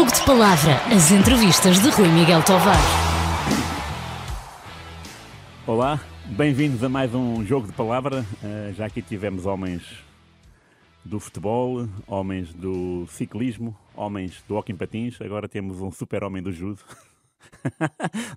Jogo 0.00 0.12
de 0.14 0.24
Palavra, 0.24 0.76
as 0.96 1.12
entrevistas 1.12 1.78
de 1.78 1.90
Rui 1.90 2.08
Miguel 2.08 2.42
Tovar. 2.42 2.74
Olá, 5.66 6.00
bem-vindos 6.24 6.82
a 6.82 6.88
mais 6.88 7.14
um 7.14 7.44
Jogo 7.44 7.66
de 7.66 7.74
Palavra. 7.74 8.24
Uh, 8.42 8.72
já 8.72 8.86
aqui 8.86 9.02
tivemos 9.02 9.44
homens 9.44 9.82
do 11.04 11.20
futebol, 11.20 11.86
homens 12.06 12.50
do 12.54 13.06
ciclismo, 13.08 13.76
homens 13.94 14.42
do 14.48 14.56
hockey 14.56 14.72
patins. 14.72 15.20
Agora 15.20 15.46
temos 15.46 15.82
um 15.82 15.92
super-homem 15.92 16.42
do 16.42 16.50
judo. 16.50 16.80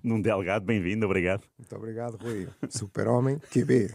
Num 0.02 0.20
Delgado, 0.20 0.64
bem-vindo, 0.64 1.06
obrigado. 1.06 1.44
Muito 1.58 1.76
obrigado, 1.76 2.16
Rui. 2.16 2.48
Super-homem, 2.68 3.38
QB. 3.38 3.90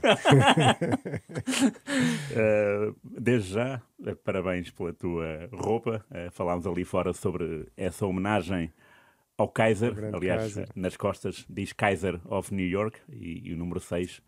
uh, 2.32 2.96
desde 3.04 3.54
já, 3.54 3.82
eh, 4.05 4.16
parabéns 4.16 4.70
pela 4.72 4.94
tua 4.94 5.50
roupa. 5.52 6.05
Uh, 6.09 6.32
falámos 6.32 6.66
ali 6.66 6.84
fora 6.84 7.13
sobre 7.13 7.68
essa 7.77 8.05
homenagem 8.05 8.72
ao 9.38 9.48
Kaiser. 9.48 9.94
Aliás, 10.13 10.54
Kaiser. 10.54 10.70
nas 10.76 10.98
costas 10.98 11.46
diz 11.49 11.73
Kaiser 11.73 12.20
of 12.26 12.54
New 12.54 12.68
York 12.68 12.99
e, 13.10 13.49
e 13.49 13.54
o 13.54 13.57
número 13.57 13.80
6 13.80 14.21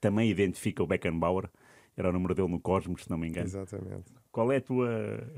também 0.00 0.30
identifica 0.30 0.82
o 0.82 0.86
Beckenbauer. 0.86 1.48
Era 1.96 2.10
o 2.10 2.12
número 2.12 2.34
dele 2.34 2.48
no 2.48 2.60
Cosmos, 2.60 3.04
se 3.04 3.10
não 3.10 3.18
me 3.18 3.28
engano. 3.28 3.46
Exatamente. 3.46 4.12
Qual 4.32 4.50
é 4.50 4.56
a 4.56 4.60
tua 4.60 4.90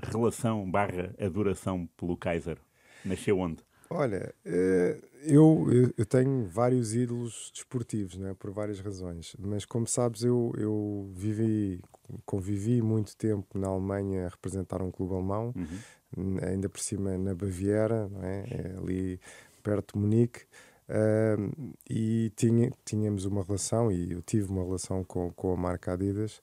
relação 0.03 0.69
barra 0.71 1.15
adoração 1.21 1.87
pelo 1.97 2.17
Kaiser? 2.17 2.59
Nasceu 3.05 3.39
onde? 3.39 3.63
Olha, 3.89 4.35
eh, 4.45 4.99
eu, 5.23 5.67
eu 5.97 6.05
tenho 6.05 6.47
vários 6.47 6.95
ídolos 6.95 7.51
desportivos, 7.55 8.17
né, 8.17 8.35
por 8.39 8.51
várias 8.51 8.81
razões. 8.81 9.37
Mas 9.39 9.65
como 9.65 9.87
sabes, 9.87 10.23
eu, 10.23 10.53
eu 10.59 11.09
vivi, 11.15 11.81
convivi 12.25 12.83
muito 12.83 13.17
tempo 13.17 13.59
na 13.59 13.69
Alemanha 13.69 14.27
a 14.27 14.29
representar 14.29 14.83
um 14.83 14.91
clube 14.91 15.15
alemão, 15.15 15.55
uhum. 15.57 16.39
ainda 16.43 16.69
por 16.69 16.81
cima 16.81 17.17
na 17.17 17.35
Baviera, 17.35 18.11
é? 18.23 18.45
é? 18.51 18.79
ali 18.79 19.21
perto 19.63 19.95
de 19.95 20.01
Munique. 20.01 20.41
Uh, 20.89 21.75
e 21.91 22.31
tinha, 22.37 22.71
tínhamos 22.85 23.25
uma 23.25 23.43
relação, 23.43 23.91
e 23.91 24.13
eu 24.13 24.23
tive 24.23 24.49
uma 24.49 24.63
relação 24.65 25.03
com, 25.03 25.33
com 25.33 25.53
a 25.53 25.57
marca 25.57 25.93
Adidas, 25.93 26.41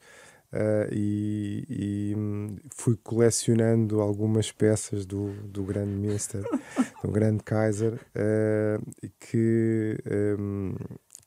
Uh, 0.53 0.87
e, 0.91 1.65
e 1.67 2.15
um, 2.15 2.55
fui 2.75 2.95
colecionando 3.03 3.99
algumas 3.99 4.51
peças 4.51 5.03
do, 5.03 5.33
do 5.47 5.63
grande 5.63 5.89
Minster, 5.89 6.43
do 7.03 7.11
grande 7.11 7.43
Kaiser, 7.43 7.93
uh, 7.95 9.09
que 9.19 9.97
um, 10.39 10.75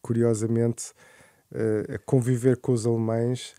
curiosamente 0.01 0.93
uh, 1.51 1.95
a 1.95 1.99
conviver 1.99 2.59
com 2.59 2.71
os 2.71 2.87
alemães 2.87 3.53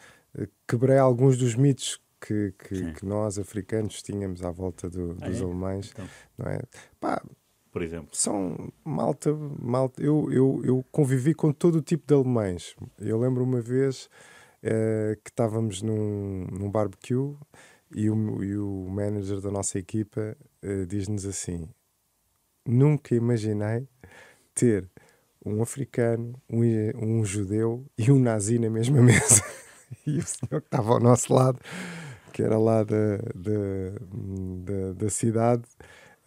quebrei 0.65 0.97
alguns 0.97 1.37
dos 1.37 1.53
mitos 1.55 1.99
que, 2.21 2.53
que, 2.57 2.93
que, 2.93 3.05
nós 3.05 3.37
africanos 3.37 4.01
tínhamos 4.01 4.43
à 4.43 4.51
volta 4.51 4.89
do, 4.89 5.17
ah, 5.19 5.27
dos 5.27 5.41
é? 5.41 5.43
alemães, 5.43 5.91
então. 5.91 6.07
não 6.37 6.49
é? 6.49 6.61
Pá, 6.99 7.21
por 7.71 7.81
exemplo? 7.81 8.09
São 8.13 8.71
malta, 8.85 9.33
malta. 9.61 10.01
Eu, 10.01 10.31
eu, 10.31 10.61
eu 10.63 10.85
convivi 10.91 11.33
com 11.33 11.51
todo 11.51 11.75
o 11.75 11.81
tipo 11.81 12.07
de 12.07 12.13
alemães. 12.13 12.75
Eu 12.99 13.19
lembro 13.19 13.43
uma 13.43 13.61
vez 13.61 14.09
uh, 14.67 15.15
que 15.23 15.29
estávamos 15.29 15.81
num, 15.81 16.45
num 16.51 16.69
barbecue 16.69 17.35
e 17.95 18.09
o, 18.09 18.43
e 18.43 18.57
o 18.57 18.87
manager 18.89 19.39
da 19.39 19.49
nossa 19.49 19.79
equipa 19.79 20.37
uh, 20.63 20.85
diz-nos 20.85 21.25
assim: 21.25 21.69
Nunca 22.65 23.15
imaginei 23.15 23.87
ter 24.53 24.89
um 25.45 25.61
africano, 25.61 26.33
um, 26.49 26.61
um 26.95 27.25
judeu 27.25 27.85
e 27.97 28.11
um 28.11 28.19
nazi 28.19 28.59
na 28.59 28.69
mesma 28.69 29.01
mesa. 29.03 29.41
e 30.05 30.17
o 30.17 30.25
senhor 30.25 30.61
que 30.61 30.67
estava 30.67 30.93
ao 30.93 30.99
nosso 30.99 31.33
lado, 31.33 31.59
que 32.33 32.43
era 32.43 32.57
lá 32.57 32.83
da, 32.83 33.17
da, 33.33 33.99
da, 34.63 34.93
da 34.93 35.09
cidade, 35.09 35.63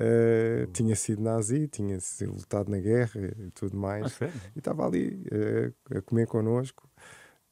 Uh, 0.01 0.67
tinha 0.73 0.97
sido 0.97 1.23
nazi, 1.23 1.69
tinha 1.69 1.99
lutado 2.23 2.71
na 2.71 2.79
guerra 2.79 3.21
e 3.39 3.51
tudo 3.51 3.77
mais. 3.77 4.19
Ah, 4.23 4.31
e 4.57 4.59
estava 4.59 4.87
ali 4.87 5.27
uh, 5.31 5.99
a 5.99 6.01
comer 6.01 6.27
connosco. 6.27 6.90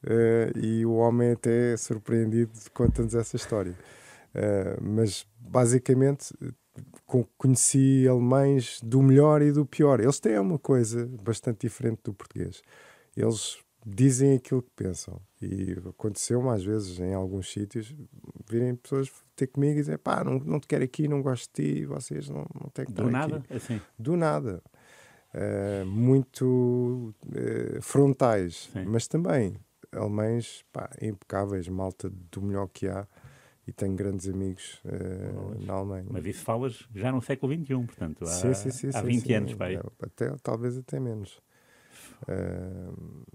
Uh, 0.03 0.57
e 0.57 0.85
o 0.85 0.93
homem 0.93 1.31
até 1.31 1.73
é 1.73 1.77
surpreendido 1.77 2.51
conta-nos 2.73 3.15
essa 3.15 3.35
história. 3.35 3.73
Uh, 4.33 4.81
mas 4.81 5.25
basicamente 5.39 6.33
conheci 7.37 8.07
alemães 8.07 8.79
do 8.83 9.01
melhor 9.01 9.41
e 9.41 9.51
do 9.51 9.65
pior. 9.65 9.99
Eles 9.99 10.19
têm 10.19 10.39
uma 10.39 10.59
coisa 10.59 11.09
bastante 11.21 11.67
diferente 11.67 11.99
do 12.03 12.13
português. 12.13 12.61
Eles 13.17 13.57
dizem 13.85 14.35
aquilo 14.35 14.61
que 14.61 14.71
pensam. 14.75 15.19
E 15.41 15.75
aconteceu-me 15.87 16.49
às 16.49 16.63
vezes 16.63 16.99
em 16.99 17.13
alguns 17.13 17.51
sítios 17.51 17.93
virem 18.49 18.75
pessoas 18.75 19.11
ter 19.35 19.47
comigo 19.47 19.73
e 19.73 19.81
dizer 19.81 19.97
pá, 19.97 20.23
não, 20.23 20.39
não 20.39 20.59
te 20.59 20.67
quero 20.67 20.83
aqui, 20.83 21.07
não 21.07 21.21
gosto 21.21 21.49
de 21.53 21.75
ti, 21.75 21.85
vocês 21.85 22.29
não, 22.29 22.45
não 22.53 22.69
têm 22.73 22.85
que 22.85 22.91
Do 22.91 23.09
nada? 23.09 23.37
Aqui. 23.37 23.53
Assim. 23.53 23.81
Do 23.97 24.15
nada. 24.15 24.61
Uh, 25.33 25.85
muito 25.85 27.13
uh, 27.27 27.81
frontais, 27.81 28.69
Sim. 28.73 28.85
mas 28.85 29.07
também 29.07 29.55
alemães 29.91 30.63
pá, 30.71 30.89
impecáveis, 31.01 31.67
malta 31.67 32.09
do 32.09 32.41
melhor 32.41 32.67
que 32.67 32.87
há 32.87 33.07
e 33.67 33.71
tenho 33.71 33.95
grandes 33.95 34.27
amigos 34.27 34.81
uh, 34.83 35.65
na 35.65 35.73
Alemanha. 35.73 36.07
Mas 36.09 36.25
isso 36.25 36.43
falas 36.43 36.87
já 36.93 37.11
no 37.11 37.21
século 37.21 37.53
XXI, 37.53 37.85
portanto, 37.85 38.23
há, 38.23 38.27
sim, 38.27 38.53
sim, 38.53 38.71
sim, 38.71 38.89
há 38.93 39.01
20 39.01 39.33
anos. 39.33 39.53
Pai. 39.53 39.75
É, 39.75 39.81
até, 40.01 40.35
talvez 40.41 40.77
até 40.77 40.99
menos. 40.99 41.39
Uh, 42.27 43.25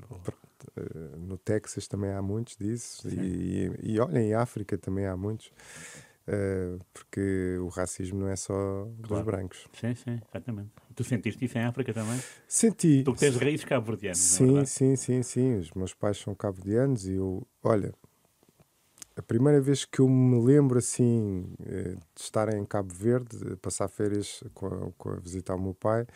uh, 0.77 1.17
no 1.17 1.39
Texas 1.39 1.87
também 1.87 2.11
há 2.11 2.21
muitos 2.21 2.57
disso, 2.57 3.09
e, 3.09 3.71
e, 3.83 3.93
e 3.95 4.01
olha, 4.01 4.19
em 4.19 4.35
África 4.35 4.77
também 4.77 5.07
há 5.07 5.17
muitos. 5.17 5.53
Uh, 6.27 6.83
porque 6.93 7.59
o 7.61 7.69
racismo 7.69 8.19
não 8.21 8.29
é 8.29 8.37
só 8.37 8.55
claro. 9.03 9.23
dos 9.23 9.23
brancos. 9.23 9.69
Sim, 9.75 9.95
sim, 9.95 10.21
exatamente. 10.31 10.71
Tu 10.95 11.05
sentiste 11.05 11.45
isso 11.45 11.59
em 11.59 11.63
África 11.65 11.93
também? 11.93 12.21
Senti. 12.47 13.03
Tu 13.03 13.15
tens 13.15 13.37
raízes 13.37 13.65
cabo-verdianas, 13.65 14.19
Sim, 14.19 14.59
é 14.59 14.65
sim, 14.65 14.97
sim, 14.97 15.23
sim. 15.23 15.59
Os 15.59 15.71
meus 15.73 15.93
pais 15.93 16.19
são 16.19 16.35
cabo-verdianos 16.35 17.07
e 17.07 17.15
eu, 17.15 17.47
olha, 17.63 17.93
a 19.17 19.23
primeira 19.23 19.61
vez 19.61 19.85
que 19.85 20.01
eu 20.01 20.09
me 20.09 20.41
lembro 20.45 20.79
assim 20.79 21.47
eh, 21.65 21.95
de 22.15 22.21
estar 22.21 22.53
em 22.53 22.65
Cabo 22.65 22.93
Verde, 22.93 23.57
passar 23.63 23.89
férias 23.89 24.43
com 24.53 24.67
a, 24.67 24.93
com 24.99 25.11
a 25.11 25.17
visitar 25.17 25.55
o 25.55 25.61
meu 25.61 25.75
pai, 25.75 26.07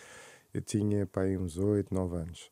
eu 0.52 0.60
tinha 0.60 1.06
pai 1.06 1.36
uns 1.36 1.58
8, 1.58 1.94
9 1.94 2.16
anos. 2.16 2.50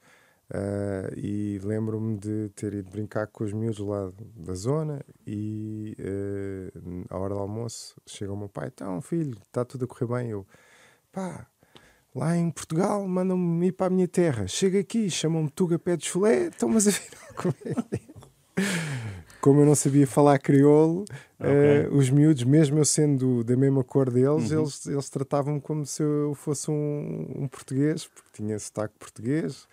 Uh, 0.48 1.10
e 1.18 1.58
lembro-me 1.64 2.16
de 2.16 2.50
ter 2.50 2.72
ido 2.72 2.88
brincar 2.88 3.26
com 3.26 3.42
os 3.42 3.52
miúdos 3.52 3.80
lá 3.80 4.12
da 4.36 4.54
zona 4.54 5.04
e 5.26 5.96
uh, 5.98 7.04
à 7.10 7.18
hora 7.18 7.34
do 7.34 7.40
almoço 7.40 8.00
chega 8.06 8.32
o 8.32 8.36
meu 8.36 8.48
pai, 8.48 8.68
então 8.72 9.00
filho, 9.00 9.36
está 9.42 9.64
tudo 9.64 9.86
a 9.86 9.88
correr 9.88 10.06
bem? 10.06 10.30
Eu, 10.30 10.46
pá, 11.10 11.48
lá 12.16 12.36
em 12.36 12.50
Portugal 12.50 13.06
mandam-me 13.06 13.68
ir 13.68 13.72
para 13.72 13.86
a 13.86 13.90
minha 13.90 14.08
terra, 14.08 14.46
chega 14.46 14.80
aqui, 14.80 15.10
chamam-me 15.10 15.50
Tuga 15.50 15.78
Pé 15.78 15.96
de 15.96 16.06
Chulé, 16.06 16.46
então 16.46 16.68
mas 16.68 16.88
afinal 16.88 17.34
como 17.36 17.54
é 17.64 18.16
como 19.46 19.60
eu 19.60 19.66
não 19.66 19.76
sabia 19.76 20.08
falar 20.08 20.40
crioulo, 20.40 21.04
okay. 21.38 21.86
uh, 21.86 21.94
os 21.96 22.10
miúdos, 22.10 22.42
mesmo 22.42 22.78
eu 22.78 22.84
sendo 22.84 23.44
da 23.44 23.56
mesma 23.56 23.84
cor 23.84 24.10
deles, 24.10 24.50
uhum. 24.50 24.62
eles, 24.62 24.86
eles 24.86 25.08
tratavam-me 25.08 25.60
como 25.60 25.86
se 25.86 26.02
eu 26.02 26.34
fosse 26.34 26.68
um, 26.68 27.32
um 27.36 27.46
português, 27.46 28.08
porque 28.08 28.28
tinha 28.32 28.58
sotaque 28.58 28.94
português. 28.98 29.68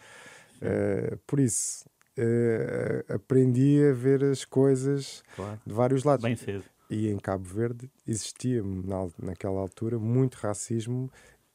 Uh, 0.61 1.17
por 1.25 1.39
isso, 1.39 1.85
uh, 2.19 3.13
aprendi 3.15 3.81
a 3.89 3.93
ver 3.93 4.23
as 4.23 4.45
coisas 4.45 5.23
claro. 5.35 5.59
de 5.65 5.73
vários 5.73 6.03
lados. 6.03 6.23
Bem 6.23 6.35
cedo. 6.35 6.63
E 6.87 7.09
em 7.09 7.17
Cabo 7.17 7.43
Verde 7.43 7.89
existia, 8.07 8.61
na, 8.61 9.07
naquela 9.17 9.59
altura, 9.59 9.97
muito 9.97 10.35
racismo 10.35 11.09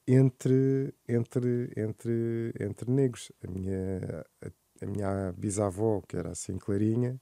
entre, 0.08 0.94
entre, 1.06 1.70
entre, 1.76 2.54
entre 2.58 2.91
negros. 2.91 3.30
A 3.46 3.50
minha, 3.50 4.24
a, 4.42 4.84
a 4.84 4.86
minha 4.86 5.32
bisavó, 5.36 6.00
que 6.00 6.16
era 6.16 6.30
assim 6.30 6.56
clarinha, 6.56 7.20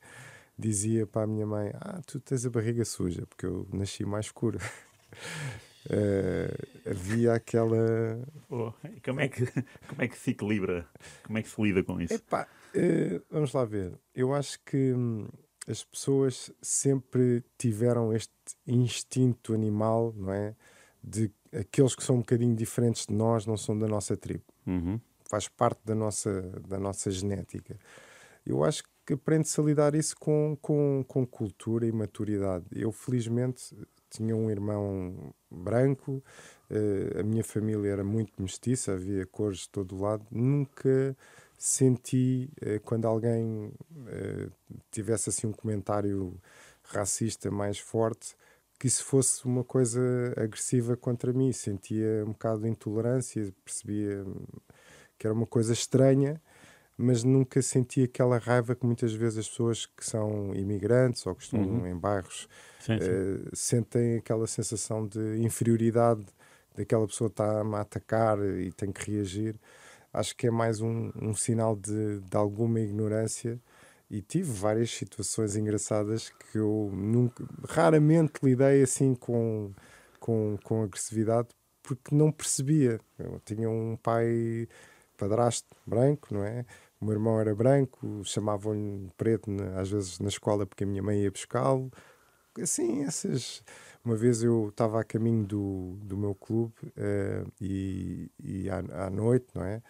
dizia 0.56 1.06
para 1.06 1.22
a 1.22 1.26
minha 1.26 1.47
mãe: 1.47 1.72
Ah, 1.74 2.00
tu 2.06 2.20
tens 2.20 2.47
a 2.47 2.50
barriga 2.50 2.84
suja, 2.84 3.26
porque 3.26 3.44
eu 3.44 3.66
nasci 3.72 4.04
mais 4.04 4.26
escuro. 4.26 4.59
Uh, 5.86 6.54
havia 6.88 7.34
aquela. 7.34 7.77
Oh, 8.48 8.72
como, 9.04 9.21
é 9.21 9.28
que, 9.28 9.47
como 9.88 10.03
é 10.03 10.09
que 10.09 10.16
se 10.16 10.30
equilibra? 10.30 10.88
Como 11.24 11.38
é 11.38 11.42
que 11.42 11.48
se 11.48 11.60
lida 11.60 11.83
com 11.83 12.00
isso? 12.00 12.15
Epá, 12.15 12.47
uh, 12.74 13.22
vamos 13.28 13.53
lá 13.53 13.65
ver. 13.65 13.98
Eu 14.15 14.33
acho 14.33 14.60
que 14.65 14.92
hum, 14.92 15.27
as 15.66 15.83
pessoas 15.83 16.53
sempre 16.62 17.42
tiveram 17.59 18.12
este 18.12 18.33
instinto 18.65 19.53
animal, 19.53 20.15
não 20.16 20.33
é? 20.33 20.54
De 21.03 21.33
aqueles 21.58 21.94
que 21.94 22.04
são 22.04 22.16
um 22.16 22.20
bocadinho 22.20 22.54
diferentes 22.54 23.06
de 23.06 23.14
nós 23.14 23.47
não 23.47 23.56
são 23.56 23.78
da 23.78 23.88
nossa 23.88 24.16
tribo. 24.16 24.44
Uhum. 24.66 25.00
Faz 25.28 25.48
parte 25.48 25.80
da 25.84 25.94
nossa, 25.94 26.42
da 26.68 26.78
nossa 26.78 27.10
genética. 27.10 27.78
Eu 28.44 28.62
acho 28.62 28.84
que 29.04 29.14
aprende-se 29.14 29.60
a 29.60 29.64
lidar 29.64 29.94
isso 29.94 30.16
com, 30.16 30.56
com, 30.60 31.04
com 31.06 31.26
cultura 31.26 31.86
e 31.86 31.92
maturidade. 31.92 32.64
Eu, 32.72 32.92
felizmente, 32.92 33.76
tinha 34.10 34.36
um 34.36 34.50
irmão 34.50 35.34
branco, 35.50 36.22
uh, 36.70 37.20
a 37.20 37.22
minha 37.22 37.44
família 37.44 37.91
era 37.91 38.04
muito 38.04 38.41
mestiça, 38.41 38.92
havia 38.92 39.26
cores 39.26 39.60
de 39.60 39.70
todo 39.70 40.00
lado. 40.00 40.24
Nunca 40.30 41.16
senti, 41.59 42.50
uh, 42.62 42.80
quando 42.84 43.06
alguém 43.06 43.72
uh, 43.91 44.52
tivesse 44.91 45.30
assim 45.30 45.47
um 45.47 45.52
comentário 45.52 46.34
racista 46.84 47.50
mais 47.50 47.78
forte, 47.78 48.36
que 48.78 48.86
isso 48.86 49.04
fosse 49.04 49.44
uma 49.44 49.64
coisa 49.64 50.00
agressiva 50.36 50.96
contra 50.96 51.32
mim. 51.32 51.52
Sentia 51.52 52.24
um 52.24 52.32
bocado 52.32 52.62
de 52.62 52.68
intolerância, 52.68 53.52
percebia 53.64 54.24
que 55.18 55.26
era 55.26 55.34
uma 55.34 55.46
coisa 55.46 55.72
estranha, 55.72 56.40
mas 56.96 57.22
nunca 57.22 57.60
senti 57.62 58.02
aquela 58.04 58.38
raiva 58.38 58.74
que 58.74 58.84
muitas 58.86 59.12
vezes 59.12 59.38
as 59.38 59.48
pessoas 59.48 59.86
que 59.86 60.04
são 60.04 60.54
imigrantes 60.54 61.26
ou 61.26 61.34
que 61.34 61.42
estão 61.42 61.60
uhum. 61.60 61.86
em 61.86 61.96
bairros 61.96 62.48
sim, 62.80 62.98
sim. 62.98 63.10
Uh, 63.10 63.50
sentem 63.54 64.16
aquela 64.16 64.46
sensação 64.46 65.06
de 65.06 65.38
inferioridade 65.38 66.24
daquela 66.74 67.06
pessoa 67.06 67.28
está-me 67.28 67.74
a 67.74 67.80
atacar 67.80 68.38
e 68.38 68.70
tem 68.72 68.92
que 68.92 69.10
reagir. 69.10 69.58
Acho 70.12 70.36
que 70.36 70.46
é 70.46 70.50
mais 70.50 70.80
um, 70.80 71.10
um 71.20 71.34
sinal 71.34 71.74
de, 71.74 72.20
de 72.20 72.36
alguma 72.36 72.80
ignorância 72.80 73.60
e 74.10 74.22
tive 74.22 74.50
várias 74.53 74.91
situações 74.91 75.56
engraçadas 75.56 76.28
que 76.28 76.58
eu 76.58 76.91
nunca, 76.92 77.44
raramente 77.68 78.34
lidei 78.42 78.82
assim 78.82 79.14
com, 79.14 79.72
com, 80.20 80.56
com 80.62 80.82
agressividade 80.82 81.48
porque 81.82 82.14
não 82.14 82.32
percebia. 82.32 83.00
Eu 83.18 83.41
tinha 83.44 83.70
um 83.70 83.97
pai 83.97 84.68
padrasto 85.16 85.68
branco, 85.86 86.28
não 86.32 86.44
é? 86.44 86.64
O 87.00 87.04
meu 87.04 87.14
irmão 87.14 87.41
era 87.41 87.54
branco, 87.54 88.22
chamavam-lhe 88.24 89.10
preto 89.16 89.50
às 89.76 89.91
vezes 89.91 90.18
na 90.18 90.28
escola 90.28 90.66
porque 90.66 90.84
a 90.84 90.86
minha 90.86 91.02
mãe 91.02 91.22
ia 91.22 91.30
buscá-lo. 91.30 91.91
Assim, 92.60 93.04
essas. 93.04 93.62
Uma 94.04 94.16
vez 94.16 94.42
eu 94.42 94.68
estava 94.68 95.00
a 95.00 95.04
caminho 95.04 95.44
do, 95.44 95.98
do 96.02 96.16
meu 96.16 96.34
clube 96.34 96.74
uh, 96.84 97.52
e, 97.60 98.30
e 98.42 98.70
à, 98.70 99.06
à, 99.06 99.10
noite, 99.10 99.47
não 99.54 99.64
é? 99.64 99.82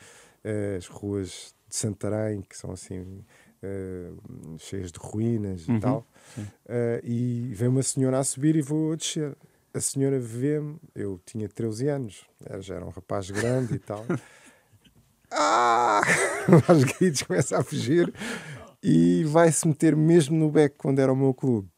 Uh, 0.44 0.76
as 0.78 0.86
ruas 0.86 1.54
de 1.68 1.76
Santarém, 1.76 2.40
que 2.40 2.56
são 2.56 2.72
assim 2.72 3.24
uh, 3.62 4.58
cheias 4.58 4.92
de 4.92 4.98
ruínas 4.98 5.66
uhum, 5.68 5.76
e 5.76 5.80
tal. 5.80 6.06
Uh, 6.38 7.00
e 7.04 7.52
vem 7.54 7.68
uma 7.68 7.82
senhora 7.82 8.18
a 8.18 8.24
subir 8.24 8.56
e 8.56 8.62
vou 8.62 8.92
a 8.92 8.96
descer. 8.96 9.36
A 9.72 9.80
senhora 9.80 10.18
vê-me, 10.18 10.78
eu 10.94 11.20
tinha 11.26 11.48
13 11.48 11.88
anos, 11.88 12.26
já 12.60 12.76
era 12.76 12.86
um 12.86 12.90
rapaz 12.90 13.30
grande 13.30 13.74
e 13.74 13.78
tal. 13.78 14.04
ah! 15.30 16.00
Aos 16.68 16.84
gritos 16.84 17.22
começa 17.22 17.58
a 17.58 17.62
fugir 17.62 18.12
e 18.82 19.24
vai-se 19.24 19.66
meter 19.66 19.96
mesmo 19.96 20.36
no 20.36 20.50
beco 20.50 20.76
quando 20.78 21.00
era 21.00 21.12
o 21.12 21.16
meu 21.16 21.34
clube. 21.34 21.68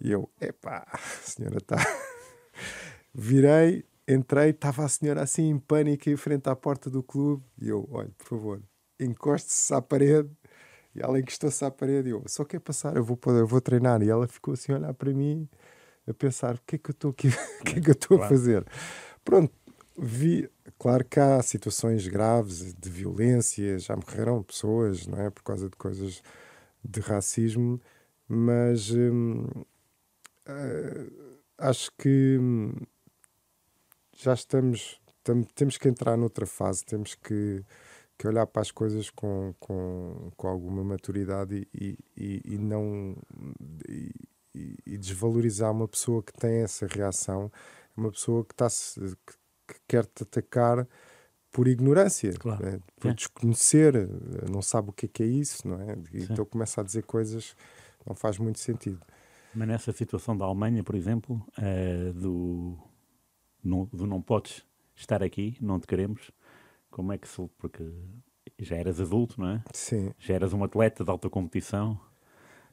E 0.00 0.10
eu, 0.10 0.30
epá, 0.40 0.86
a 0.90 0.98
senhora 0.98 1.58
está. 1.58 1.76
Virei, 3.12 3.84
entrei, 4.08 4.50
estava 4.50 4.84
a 4.84 4.88
senhora 4.88 5.22
assim 5.22 5.50
em 5.50 5.58
pânico 5.58 6.08
em 6.08 6.16
frente 6.16 6.48
à 6.48 6.56
porta 6.56 6.88
do 6.88 7.02
clube. 7.02 7.44
E 7.60 7.68
eu, 7.68 7.86
olha, 7.92 8.10
por 8.16 8.26
favor, 8.26 8.62
encoste-se 8.98 9.74
à 9.74 9.82
parede 9.82 10.30
e 10.94 11.00
ela 11.00 11.18
encostou-se 11.18 11.64
à 11.64 11.70
parede 11.70 12.08
e 12.08 12.12
eu, 12.12 12.22
só 12.26 12.44
quer 12.44 12.60
passar, 12.60 12.96
eu 12.96 13.04
vou, 13.04 13.18
eu 13.26 13.46
vou 13.46 13.60
treinar. 13.60 14.02
E 14.02 14.10
ela 14.10 14.26
ficou 14.26 14.54
assim 14.54 14.72
a 14.72 14.76
olhar 14.76 14.94
para 14.94 15.12
mim, 15.12 15.48
a 16.06 16.12
pensar, 16.12 16.56
o 16.56 16.60
que 16.66 16.76
é 16.76 16.78
que 16.78 16.90
eu 16.90 16.92
estou 16.92 17.10
aqui, 17.10 17.28
o 17.60 17.64
que 17.64 17.78
é 17.78 17.80
que 17.80 17.90
eu 17.90 17.94
estou 17.94 18.22
a 18.22 18.28
fazer? 18.28 18.66
Pronto, 19.24 19.52
vi, 19.96 20.50
claro 20.78 21.04
que 21.04 21.20
há 21.20 21.40
situações 21.42 22.06
graves 22.08 22.74
de 22.74 22.90
violência, 22.90 23.78
já 23.78 23.94
morreram 23.94 24.42
pessoas, 24.42 25.06
não 25.06 25.20
é? 25.20 25.30
Por 25.30 25.42
causa 25.42 25.68
de 25.68 25.76
coisas 25.76 26.22
de 26.84 27.00
racismo, 27.00 27.80
mas 28.26 28.90
hum, 28.90 29.46
uh, 30.48 31.40
acho 31.58 31.90
que 31.98 32.38
hum, 32.40 32.72
já 34.16 34.34
estamos, 34.34 35.00
tam, 35.22 35.42
temos 35.54 35.76
que 35.76 35.88
entrar 35.88 36.16
noutra 36.16 36.46
fase, 36.46 36.84
temos 36.84 37.14
que 37.14 37.64
que 38.20 38.28
olhar 38.28 38.46
para 38.46 38.60
as 38.60 38.70
coisas 38.70 39.08
com, 39.08 39.54
com, 39.58 40.30
com 40.36 40.46
alguma 40.46 40.84
maturidade 40.84 41.66
e, 41.72 41.98
e, 42.14 42.42
e 42.44 42.58
não 42.58 43.16
e, 43.88 44.12
e, 44.86 44.98
desvalorizar 44.98 45.72
uma 45.72 45.88
pessoa 45.88 46.22
que 46.22 46.34
tem 46.34 46.60
essa 46.60 46.86
reação, 46.86 47.50
uma 47.96 48.10
pessoa 48.10 48.44
que, 48.44 48.52
está 48.52 48.68
que, 48.68 49.72
que 49.72 49.80
quer 49.88 50.04
te 50.04 50.22
atacar 50.22 50.86
por 51.50 51.66
ignorância, 51.66 52.34
claro. 52.34 52.62
né? 52.62 52.78
por 52.98 53.10
é. 53.10 53.14
desconhecer, 53.14 53.94
não 54.50 54.60
sabe 54.60 54.90
o 54.90 54.92
que 54.92 55.06
é, 55.06 55.08
que 55.08 55.22
é 55.22 55.26
isso, 55.26 55.66
não 55.66 55.80
é? 55.80 55.96
Então 56.12 56.44
começa 56.44 56.82
a 56.82 56.84
dizer 56.84 57.04
coisas 57.04 57.54
que 58.00 58.06
não 58.06 58.14
faz 58.14 58.36
muito 58.36 58.58
sentido. 58.58 59.00
Mas 59.54 59.66
nessa 59.66 59.92
situação 59.92 60.36
da 60.36 60.44
Alemanha, 60.44 60.84
por 60.84 60.94
exemplo, 60.94 61.42
é, 61.56 62.12
do, 62.12 62.76
não, 63.64 63.86
do 63.86 64.06
não 64.06 64.20
podes 64.20 64.62
estar 64.94 65.22
aqui, 65.22 65.56
não 65.58 65.80
te 65.80 65.86
queremos, 65.86 66.30
como 66.90 67.12
é 67.12 67.18
que 67.18 67.28
se. 67.28 67.48
Porque 67.58 67.84
já 68.58 68.76
eras 68.76 69.00
adulto, 69.00 69.40
não 69.40 69.48
é? 69.48 69.62
Sim. 69.72 70.12
Já 70.18 70.34
eras 70.34 70.52
um 70.52 70.62
atleta 70.64 71.04
de 71.04 71.10
alta 71.10 71.30
competição, 71.30 71.98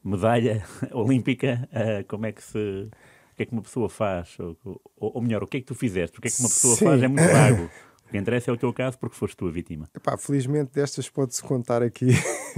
medalha 0.04 0.64
olímpica, 0.92 1.68
uh, 1.72 2.06
como 2.06 2.26
é 2.26 2.32
que 2.32 2.42
se. 2.42 2.58
O 2.58 3.36
que 3.38 3.44
é 3.44 3.46
que 3.46 3.52
uma 3.52 3.62
pessoa 3.62 3.88
faz? 3.88 4.36
Ou, 4.40 4.80
ou, 4.96 5.22
melhor, 5.22 5.44
o 5.44 5.46
que 5.46 5.58
é 5.58 5.60
que 5.60 5.66
tu 5.66 5.74
fizeste? 5.74 6.18
O 6.18 6.20
que 6.20 6.26
é 6.26 6.30
que 6.30 6.40
uma 6.40 6.48
pessoa 6.48 6.74
Sim. 6.74 6.84
faz 6.86 7.02
é 7.02 7.08
muito 7.08 7.22
vago. 7.32 7.70
O 8.08 8.10
que 8.10 8.18
interessa 8.18 8.50
é 8.50 8.54
o 8.54 8.56
teu 8.56 8.72
caso 8.72 8.98
porque 8.98 9.14
foste 9.14 9.36
tu 9.36 9.46
a 9.46 9.50
vítima. 9.50 9.88
Epá, 9.94 10.16
felizmente 10.16 10.72
destas 10.72 11.08
pode-se 11.08 11.42
contar 11.42 11.82
aqui. 11.82 12.06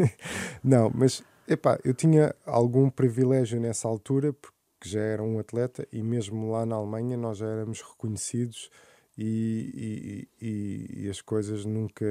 não, 0.64 0.90
mas 0.94 1.22
epá, 1.46 1.78
eu 1.84 1.92
tinha 1.92 2.34
algum 2.46 2.88
privilégio 2.88 3.60
nessa 3.60 3.88
altura 3.88 4.32
porque 4.32 4.56
já 4.84 5.00
era 5.00 5.22
um 5.22 5.38
atleta 5.38 5.86
e 5.92 6.02
mesmo 6.02 6.50
lá 6.52 6.64
na 6.64 6.76
Alemanha 6.76 7.16
nós 7.16 7.38
já 7.38 7.46
éramos 7.46 7.82
reconhecidos 7.82 8.70
e, 9.18 10.28
e, 10.40 11.04
e, 11.04 11.10
as 11.10 11.20
coisas 11.20 11.64
nunca 11.64 12.06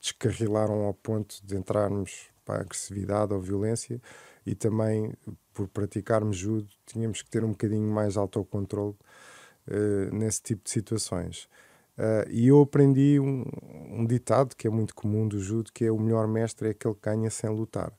descarrilaram 0.00 0.84
ao 0.84 0.94
ponto 0.94 1.44
de 1.44 1.56
entrarmos 1.56 2.28
para 2.44 2.58
a 2.58 2.60
agressividade 2.60 3.32
ou 3.32 3.40
violência 3.40 4.00
e 4.46 4.54
também 4.54 5.12
por 5.52 5.66
praticarmos 5.68 6.36
judo 6.36 6.68
tínhamos 6.86 7.22
que 7.22 7.30
ter 7.30 7.44
um 7.44 7.50
bocadinho 7.50 7.90
mais 7.90 8.16
autocontrole 8.16 8.94
uh, 9.68 10.14
nesse 10.14 10.42
tipo 10.42 10.64
de 10.64 10.70
situações. 10.70 11.48
Uh, 11.98 12.30
e 12.30 12.48
eu 12.48 12.60
aprendi 12.60 13.18
um, 13.18 13.44
um, 13.90 14.06
ditado 14.06 14.54
que 14.54 14.66
é 14.66 14.70
muito 14.70 14.94
comum 14.94 15.26
do 15.26 15.40
judo, 15.40 15.72
que 15.72 15.84
é 15.84 15.90
o 15.90 15.98
melhor 15.98 16.28
mestre 16.28 16.68
é 16.68 16.70
aquele 16.72 16.94
que 16.94 17.00
ganha 17.00 17.30
sem 17.30 17.50
lutar. 17.50 17.90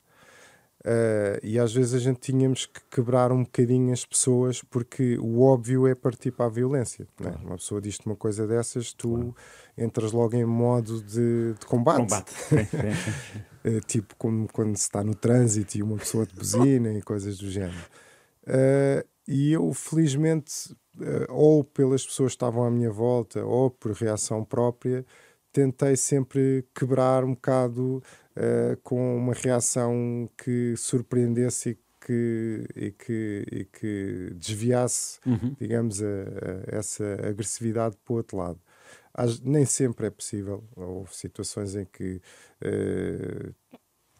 Uh, 0.88 1.38
e 1.42 1.58
às 1.58 1.74
vezes 1.74 1.92
a 1.92 1.98
gente 1.98 2.18
tínhamos 2.18 2.64
que 2.64 2.80
quebrar 2.90 3.30
um 3.30 3.42
bocadinho 3.42 3.92
as 3.92 4.06
pessoas 4.06 4.62
porque 4.62 5.18
o 5.18 5.42
óbvio 5.42 5.86
é 5.86 5.94
partir 5.94 6.30
para 6.30 6.46
a 6.46 6.48
violência. 6.48 7.06
Claro. 7.14 7.36
Né? 7.36 7.44
Uma 7.44 7.56
pessoa 7.56 7.78
diz-te 7.78 8.06
uma 8.06 8.16
coisa 8.16 8.46
dessas, 8.46 8.94
tu 8.94 9.10
claro. 9.10 9.36
entras 9.76 10.12
logo 10.12 10.34
em 10.34 10.46
modo 10.46 11.02
de, 11.02 11.52
de 11.60 11.66
combate. 11.66 11.98
combate. 11.98 12.32
uh, 13.66 13.80
tipo 13.86 14.16
como 14.16 14.48
quando 14.50 14.76
se 14.78 14.84
está 14.84 15.04
no 15.04 15.14
trânsito 15.14 15.76
e 15.76 15.82
uma 15.82 15.98
pessoa 15.98 16.24
te 16.24 16.34
buzina 16.34 16.90
e 16.94 17.02
coisas 17.02 17.36
do 17.36 17.50
género. 17.50 17.84
Uh, 18.44 19.06
e 19.26 19.52
eu, 19.52 19.74
felizmente, 19.74 20.74
ou 21.28 21.62
pelas 21.62 22.06
pessoas 22.06 22.32
que 22.32 22.36
estavam 22.36 22.64
à 22.64 22.70
minha 22.70 22.90
volta, 22.90 23.44
ou 23.44 23.70
por 23.70 23.92
reação 23.92 24.42
própria, 24.42 25.04
tentei 25.52 25.96
sempre 25.96 26.64
quebrar 26.74 27.24
um 27.24 27.34
bocado 27.34 28.02
uh, 28.38 28.76
com 28.82 29.16
uma 29.16 29.34
reação 29.34 30.28
que 30.36 30.74
surpreendesse 30.76 31.70
e 31.70 31.78
que, 32.00 32.66
e 32.74 32.90
que, 32.92 33.46
e 33.52 33.64
que 33.64 34.32
desviasse, 34.34 35.18
uhum. 35.26 35.54
digamos, 35.58 36.02
a, 36.02 36.06
a 36.06 36.78
essa 36.78 37.04
agressividade 37.26 37.96
para 38.04 38.12
o 38.12 38.16
outro 38.16 38.36
lado. 38.38 38.60
As, 39.12 39.40
nem 39.40 39.64
sempre 39.64 40.06
é 40.06 40.10
possível. 40.10 40.64
Houve 40.76 41.14
situações 41.14 41.74
em 41.74 41.84
que 41.84 42.20
uh, 42.62 43.54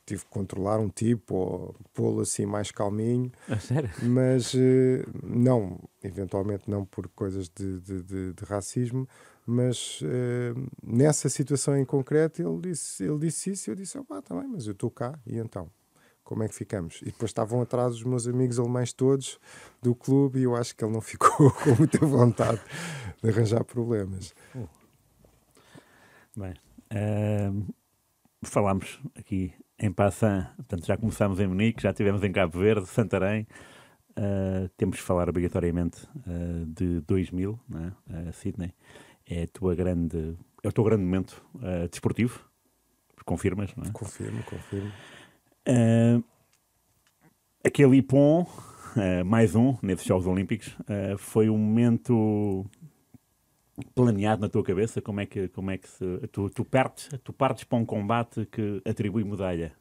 tive 0.04 0.25
que 0.25 0.30
controlar 0.30 0.78
um 0.80 0.88
tipo 0.88 1.34
ou 1.34 1.76
pô-lo 1.94 2.20
assim 2.22 2.46
mais 2.46 2.70
calminho. 2.70 3.30
Ah, 3.48 3.60
sério? 3.60 3.90
Mas 4.02 4.54
uh, 4.54 4.58
não, 5.22 5.78
eventualmente 6.02 6.68
não 6.68 6.84
por 6.84 7.08
coisas 7.08 7.48
de, 7.48 7.80
de, 7.80 8.02
de, 8.02 8.32
de 8.32 8.44
racismo, 8.44 9.08
mas 9.49 10.02
uh, 10.02 10.69
nessa 10.87 11.31
situação 11.31 11.75
em 11.75 11.85
concreto 11.85 12.43
ele 12.43 12.61
disse, 12.71 13.02
ele 13.02 13.19
disse 13.19 13.50
isso 13.50 13.71
e 13.71 13.73
eu 13.73 13.75
disse, 13.75 13.97
opá, 13.97 14.21
tá 14.21 14.38
bem, 14.38 14.47
mas 14.47 14.67
eu 14.67 14.73
estou 14.73 14.90
cá, 14.90 15.19
e 15.26 15.38
então? 15.38 15.71
Como 16.23 16.43
é 16.43 16.49
que 16.49 16.55
ficamos? 16.55 17.00
E 17.00 17.07
depois 17.07 17.31
estavam 17.31 17.62
atrás 17.62 17.95
os 17.95 18.05
meus 18.05 18.28
amigos 18.28 18.59
alemães 18.59 18.93
todos 18.93 19.40
do 19.81 19.95
clube 19.95 20.40
e 20.40 20.43
eu 20.43 20.55
acho 20.55 20.76
que 20.76 20.85
ele 20.85 20.93
não 20.93 21.00
ficou 21.00 21.50
com 21.50 21.75
muita 21.78 22.05
vontade 22.05 22.61
de 23.23 23.31
arranjar 23.31 23.64
problemas. 23.64 24.35
Uh. 24.55 24.69
Bem, 26.37 26.52
uh, 26.93 27.75
falámos 28.43 29.00
aqui 29.17 29.55
em 29.78 29.90
Passan, 29.90 30.47
portanto 30.57 30.85
já 30.85 30.99
começámos 30.99 31.40
em 31.40 31.47
Munique, 31.47 31.83
já 31.83 31.88
estivemos 31.88 32.23
em 32.23 32.31
Cabo 32.31 32.59
Verde, 32.59 32.87
Santarém, 32.87 33.49
uh, 34.11 34.69
temos 34.76 34.99
de 34.99 35.02
falar 35.02 35.31
obrigatoriamente 35.31 36.05
uh, 36.05 36.67
de 36.67 37.00
2000, 37.00 37.59
né? 37.67 37.95
Sydney 38.35 38.75
é, 39.28 39.42
a 39.42 39.47
tua 39.49 39.75
grande, 39.75 40.37
é 40.62 40.68
o 40.68 40.73
teu 40.73 40.85
grande 40.85 41.04
momento 41.04 41.44
uh, 41.56 41.88
desportivo. 41.88 42.40
Confirmas, 43.25 43.75
não 43.76 43.85
é? 43.85 43.90
Confirmo, 43.92 44.42
confirmo. 44.44 44.90
Uh, 45.68 46.25
aquele 47.62 47.99
Ipon, 47.99 48.42
uh, 48.42 49.25
mais 49.25 49.54
um 49.54 49.76
nesses 49.82 50.06
Jogos 50.06 50.26
Olímpicos, 50.26 50.75
foi 51.18 51.50
um 51.50 51.58
momento 51.58 52.64
planeado 53.94 54.40
na 54.40 54.49
tua 54.49 54.64
cabeça? 54.64 55.02
Como 55.02 55.20
é 55.20 55.26
que, 55.26 55.49
como 55.49 55.70
é 55.70 55.78
que 55.78 55.88
se, 55.88 56.28
tu, 56.32 56.49
tu, 56.49 56.64
partes, 56.64 57.11
tu 57.23 57.32
partes 57.32 57.64
para 57.64 57.78
um 57.78 57.85
combate 57.85 58.47
que 58.47 58.82
atribui 58.85 59.25
medalha? 59.25 59.73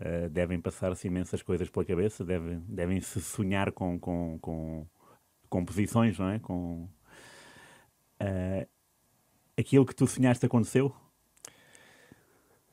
Uh, 0.00 0.28
devem 0.28 0.60
passar-se 0.60 1.06
imensas 1.06 1.40
coisas 1.40 1.68
pela 1.70 1.84
cabeça, 1.84 2.24
devem, 2.24 2.60
devem 2.68 3.00
se 3.00 3.20
sonhar 3.20 3.70
com, 3.70 3.98
com, 3.98 4.38
com, 4.40 4.86
com 5.48 5.64
posições, 5.64 6.18
não 6.18 6.30
é? 6.30 6.38
Com, 6.40 6.88
uh, 8.20 8.68
aquilo 9.56 9.86
que 9.86 9.94
tu 9.94 10.06
sonhaste 10.06 10.46
aconteceu? 10.46 10.94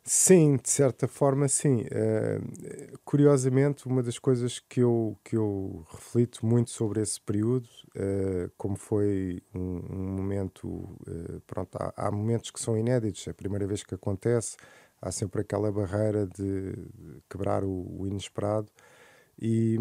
Sim, 0.04 0.58
de 0.58 0.70
certa 0.70 1.08
forma, 1.08 1.48
sim. 1.48 1.82
Uh, 1.84 2.98
curiosamente, 3.06 3.88
uma 3.88 4.02
das 4.02 4.18
coisas 4.18 4.58
que 4.60 4.82
eu, 4.82 5.16
que 5.24 5.38
eu 5.38 5.86
reflito 5.92 6.44
muito 6.44 6.72
sobre 6.72 7.02
esse 7.02 7.22
período, 7.22 7.70
uh, 7.96 8.52
como 8.58 8.76
foi 8.76 9.44
um, 9.54 9.80
um 9.90 10.16
momento. 10.18 10.68
Uh, 10.68 11.40
pronto, 11.46 11.78
há, 11.78 11.94
há, 11.96 12.12
momentos 12.12 12.50
que 12.50 12.60
são 12.60 12.76
inéditos, 12.76 13.28
é 13.28 13.32
a 13.32 13.34
primeira 13.34 13.68
vez 13.68 13.84
que 13.84 13.94
acontece, 13.94 14.58
há 15.00 15.12
sempre 15.12 15.42
aquela 15.42 15.72
barreira 15.72 16.26
de 16.26 16.74
quebrar 17.30 17.64
o, 17.64 18.02
o 18.02 18.08
inesperado. 18.08 18.72
E 19.40 19.78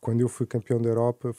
quando 0.00 0.20
eu 0.20 0.28
fui 0.28 0.46
campeão 0.46 0.80
da 0.80 0.88
Europa, 0.88 1.34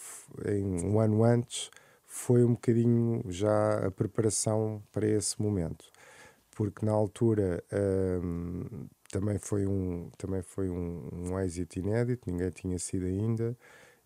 em 0.45 0.85
um 0.85 0.99
ano 0.99 1.23
antes, 1.23 1.71
foi 2.13 2.43
um 2.43 2.51
bocadinho 2.51 3.23
já 3.27 3.87
a 3.87 3.89
preparação 3.89 4.83
para 4.91 5.07
esse 5.07 5.41
momento. 5.41 5.83
Porque 6.55 6.85
na 6.85 6.91
altura 6.91 7.63
um, 8.23 8.87
também 9.11 9.39
foi 9.39 9.65
um 9.65 10.11
também 10.15 10.43
foi 10.43 10.69
um, 10.69 11.09
um 11.11 11.39
êxito 11.39 11.79
inédito 11.79 12.29
ninguém 12.29 12.51
tinha 12.51 12.77
sido 12.77 13.07
ainda 13.07 13.57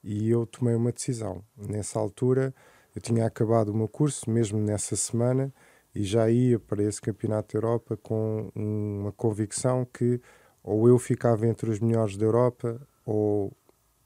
e 0.01 0.29
eu 0.29 0.45
tomei 0.45 0.73
uma 0.73 0.93
decisão. 0.93 1.43
Nessa 1.57 1.99
altura 1.99 2.55
eu 2.95 3.01
tinha 3.01 3.25
acabado 3.25 3.69
o 3.69 3.77
meu 3.77 3.89
curso 3.89 4.29
mesmo 4.29 4.57
nessa 4.57 4.95
semana 4.95 5.53
e 5.93 6.01
já 6.03 6.29
ia 6.29 6.57
para 6.57 6.81
esse 6.83 7.01
campeonato 7.01 7.53
da 7.53 7.57
Europa 7.57 7.97
com 7.97 8.49
uma 8.55 9.11
convicção 9.11 9.83
que 9.83 10.21
ou 10.63 10.87
eu 10.87 10.97
ficava 10.97 11.45
entre 11.45 11.69
os 11.69 11.81
melhores 11.81 12.15
da 12.15 12.25
Europa 12.25 12.79
ou 13.05 13.51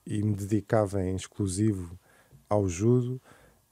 e 0.07 0.23
me 0.23 0.33
dedicava 0.33 1.03
em 1.03 1.15
exclusivo 1.15 1.95
ao 2.49 2.67
judo 2.67 3.21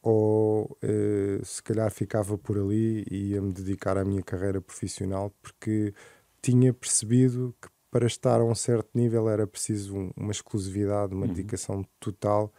ou 0.01 0.77
uh, 0.83 1.45
se 1.45 1.61
calhar 1.61 1.91
ficava 1.91 2.37
por 2.37 2.57
ali 2.57 3.05
e 3.09 3.31
ia 3.31 3.41
me 3.41 3.51
dedicar 3.51 3.97
à 3.97 4.05
minha 4.05 4.23
carreira 4.23 4.61
profissional 4.61 5.33
porque 5.41 5.93
tinha 6.41 6.73
percebido 6.73 7.53
que 7.61 7.67
para 7.91 8.05
estar 8.05 8.39
a 8.39 8.43
um 8.43 8.55
certo 8.55 8.89
nível 8.93 9.29
era 9.29 9.47
preciso 9.47 9.97
um, 9.97 10.11
uma 10.15 10.31
exclusividade, 10.31 11.13
uma 11.13 11.25
uhum. 11.25 11.33
dedicação 11.33 11.85
total 11.99 12.53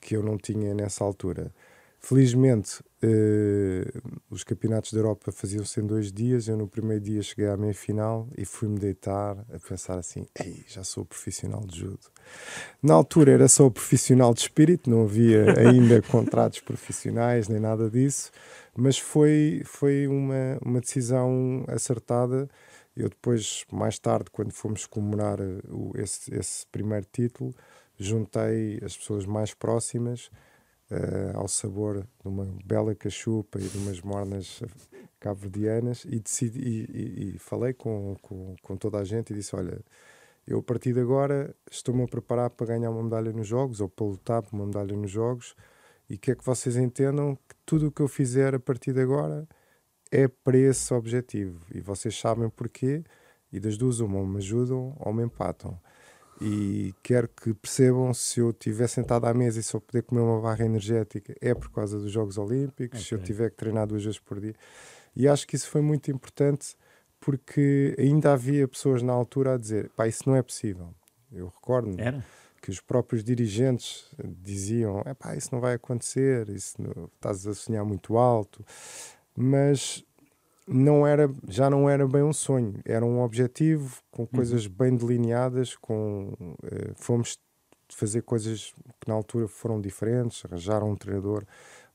que 0.00 0.16
eu 0.16 0.22
não 0.22 0.36
tinha 0.36 0.74
nessa 0.74 1.04
altura. 1.04 1.52
Felizmente, 2.08 2.84
uh, 3.02 4.12
os 4.30 4.44
campeonatos 4.44 4.92
da 4.92 5.00
Europa 5.00 5.32
faziam-se 5.32 5.80
em 5.80 5.84
dois 5.84 6.12
dias. 6.12 6.46
Eu, 6.46 6.56
no 6.56 6.68
primeiro 6.68 7.02
dia, 7.02 7.20
cheguei 7.20 7.48
à 7.48 7.56
meia 7.56 7.74
final 7.74 8.28
e 8.38 8.44
fui-me 8.44 8.78
deitar 8.78 9.36
a 9.52 9.58
pensar 9.58 9.98
assim: 9.98 10.24
Ei, 10.38 10.64
já 10.68 10.84
sou 10.84 11.04
profissional 11.04 11.66
de 11.66 11.80
judo. 11.80 11.98
Na 12.80 12.94
altura 12.94 13.32
era 13.32 13.48
só 13.48 13.68
profissional 13.68 14.32
de 14.32 14.42
espírito, 14.42 14.88
não 14.88 15.02
havia 15.02 15.58
ainda 15.58 16.00
contratos 16.08 16.60
profissionais 16.60 17.48
nem 17.48 17.58
nada 17.58 17.90
disso, 17.90 18.30
mas 18.76 18.96
foi, 18.96 19.62
foi 19.64 20.06
uma, 20.06 20.60
uma 20.64 20.80
decisão 20.80 21.64
acertada. 21.66 22.48
Eu, 22.96 23.08
depois, 23.08 23.64
mais 23.72 23.98
tarde, 23.98 24.30
quando 24.30 24.52
fomos 24.52 24.86
comemorar 24.86 25.40
o, 25.40 25.90
esse, 25.96 26.32
esse 26.32 26.64
primeiro 26.68 27.06
título, 27.12 27.52
juntei 27.98 28.78
as 28.84 28.96
pessoas 28.96 29.26
mais 29.26 29.52
próximas 29.52 30.30
uh, 30.90 31.36
ao 31.36 31.48
sabor 31.48 32.02
de 32.02 32.28
uma 32.28 32.46
bela 32.64 32.94
cachupa 32.94 33.58
e 33.58 33.68
de 33.68 33.78
umas 33.78 34.00
mornas 34.00 34.62
cabo-verdianas 35.18 36.04
e, 36.04 36.22
e, 36.42 36.48
e, 36.48 37.34
e 37.34 37.38
falei 37.38 37.72
com, 37.72 38.16
com, 38.22 38.56
com, 38.62 38.76
toda 38.76 38.98
a 38.98 39.04
gente 39.04 39.32
e 39.32 39.36
disse, 39.36 39.56
olha, 39.56 39.80
eu 40.46 40.58
a 40.58 40.62
partir 40.62 40.92
de 40.92 41.00
agora 41.00 41.54
estou-me 41.70 42.02
a 42.02 42.08
preparar 42.08 42.50
para 42.50 42.66
ganhar 42.66 42.90
uma 42.90 43.02
medalha 43.02 43.32
nos 43.32 43.46
Jogos 43.46 43.80
ou 43.80 43.88
para 43.88 44.06
lutar 44.06 44.42
por 44.42 44.54
uma 44.54 44.66
medalha 44.66 44.96
nos 44.96 45.10
Jogos 45.10 45.54
e 46.08 46.16
quer 46.16 46.36
que 46.36 46.44
vocês 46.44 46.76
entendam 46.76 47.36
que 47.48 47.56
tudo 47.64 47.88
o 47.88 47.92
que 47.92 48.00
eu 48.00 48.08
fizer 48.08 48.54
a 48.54 48.60
partir 48.60 48.92
de 48.92 49.00
agora 49.00 49.48
é 50.10 50.28
para 50.28 50.56
esse 50.56 50.94
objetivo. 50.94 51.66
E 51.74 51.80
vocês 51.80 52.16
sabem 52.16 52.48
porquê 52.48 53.02
e 53.52 53.58
das 53.58 53.76
duas 53.76 53.98
uma, 54.00 54.18
ou 54.18 54.26
me 54.26 54.38
ajudam 54.38 54.96
ou 55.00 55.12
me 55.12 55.24
empatam 55.24 55.80
e 56.40 56.94
quero 57.02 57.28
que 57.28 57.54
percebam 57.54 58.12
se 58.12 58.40
eu 58.40 58.50
estiver 58.50 58.88
sentado 58.88 59.26
à 59.26 59.34
mesa 59.34 59.58
e 59.58 59.62
só 59.62 59.80
poder 59.80 60.02
comer 60.02 60.20
uma 60.20 60.40
barra 60.40 60.64
energética 60.64 61.34
é 61.40 61.54
por 61.54 61.70
causa 61.70 61.98
dos 61.98 62.10
Jogos 62.10 62.36
Olímpicos, 62.36 63.00
okay. 63.00 63.08
se 63.08 63.14
eu 63.14 63.22
tiver 63.22 63.50
que 63.50 63.56
treinar 63.56 63.86
duas 63.86 64.04
vezes 64.04 64.18
por 64.18 64.40
dia. 64.40 64.54
E 65.14 65.26
acho 65.26 65.46
que 65.46 65.56
isso 65.56 65.68
foi 65.68 65.80
muito 65.80 66.10
importante 66.10 66.76
porque 67.18 67.96
ainda 67.98 68.32
havia 68.32 68.68
pessoas 68.68 69.02
na 69.02 69.12
altura 69.12 69.54
a 69.54 69.58
dizer: 69.58 69.90
pá, 69.96 70.06
isso 70.06 70.28
não 70.28 70.36
é 70.36 70.42
possível. 70.42 70.94
Eu 71.32 71.46
recordo 71.46 71.96
que 72.60 72.70
os 72.70 72.80
próprios 72.80 73.24
dirigentes 73.24 74.10
diziam: 74.42 75.02
é 75.04 75.14
pá, 75.14 75.34
isso 75.34 75.48
não 75.52 75.60
vai 75.60 75.74
acontecer, 75.74 76.48
isso 76.50 76.74
não, 76.80 77.06
estás 77.14 77.46
a 77.46 77.54
sonhar 77.54 77.84
muito 77.84 78.18
alto. 78.18 78.64
Mas 79.34 80.04
não 80.66 81.06
era, 81.06 81.30
já 81.48 81.70
não 81.70 81.88
era 81.88 82.06
bem 82.06 82.22
um 82.22 82.32
sonho, 82.32 82.80
era 82.84 83.04
um 83.04 83.22
objetivo 83.22 84.02
com 84.10 84.22
uhum. 84.22 84.28
coisas 84.28 84.66
bem 84.66 84.94
delineadas, 84.96 85.76
com 85.76 86.32
uh, 86.40 86.94
fomos 86.96 87.38
fazer 87.88 88.22
coisas 88.22 88.74
que 89.00 89.08
na 89.08 89.14
altura 89.14 89.46
foram 89.46 89.80
diferentes, 89.80 90.44
arranjar 90.44 90.82
um 90.82 90.96
treinador, 90.96 91.44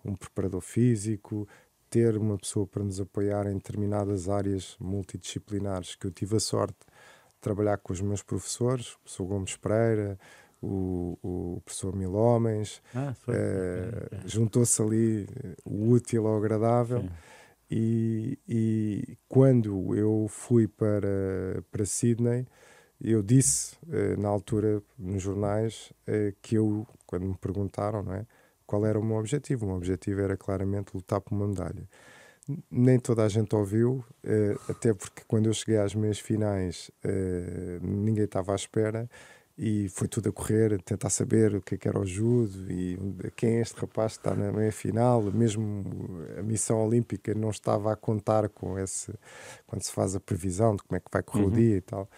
um 0.05 0.15
preparador 0.15 0.61
físico, 0.61 1.47
ter 1.89 2.15
uma 2.15 2.37
pessoa 2.37 2.65
para 2.65 2.83
nos 2.83 3.01
apoiar 3.01 3.45
em 3.47 3.55
determinadas 3.55 4.29
áreas 4.29 4.77
multidisciplinares 4.79 5.95
que 5.95 6.07
eu 6.07 6.11
tive 6.11 6.37
a 6.37 6.39
sorte 6.39 6.77
de 6.79 7.41
trabalhar 7.41 7.77
com 7.77 7.91
os 7.91 7.99
meus 7.99 8.23
professores, 8.23 8.93
o 8.93 8.99
professor 8.99 9.25
Gomes 9.25 9.57
Pereira, 9.57 10.17
o, 10.61 11.17
o 11.21 11.61
professor 11.65 11.93
Mil 11.93 12.13
Homens, 12.13 12.81
ah, 12.95 13.13
uh, 13.27 14.27
juntou-se 14.27 14.81
ali 14.81 15.27
o 15.65 15.89
útil 15.89 16.27
ao 16.27 16.37
agradável. 16.37 17.03
E, 17.71 18.37
e 18.49 19.17
quando 19.29 19.95
eu 19.95 20.27
fui 20.27 20.67
para, 20.67 21.63
para 21.71 21.85
Sydney, 21.85 22.45
eu 22.99 23.23
disse 23.23 23.77
eh, 23.89 24.17
na 24.17 24.27
altura 24.27 24.83
nos 24.99 25.23
jornais 25.23 25.93
eh, 26.05 26.33
que 26.41 26.55
eu, 26.55 26.85
quando 27.07 27.25
me 27.25 27.35
perguntaram 27.37 28.03
não 28.03 28.13
é, 28.13 28.25
qual 28.67 28.85
era 28.85 28.99
o 28.99 29.03
meu 29.03 29.15
objetivo, 29.15 29.65
o 29.65 29.69
meu 29.69 29.77
objetivo 29.77 30.19
era 30.19 30.35
claramente 30.35 30.93
lutar 30.93 31.21
por 31.21 31.33
uma 31.33 31.47
medalha. 31.47 31.87
Nem 32.69 32.99
toda 32.99 33.23
a 33.23 33.29
gente 33.29 33.55
ouviu, 33.55 34.03
eh, 34.23 34.55
até 34.67 34.93
porque 34.93 35.23
quando 35.25 35.45
eu 35.45 35.53
cheguei 35.53 35.77
às 35.77 35.95
meias 35.95 36.19
finais 36.19 36.91
ninguém 37.81 38.25
estava 38.25 38.51
à 38.51 38.55
espera 38.55 39.09
e 39.57 39.89
foi 39.89 40.07
tudo 40.07 40.29
a 40.29 40.31
correr, 40.31 40.73
a 40.73 40.77
tentar 40.77 41.09
saber 41.09 41.55
o 41.55 41.61
que, 41.61 41.75
é 41.75 41.77
que 41.77 41.87
era 41.87 41.99
o 41.99 42.05
judo 42.05 42.71
e 42.71 42.97
quem 43.35 43.57
é 43.57 43.61
este 43.61 43.79
rapaz 43.79 44.13
que 44.13 44.19
está 44.19 44.35
na 44.35 44.51
meia 44.51 44.71
final. 44.71 45.21
Mesmo 45.23 45.83
a 46.37 46.41
missão 46.41 46.83
olímpica 46.85 47.33
não 47.33 47.49
estava 47.49 47.91
a 47.91 47.95
contar 47.95 48.49
com 48.49 48.79
esse, 48.79 49.13
quando 49.67 49.83
se 49.83 49.91
faz 49.91 50.15
a 50.15 50.19
previsão 50.19 50.75
de 50.75 50.83
como 50.83 50.97
é 50.97 50.99
que 50.99 51.07
vai 51.11 51.21
correr 51.21 51.43
uhum. 51.43 51.49
o 51.49 51.51
dia 51.51 51.77
e 51.77 51.81
tal. 51.81 52.09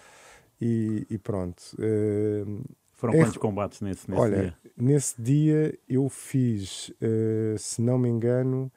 E, 0.62 1.06
e 1.10 1.18
pronto. 1.18 1.62
Uh, 1.74 2.64
Foram 2.94 3.14
quantos 3.14 3.38
combates 3.38 3.82
nesse, 3.82 4.10
nesse 4.10 4.22
olha, 4.22 4.42
dia? 4.42 4.58
Nesse 4.78 5.22
dia 5.22 5.78
eu 5.90 6.08
fiz, 6.10 6.90
uh, 6.90 7.58
se 7.58 7.82
não 7.82 7.98
me 7.98 8.08
engano, 8.08 8.72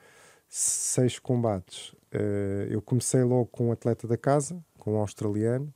seis 0.49 1.19
combates. 1.19 1.93
Uh, 2.13 2.67
eu 2.71 2.81
comecei 2.81 3.23
logo 3.23 3.47
com 3.47 3.69
um 3.69 3.73
atleta 3.73 4.09
da 4.09 4.17
casa, 4.17 4.59
com 4.79 4.95
um 4.95 4.99
australiano 4.99 5.73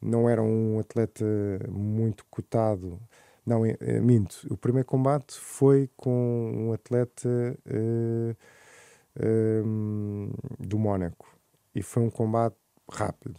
não 0.00 0.28
era 0.28 0.42
um 0.42 0.78
atleta 0.78 1.24
muito 1.68 2.24
cotado. 2.30 3.00
Não, 3.44 3.64
é, 3.64 3.76
é, 3.80 4.00
minto. 4.00 4.46
O 4.50 4.56
primeiro 4.56 4.86
combate 4.86 5.34
foi 5.38 5.90
com 5.96 6.52
um 6.54 6.72
atleta 6.72 7.28
uh, 7.66 8.36
do 10.58 10.78
Mónaco 10.78 11.34
e 11.74 11.82
foi 11.82 12.02
um 12.02 12.10
combate 12.10 12.56
rápido. 12.90 13.38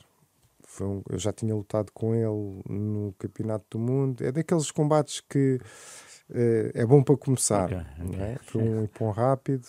Foi 0.65 0.87
um, 0.87 1.03
eu 1.09 1.17
já 1.17 1.31
tinha 1.31 1.53
lutado 1.55 1.91
com 1.91 2.13
ele 2.13 2.63
no 2.67 3.13
Campeonato 3.17 3.65
do 3.71 3.79
Mundo. 3.79 4.23
É 4.23 4.31
daqueles 4.31 4.71
combates 4.71 5.21
que 5.21 5.59
uh, 6.29 6.71
é 6.73 6.85
bom 6.85 7.03
para 7.03 7.17
começar. 7.17 7.65
Okay, 7.65 8.05
okay. 8.07 8.21
É? 8.21 8.37
Foi 8.43 8.63
um 8.63 8.83
impão 8.83 9.11
rápido 9.11 9.65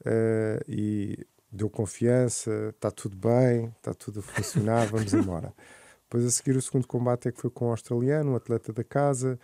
uh, 0.00 0.62
e 0.68 1.26
deu 1.50 1.68
confiança. 1.68 2.70
Está 2.70 2.90
tudo 2.90 3.16
bem, 3.16 3.72
está 3.76 3.92
tudo 3.92 4.20
a 4.20 4.22
funcionar, 4.22 4.86
vamos 4.86 5.12
embora. 5.12 5.52
Depois 6.12 6.26
a 6.26 6.30
seguir 6.30 6.54
o 6.54 6.60
segundo 6.60 6.86
combate 6.86 7.26
é 7.26 7.32
que 7.32 7.40
foi 7.40 7.48
com 7.48 7.68
o 7.68 7.70
australiano, 7.70 8.32
um 8.32 8.36
atleta 8.36 8.70
da 8.70 8.84
casa, 8.84 9.40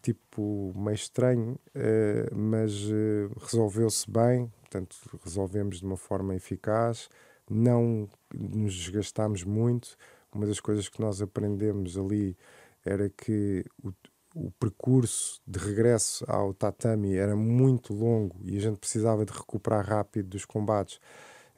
tipo 0.00 0.72
meio 0.74 0.94
estranho, 0.94 1.60
uh, 1.74 2.34
mas 2.34 2.84
uh, 2.84 3.30
resolveu-se 3.38 4.10
bem, 4.10 4.50
portanto 4.60 4.96
resolvemos 5.22 5.80
de 5.80 5.84
uma 5.84 5.98
forma 5.98 6.34
eficaz, 6.34 7.10
não 7.50 8.08
nos 8.34 8.74
desgastámos 8.74 9.44
muito. 9.44 9.94
Uma 10.32 10.46
das 10.46 10.58
coisas 10.58 10.88
que 10.88 11.02
nós 11.02 11.20
aprendemos 11.20 11.98
ali 11.98 12.34
era 12.82 13.10
que 13.10 13.62
o, 13.84 13.92
o 14.34 14.50
percurso 14.52 15.42
de 15.46 15.58
regresso 15.58 16.24
ao 16.26 16.54
tatami 16.54 17.14
era 17.14 17.36
muito 17.36 17.92
longo 17.92 18.40
e 18.42 18.56
a 18.56 18.60
gente 18.60 18.78
precisava 18.78 19.26
de 19.26 19.34
recuperar 19.34 19.84
rápido 19.84 20.30
dos 20.30 20.46
combates. 20.46 20.98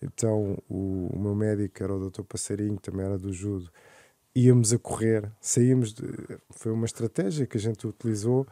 Então 0.02 0.58
o, 0.68 1.10
o 1.12 1.16
meu 1.16 1.36
médico 1.36 1.80
era 1.80 1.94
o 1.94 2.10
Dr. 2.10 2.24
Passarinho, 2.24 2.76
também 2.80 3.06
era 3.06 3.16
do 3.16 3.32
judo, 3.32 3.70
íamos 4.38 4.72
a 4.72 4.78
correr, 4.78 5.30
saímos 5.40 5.92
de, 5.92 6.04
foi 6.50 6.70
uma 6.72 6.86
estratégia 6.86 7.46
que 7.46 7.56
a 7.56 7.60
gente 7.60 7.86
utilizou 7.86 8.42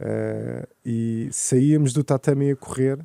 uh, 0.00 0.68
e 0.84 1.28
saíamos 1.30 1.92
do 1.92 2.02
tatame 2.02 2.50
a 2.50 2.56
correr 2.56 2.98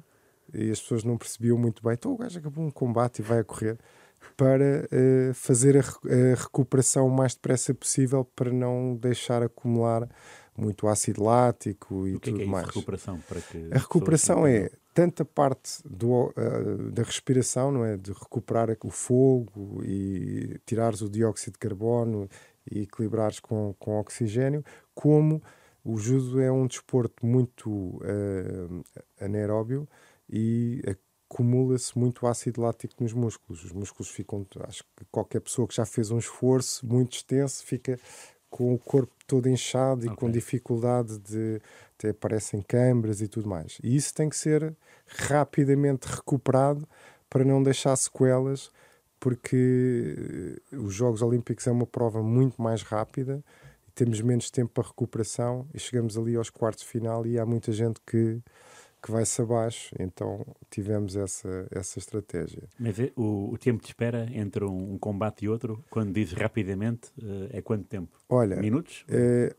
e 0.54 0.72
as 0.72 0.80
pessoas 0.80 1.04
não 1.04 1.18
percebiam 1.18 1.58
muito 1.58 1.84
bem. 1.84 1.94
Então 1.94 2.14
o 2.14 2.18
gajo 2.18 2.40
acabou 2.40 2.64
um 2.64 2.72
combate 2.72 3.20
e 3.20 3.22
vai 3.22 3.40
a 3.40 3.44
correr 3.44 3.78
para 4.38 4.86
uh, 4.86 5.34
fazer 5.34 5.78
a, 5.78 5.82
a, 5.82 6.36
recuperação 6.36 7.08
o 7.08 7.12
mais 7.12 7.36
depressa 7.36 7.74
possível 7.74 8.24
para 8.24 8.52
não 8.52 8.96
deixar 8.96 9.44
acumular 9.44 10.08
muito 10.56 10.88
ácido 10.88 11.24
lático 11.24 12.08
e 12.08 12.16
o 12.16 12.20
que 12.20 12.32
tudo 12.32 12.42
é 12.42 12.44
que 12.44 12.50
é 12.50 12.52
mais. 12.52 12.68
recuperação 12.68 13.20
para 13.28 13.42
que 13.42 13.70
a 13.72 13.80
recuperação 13.80 14.48
é 14.48 14.70
tanto 14.94 15.24
a 15.24 15.26
parte 15.26 15.82
do, 15.84 16.28
uh, 16.28 16.92
da 16.92 17.04
respiração, 17.04 17.72
não 17.72 17.86
é, 17.86 17.98
de 17.98 18.12
recuperar 18.12 18.70
o 18.84 18.90
fogo 18.90 19.84
e 19.84 20.60
tirares 20.66 21.02
o 21.02 21.10
dióxido 21.10 21.54
de 21.54 21.60
carbono 21.60 22.30
e 22.70 22.82
equilibrares 22.82 23.40
com, 23.40 23.76
com 23.80 24.00
oxigênio, 24.00 24.64
como 24.94 25.42
o 25.84 25.98
judo 25.98 26.40
é 26.40 26.52
um 26.52 26.66
desporto 26.66 27.26
muito 27.26 27.70
uh, 27.70 28.84
anaeróbio 29.20 29.88
e 30.30 30.82
acumula-se 31.28 31.98
muito 31.98 32.26
ácido 32.26 32.62
lático 32.62 33.02
nos 33.02 33.14
músculos. 33.14 33.66
Os 33.66 33.72
músculos 33.72 34.10
ficam, 34.10 34.46
acho 34.62 34.84
que 34.96 35.06
qualquer 35.12 35.42
pessoa 35.42 35.68
que 35.68 35.76
já 35.76 35.86
fez 35.86 36.12
um 36.12 36.18
esforço 36.18 36.86
muito 36.86 37.18
extenso 37.18 37.66
fica 37.66 38.00
com 38.50 38.74
o 38.74 38.78
corpo 38.78 39.12
todo 39.26 39.50
inchado 39.50 40.06
e 40.06 40.10
okay. 40.10 40.16
com 40.16 40.30
dificuldade 40.30 41.18
de 41.18 41.60
até 42.04 42.10
aparecem 42.10 42.62
câimbras 42.62 43.22
e 43.22 43.28
tudo 43.28 43.48
mais. 43.48 43.78
E 43.82 43.96
isso 43.96 44.14
tem 44.14 44.30
que 44.30 44.36
ser 44.36 44.76
rapidamente 45.08 46.06
recuperado 46.08 46.88
para 47.30 47.46
não 47.46 47.64
deixar 47.64 47.96
sequelas, 47.96 48.70
porque 49.20 50.60
eh, 50.72 50.78
os 50.78 50.94
Jogos 50.94 51.22
Olímpicos 51.22 51.66
é 51.66 51.72
uma 51.72 51.88
prova 51.88 52.22
muito 52.22 52.62
mais 52.62 52.82
rápida 52.82 53.44
e 53.88 53.92
temos 53.92 54.20
menos 54.22 54.52
tempo 54.52 54.72
para 54.74 54.88
recuperação 54.88 55.66
e 55.74 55.80
chegamos 55.80 56.18
ali 56.18 56.36
aos 56.36 56.50
quartos 56.50 56.84
de 56.84 56.90
final 56.90 57.26
e 57.26 57.40
há 57.40 57.46
muita 57.46 57.72
gente 57.72 58.00
que 58.06 58.42
que 59.04 59.12
vai-se 59.12 59.42
abaixo. 59.42 59.94
Então 60.00 60.46
tivemos 60.72 61.18
essa, 61.18 61.68
essa 61.72 62.00
estratégia. 62.00 62.64
Mas 62.80 62.98
é, 62.98 63.12
o, 63.18 63.52
o 63.52 63.58
tempo 63.58 63.82
de 63.82 63.88
espera 63.88 64.30
entre 64.32 64.64
um, 64.64 64.94
um, 64.94 64.98
combate 64.98 65.44
e 65.44 65.50
outro, 65.50 65.84
quando 65.90 66.14
dizes 66.14 66.34
rapidamente, 66.34 67.10
uh, 67.20 67.50
é 67.52 67.62
quanto 67.62 67.84
tempo? 67.84 68.18
Olha, 68.30 68.56
Minutos? 68.56 69.04
É, 69.10 69.54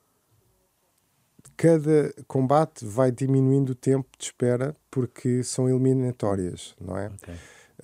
cada 1.57 2.13
combate 2.27 2.85
vai 2.85 3.11
diminuindo 3.11 3.71
o 3.71 3.75
tempo 3.75 4.09
de 4.19 4.25
espera 4.25 4.75
porque 4.91 5.43
são 5.43 5.69
eliminatórias, 5.69 6.75
não 6.81 6.97
é? 6.97 7.07
Okay. 7.09 7.35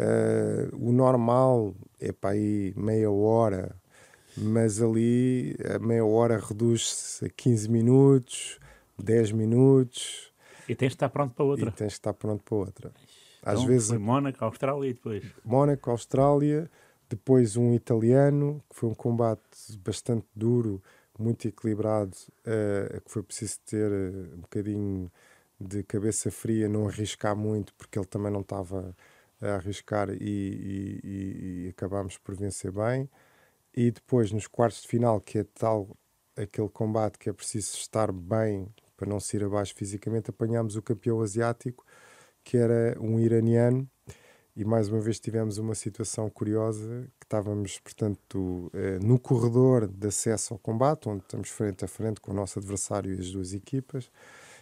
Uh, 0.01 0.89
o 0.89 0.93
normal 0.93 1.75
é 2.01 2.13
para 2.13 2.31
aí 2.31 2.73
meia 2.77 3.11
hora, 3.11 3.77
mas 4.37 4.81
ali 4.81 5.57
a 5.75 5.79
meia 5.79 6.05
hora 6.05 6.39
reduz-se 6.39 7.25
a 7.27 7.29
15 7.29 7.69
minutos, 7.69 8.59
10 8.99 9.33
minutos, 9.33 10.31
e 10.71 10.75
tens 10.77 10.91
de 10.91 10.95
estar 10.95 11.09
pronto 11.09 11.35
para 11.35 11.45
outra. 11.45 11.69
E 11.69 11.73
tens 11.73 11.89
de 11.89 11.93
estar 11.95 12.13
pronto 12.13 12.45
para 12.45 12.57
outra. 12.57 12.93
Às 13.43 13.59
então, 13.59 13.67
vezes. 13.67 13.89
Foi 13.89 13.99
Mónaco, 13.99 14.45
Austrália 14.45 14.89
e 14.89 14.93
depois. 14.93 15.25
Mónaco, 15.45 15.91
Austrália, 15.91 16.71
depois 17.09 17.57
um 17.57 17.75
italiano, 17.75 18.63
que 18.71 18.77
foi 18.77 18.89
um 18.89 18.95
combate 18.95 19.41
bastante 19.85 20.27
duro, 20.33 20.81
muito 21.21 21.47
equilibrado, 21.47 22.17
uh, 22.47 23.01
que 23.01 23.11
foi 23.11 23.23
preciso 23.23 23.61
ter 23.67 23.91
uh, 23.91 24.35
um 24.35 24.41
bocadinho 24.41 25.13
de 25.61 25.83
cabeça 25.85 26.31
fria, 26.31 26.69
não 26.69 26.89
arriscar 26.89 27.37
muito, 27.37 27.75
porque 27.75 27.99
ele 27.99 28.07
também 28.07 28.33
não 28.33 28.41
estava 28.41 28.97
a 29.41 29.55
arriscar 29.57 30.11
e, 30.11 30.17
e, 30.21 31.01
e, 31.05 31.67
e 31.67 31.69
acabámos 31.69 32.17
por 32.19 32.35
vencer 32.35 32.73
bem. 32.73 33.09
E 33.75 33.91
depois, 33.91 34.33
nos 34.33 34.47
quartos 34.47 34.83
de 34.83 34.89
final, 34.89 35.21
que 35.21 35.39
é 35.39 35.45
tal 35.45 35.97
aquele 36.37 36.69
combate 36.69 37.19
que 37.19 37.29
é 37.29 37.33
preciso 37.33 37.75
estar 37.77 38.11
bem 38.13 38.69
para 38.97 39.09
não 39.09 39.21
se 39.21 39.37
ir 39.37 39.45
abaixo 39.45 39.75
fisicamente, 39.75 40.31
apanhámos 40.31 40.77
o 40.77 40.83
campeão 40.83 41.21
asiático, 41.21 41.85
que 42.45 42.57
era 42.57 42.99
um 43.01 43.19
iraniano, 43.19 43.89
e 44.61 44.65
mais 44.65 44.91
uma 44.91 45.01
vez 45.01 45.19
tivemos 45.19 45.57
uma 45.57 45.75
situação 45.75 46.29
curiosa, 46.29 47.07
que 47.19 47.25
estávamos, 47.25 47.79
portanto, 47.79 48.71
eh, 48.75 48.99
no 49.03 49.19
corredor 49.19 49.89
de 49.89 50.07
acesso 50.07 50.53
ao 50.53 50.59
combate, 50.59 51.09
onde 51.09 51.23
estamos 51.23 51.49
frente 51.49 51.83
a 51.83 51.89
frente 51.89 52.21
com 52.21 52.31
o 52.31 52.35
nosso 52.35 52.59
adversário 52.59 53.15
e 53.15 53.19
as 53.19 53.31
duas 53.31 53.55
equipas, 53.55 54.11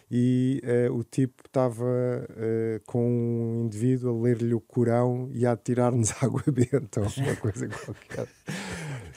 e 0.09 0.63
uh, 0.63 0.93
o 0.93 1.03
tipo 1.03 1.43
estava 1.45 1.83
uh, 1.83 2.81
com 2.87 3.05
um 3.05 3.65
indivíduo 3.65 4.17
a 4.17 4.23
ler-lhe 4.23 4.53
o 4.55 4.61
Corão 4.61 5.29
e 5.33 5.45
a 5.45 5.55
tirar-nos 5.55 6.11
água 6.23 6.43
benta 6.47 7.01
ou 7.01 7.07
uma 7.17 7.35
coisa 7.35 7.67
qualquer. 7.67 8.27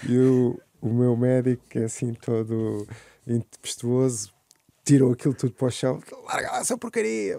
E 0.07 0.19
o, 0.19 0.61
o 0.81 0.93
meu 0.93 1.17
médico, 1.17 1.63
é 1.77 1.85
assim 1.85 2.13
todo 2.13 2.87
impetuoso, 3.25 4.33
tirou 4.85 5.13
aquilo 5.13 5.33
tudo 5.33 5.53
para 5.53 5.69
o 5.69 5.71
chão, 5.71 6.03
larga 6.27 6.59
essa 6.59 6.77
porcaria, 6.77 7.39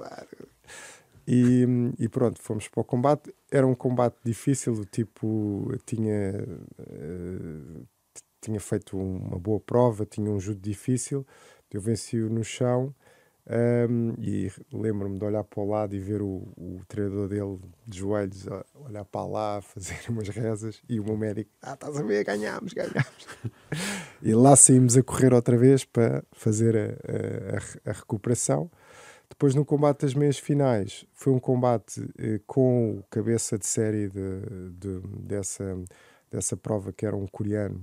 E, 1.27 1.65
e, 1.99 2.09
pronto, 2.09 2.41
fomos 2.41 2.67
para 2.67 2.81
o 2.81 2.83
combate. 2.83 3.33
Era 3.51 3.65
um 3.65 3.75
combate 3.75 4.17
difícil, 4.23 4.83
tipo 4.86 5.71
tinha, 5.86 6.43
uh, 6.79 7.88
tinha 8.41 8.59
feito 8.59 8.97
uma 8.97 9.39
boa 9.39 9.59
prova, 9.59 10.05
tinha 10.05 10.29
um 10.29 10.39
judo 10.39 10.59
difícil. 10.59 11.25
Eu 11.71 11.81
venci-o 11.81 12.29
no 12.29 12.43
chão 12.43 12.93
um, 13.45 14.13
e 14.19 14.49
lembro-me 14.71 15.19
de 15.19 15.25
olhar 15.25 15.43
para 15.43 15.59
o 15.62 15.69
lado 15.69 15.93
e 15.93 15.99
ver 15.99 16.21
o, 16.21 16.47
o 16.57 16.81
treinador 16.88 17.27
dele 17.27 17.59
de 17.86 17.97
joelhos, 17.97 18.45
olhar 18.73 19.03
para 19.03 19.25
lá, 19.25 19.62
fazer 19.62 19.99
umas 20.09 20.29
rezas 20.29 20.81
e 20.88 20.99
o 20.99 21.03
meu 21.03 21.17
médico, 21.17 21.51
ah, 21.62 21.73
estás 21.73 21.97
a 21.97 22.03
ver, 22.03 22.23
ganhámos, 22.23 22.73
ganhámos. 22.73 23.27
e 24.23 24.33
lá 24.33 24.55
saímos 24.55 24.95
a 24.95 25.03
correr 25.03 25.33
outra 25.33 25.57
vez 25.57 25.83
para 25.83 26.23
fazer 26.31 26.75
a, 26.77 27.89
a, 27.89 27.91
a 27.91 27.93
recuperação. 27.93 28.71
Depois, 29.33 29.55
no 29.55 29.65
combate 29.65 30.01
das 30.01 30.13
meias 30.13 30.37
finais, 30.37 31.05
foi 31.11 31.33
um 31.33 31.39
combate 31.39 32.07
eh, 32.19 32.39
com 32.45 32.99
o 32.99 33.03
cabeça 33.09 33.57
de 33.57 33.65
série 33.65 34.07
de, 34.07 34.69
de, 34.77 34.99
dessa, 35.21 35.75
dessa 36.31 36.55
prova, 36.55 36.93
que 36.93 37.03
era 37.03 37.15
um 37.15 37.25
coreano, 37.25 37.81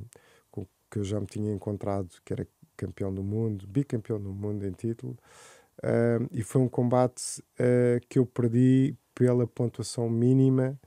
com, 0.48 0.64
que 0.88 1.00
eu 1.00 1.04
já 1.04 1.18
me 1.18 1.26
tinha 1.26 1.52
encontrado, 1.52 2.08
que 2.24 2.32
era 2.32 2.46
campeão 2.76 3.12
do 3.12 3.24
mundo, 3.24 3.66
bicampeão 3.66 4.20
do 4.20 4.32
mundo 4.32 4.64
em 4.64 4.70
título, 4.70 5.18
uh, 5.82 6.24
e 6.30 6.40
foi 6.44 6.62
um 6.62 6.68
combate 6.68 7.42
uh, 7.58 8.00
que 8.08 8.20
eu 8.20 8.24
perdi 8.24 8.94
pela 9.12 9.44
pontuação 9.44 10.08
mínima 10.08 10.78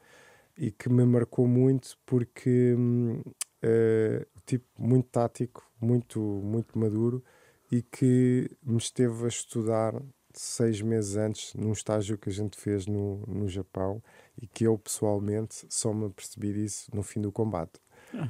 e 0.58 0.71
que 0.71 0.88
me 0.88 1.06
marcou 1.06 1.45
muito 1.45 1.97
porque 2.06 2.73
uh, 2.73 4.26
tipo 4.45 4.65
muito 4.80 5.10
tático, 5.10 5.69
muito 5.80 6.19
muito 6.21 6.80
maduro 6.80 7.21
e 7.69 7.82
que 7.82 8.49
me 8.63 8.78
esteve 8.78 9.26
a 9.26 9.28
estudar 9.28 9.93
seis 10.39 10.82
meses 10.82 11.15
antes 11.15 11.54
num 11.54 11.72
estágio 11.72 12.17
que 12.17 12.30
a 12.30 12.34
gente 12.34 12.58
fez 12.58 12.88
no, 12.88 13.24
no 13.28 13.48
Japão 13.48 14.02
e 14.41 14.48
que 14.48 14.65
eu 14.65 14.78
pessoalmente 14.78 15.65
só 15.69 15.93
me 15.93 16.10
percebi 16.10 16.54
disso 16.54 16.89
no 16.93 17.04
fim 17.04 17.22
do 17.22 17.32
combate. 17.32 17.80
Ah. 18.13 18.30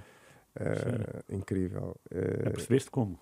Uh, 0.56 1.34
incrível. 1.34 2.00
Uh, 2.12 2.48
Apercebeste 2.50 2.92
como? 2.92 3.20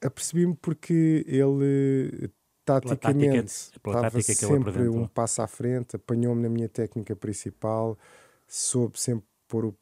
Apercebi-me 0.00 0.56
porque 0.56 1.22
ele 1.28 2.30
taticamente 2.64 3.52
estava 3.76 4.22
sempre 4.22 4.88
um 4.88 5.06
passo 5.06 5.42
à 5.42 5.46
frente, 5.46 5.96
apanhou-me 5.96 6.42
na 6.42 6.48
minha 6.48 6.68
técnica 6.68 7.14
principal, 7.14 7.98
soube 8.46 8.98
sempre 8.98 9.26
pôr 9.48 9.66
o. 9.66 9.74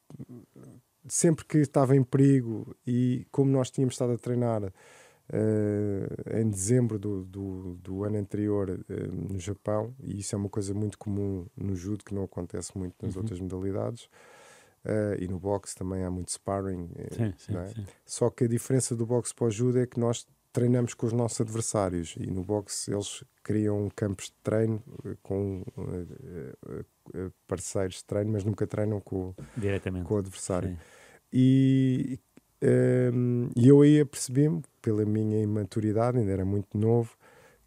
Sempre 1.09 1.47
que 1.47 1.59
estava 1.59 1.97
em 1.97 2.05
perigo 2.05 2.77
e 2.87 3.27
como 3.31 3.51
nós 3.51 3.71
tínhamos 3.71 3.95
estado 3.95 4.13
a 4.13 4.19
treinar 4.19 4.71
uh, 5.31 6.39
em 6.39 6.49
dezembro 6.49 6.99
do, 6.99 7.25
do, 7.25 7.75
do 7.77 8.05
ano 8.05 8.19
anterior 8.19 8.71
uh, 8.71 9.33
no 9.33 9.39
Japão, 9.39 9.95
e 10.03 10.21
isso 10.21 10.35
é 10.35 10.39
uma 10.39 10.49
coisa 10.49 10.75
muito 10.75 10.99
comum 10.99 11.47
no 11.57 11.75
judo, 11.75 12.05
que 12.05 12.15
não 12.15 12.25
acontece 12.25 12.77
muito 12.77 12.95
nas 13.03 13.15
uhum. 13.15 13.23
outras 13.23 13.41
modalidades, 13.41 14.09
Uh, 14.83 15.13
e 15.23 15.29
no 15.29 15.39
boxe 15.39 15.77
também 15.77 16.05
há 16.05 16.11
muito 16.11 16.31
sparring. 16.31 16.89
Sim, 17.11 17.35
sim, 17.37 17.55
é? 17.55 17.67
sim. 17.67 17.87
Só 18.07 18.31
que 18.31 18.45
a 18.45 18.49
diferença 18.49 18.97
do 18.97 19.05
boxe 19.05 19.35
para 19.35 19.49
o 19.49 19.51
judo 19.51 19.79
é 19.79 19.87
que 19.87 20.01
nós 20.01 20.27
treinamos 20.55 20.95
com 20.95 21.07
os 21.07 21.13
nossos 21.13 21.39
adversários 21.39 22.15
e 22.19 22.31
no 22.31 22.43
boxe 22.43 22.91
eles 22.91 23.23
criam 23.43 23.91
campos 23.95 24.29
de 24.29 24.35
treino 24.43 24.83
com 25.23 25.63
parceiros 27.47 27.97
de 27.97 28.05
treino, 28.07 28.33
mas 28.33 28.43
nunca 28.43 28.67
treinam 28.67 29.03
com, 29.03 29.35
com 30.03 30.15
o 30.15 30.17
adversário. 30.17 30.79
E, 31.31 32.19
e 33.57 33.69
eu 33.69 33.83
aí 33.83 34.01
apercebi-me, 34.01 34.63
pela 34.83 35.05
minha 35.05 35.43
imaturidade, 35.43 36.19
ainda 36.19 36.33
era 36.33 36.45
muito 36.45 36.77
novo, 36.77 37.15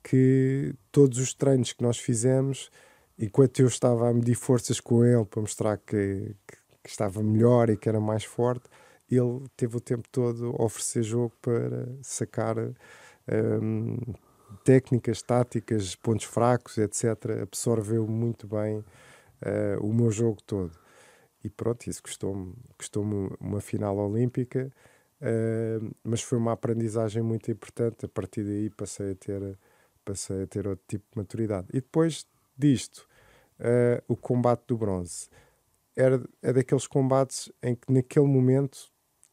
que 0.04 0.74
todos 0.92 1.20
os 1.20 1.34
treinos 1.34 1.74
que 1.74 1.84
nós 1.84 1.98
fizemos, 1.98 2.70
enquanto 3.18 3.60
eu 3.60 3.68
estava 3.68 4.10
a 4.10 4.14
medir 4.14 4.36
forças 4.36 4.80
com 4.80 5.06
ele 5.06 5.26
para 5.26 5.42
mostrar 5.42 5.78
que, 5.78 6.36
que 6.48 6.58
que 6.84 6.90
estava 6.90 7.24
melhor 7.24 7.70
e 7.70 7.78
que 7.78 7.88
era 7.88 8.00
mais 8.00 8.26
forte, 8.26 8.66
ele 9.10 9.44
teve 9.56 9.78
o 9.78 9.80
tempo 9.80 10.08
todo 10.12 10.56
a 10.60 10.64
oferecer 10.64 11.04
jogo 11.04 11.34
para 11.42 11.88
sacar 12.02 12.58
um, 12.58 13.98
técnicas, 14.64 15.22
táticas, 15.22 15.96
pontos 15.96 16.26
fracos, 16.26 16.78
etc. 16.78 17.42
Absorveu 17.42 18.06
muito 18.06 18.48
bem 18.48 18.80
uh, 18.80 19.80
o 19.82 19.94
meu 19.94 20.12
jogo 20.12 20.42
todo. 20.46 20.72
E 21.44 21.50
pronto, 21.50 21.88
isso 21.88 22.02
custou-me 22.02 22.54
custou 22.78 23.04
uma 23.40 23.60
final 23.60 23.98
olímpica, 23.98 24.72
uh, 25.22 25.96
mas 26.04 26.22
foi 26.22 26.38
uma 26.38 26.54
aprendizagem 26.54 27.22
muito 27.22 27.52
importante. 27.52 28.06
A 28.06 28.10
partir 28.10 28.44
daí 28.44 28.70
passei 28.70 29.12
a 29.12 29.16
ter 29.16 29.58
passei 30.06 30.44
a 30.44 30.48
ter 30.48 30.68
outro 30.68 30.84
tipo 30.88 31.06
de 31.12 31.18
maturidade. 31.18 31.68
E 31.70 31.82
depois 31.82 32.26
disto, 32.58 33.08
uh, 33.60 34.04
o 34.08 34.16
combate 34.16 34.64
do 34.68 34.78
bronze 34.78 35.30
era, 35.96 36.22
é 36.42 36.54
daqueles 36.54 36.88
combates 36.88 37.52
em 37.62 37.76
que 37.76 37.92
naquele 37.92 38.28
momento 38.28 38.92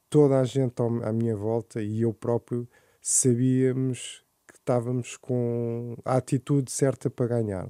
toda 0.09 0.41
a 0.41 0.45
gente 0.45 0.75
à 1.05 1.13
minha 1.13 1.37
volta 1.37 1.83
e 1.83 2.03
eu 2.03 2.13
próprio 2.13 2.69
sabíamos 3.01 4.25
que 4.47 4.57
estávamos 4.57 5.17
com 5.17 5.97
a 6.05 6.17
atitude 6.17 6.71
certa 6.71 7.09
para 7.09 7.29
ganhar. 7.29 7.69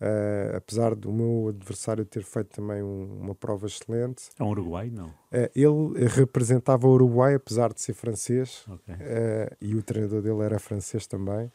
Uh, 0.00 0.56
apesar 0.56 0.94
do 0.94 1.12
meu 1.12 1.48
adversário 1.48 2.06
ter 2.06 2.22
feito 2.22 2.48
também 2.48 2.82
um, 2.82 3.20
uma 3.20 3.34
prova 3.34 3.66
excelente. 3.66 4.30
É 4.38 4.42
um 4.42 4.48
Uruguai, 4.48 4.88
não? 4.90 5.08
Uh, 5.08 5.50
ele 5.54 6.06
representava 6.06 6.86
o 6.86 6.92
Uruguai, 6.92 7.34
apesar 7.34 7.70
de 7.74 7.82
ser 7.82 7.92
francês, 7.92 8.64
okay. 8.66 8.94
uh, 8.94 9.56
e 9.60 9.74
o 9.74 9.82
treinador 9.82 10.22
dele 10.22 10.42
era 10.42 10.58
francês 10.58 11.06
também. 11.06 11.52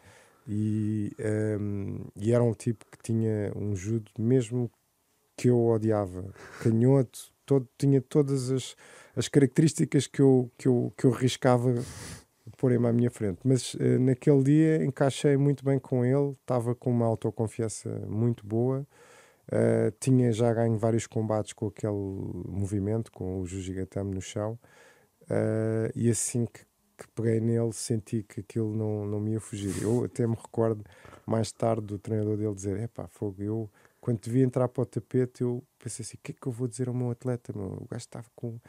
E, 0.48 1.12
um, 1.60 2.02
e, 2.16 2.32
era 2.32 2.44
um 2.44 2.54
tipo 2.54 2.86
que 2.92 3.00
tinha 3.02 3.52
um 3.56 3.76
judo 3.76 4.12
mesmo 4.20 4.70
que 5.36 5.50
eu 5.50 5.60
odiava, 5.66 6.24
canhoto, 6.62 7.32
todo, 7.46 7.68
tinha 7.78 8.00
todas 8.00 8.52
as, 8.52 8.76
as 9.16 9.28
características 9.28 10.06
que 10.06 10.22
eu, 10.22 10.52
que 10.56 10.68
eu, 10.68 10.94
que 10.96 11.06
eu 11.06 11.12
riscava 11.12 11.74
porem-me 12.66 12.88
à 12.88 12.92
minha 12.92 13.12
frente. 13.12 13.38
Mas 13.44 13.76
uh, 13.76 14.00
naquele 14.00 14.42
dia 14.42 14.84
encaixei 14.84 15.38
muito 15.38 15.64
bem 15.64 15.78
com 15.78 16.04
ele, 16.04 16.32
estava 16.42 16.74
com 16.74 16.90
uma 16.90 17.06
autoconfiança 17.06 17.90
muito 18.10 18.44
boa. 18.44 18.88
Uh, 19.48 19.94
tinha 20.00 20.32
já 20.32 20.52
ganho 20.52 20.76
vários 20.76 21.06
combates 21.06 21.54
com 21.54 21.68
aquele 21.68 21.94
movimento, 21.94 23.12
com 23.12 23.40
o 23.40 23.46
Jujigatame 23.46 24.16
no 24.16 24.22
chão, 24.22 24.58
uh, 25.30 25.92
e 25.94 26.10
assim 26.10 26.48
que, 26.48 26.62
que, 26.98 27.08
peguei 27.14 27.40
nele, 27.40 27.72
senti 27.72 28.24
que 28.24 28.40
aquilo 28.40 28.76
não, 28.76 29.06
não 29.06 29.20
me 29.20 29.34
ia 29.34 29.40
fugir. 29.40 29.84
Eu 29.84 30.06
até 30.06 30.26
me 30.26 30.36
recordo 30.36 30.84
mais 31.24 31.52
tarde 31.52 31.86
do 31.86 32.00
treinador 32.00 32.36
dele 32.36 32.56
dizer: 32.56 32.80
Epá, 32.80 33.08
fogo, 33.08 33.44
eu 33.44 33.70
quando 34.02 34.18
te 34.18 34.32
vi 34.32 34.42
entrar 34.42 34.68
para 34.68 34.82
o 34.82 34.86
tapete, 34.88 35.44
eu 35.44 35.64
pensei 35.78 36.04
assim: 36.04 36.18
o 36.18 36.22
que 36.24 36.32
é 36.32 36.36
que 36.42 36.48
eu 36.48 36.52
vou 36.52 36.68
dizer 36.68 36.88
ao 36.88 36.96
meu 36.96 37.12
atleta? 37.12 37.54
Meu? 37.56 37.68
O 37.68 37.88
gajo 37.88 37.98
estava 37.98 38.26
com 38.36 38.60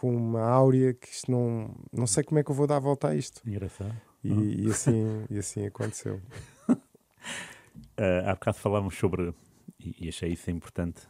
com 0.00 0.16
uma 0.16 0.40
áurea 0.40 0.94
que 0.94 1.08
isto 1.08 1.30
não. 1.30 1.74
Não 1.92 2.06
sei 2.06 2.24
como 2.24 2.38
é 2.40 2.42
que 2.42 2.50
eu 2.50 2.54
vou 2.54 2.66
dar 2.66 2.76
a 2.76 2.80
volta 2.80 3.08
a 3.08 3.14
isto. 3.14 3.42
Engraçado. 3.46 3.94
E, 4.24 4.32
oh. 4.32 4.42
e 4.42 4.70
assim, 4.70 5.26
e 5.28 5.38
assim 5.38 5.66
aconteceu. 5.66 6.22
uh, 6.70 6.76
há 8.26 8.32
bocado 8.32 8.56
falávamos 8.56 8.96
sobre, 8.96 9.34
e 9.78 10.08
achei 10.08 10.32
isso 10.32 10.50
importante, 10.50 11.02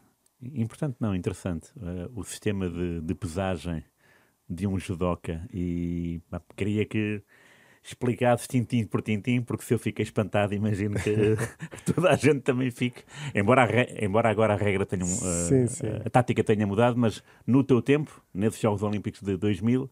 importante 0.42 0.96
não, 0.98 1.14
interessante, 1.14 1.70
uh, 1.76 2.10
o 2.18 2.24
sistema 2.24 2.68
de, 2.68 3.00
de, 3.00 3.14
pesagem 3.14 3.84
de 4.48 4.66
um 4.66 4.76
judoca 4.76 5.48
e 5.52 6.20
queria 6.56 6.84
que 6.84 7.22
explicado 7.82 8.42
tintim 8.46 8.84
por 8.84 9.02
tintim, 9.02 9.40
porque 9.40 9.64
se 9.64 9.72
eu 9.72 9.78
fiquei 9.78 10.02
espantado, 10.02 10.54
imagino 10.54 10.96
que 10.96 11.36
toda 11.92 12.10
a 12.10 12.16
gente 12.16 12.40
também 12.40 12.70
fique. 12.70 13.02
Embora, 13.34 13.66
embora 14.02 14.30
agora 14.30 14.54
a 14.54 14.56
regra 14.56 14.84
tenha. 14.84 15.04
Uh, 15.04 15.08
sim, 15.48 15.66
sim. 15.66 15.86
A 16.04 16.10
tática 16.10 16.44
tenha 16.44 16.66
mudado, 16.66 16.96
mas 16.96 17.22
no 17.46 17.64
teu 17.64 17.80
tempo, 17.80 18.22
nesses 18.32 18.60
Jogos 18.60 18.82
Olímpicos 18.82 19.22
de 19.22 19.36
2000. 19.36 19.90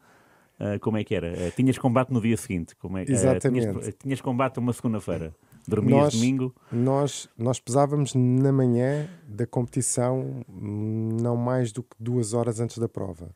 Uh, 0.61 0.77
como 0.81 0.96
é 0.96 1.05
que 1.05 1.14
era? 1.14 1.33
Uh, 1.33 1.53
tinhas 1.55 1.79
combate 1.79 2.12
no 2.12 2.20
dia 2.20 2.37
seguinte? 2.37 2.74
Como 2.77 2.98
é, 2.98 3.05
Exatamente. 3.07 3.68
Tinhas, 3.68 3.94
tinhas, 3.96 4.20
combate 4.20 4.59
uma 4.59 4.72
segunda-feira? 4.72 5.33
Dormias 5.68 6.01
nós, 6.01 6.14
domingo? 6.14 6.55
Nós, 6.72 7.29
nós 7.38 7.61
pesávamos 7.61 8.12
na 8.14 8.51
manhã 8.51 9.09
da 9.29 9.46
competição 9.46 10.44
não 10.48 11.37
mais 11.37 11.70
do 11.70 11.83
que 11.85 11.94
duas 12.01 12.33
horas 12.33 12.59
antes 12.59 12.79
da 12.79 12.88
prova. 12.88 13.31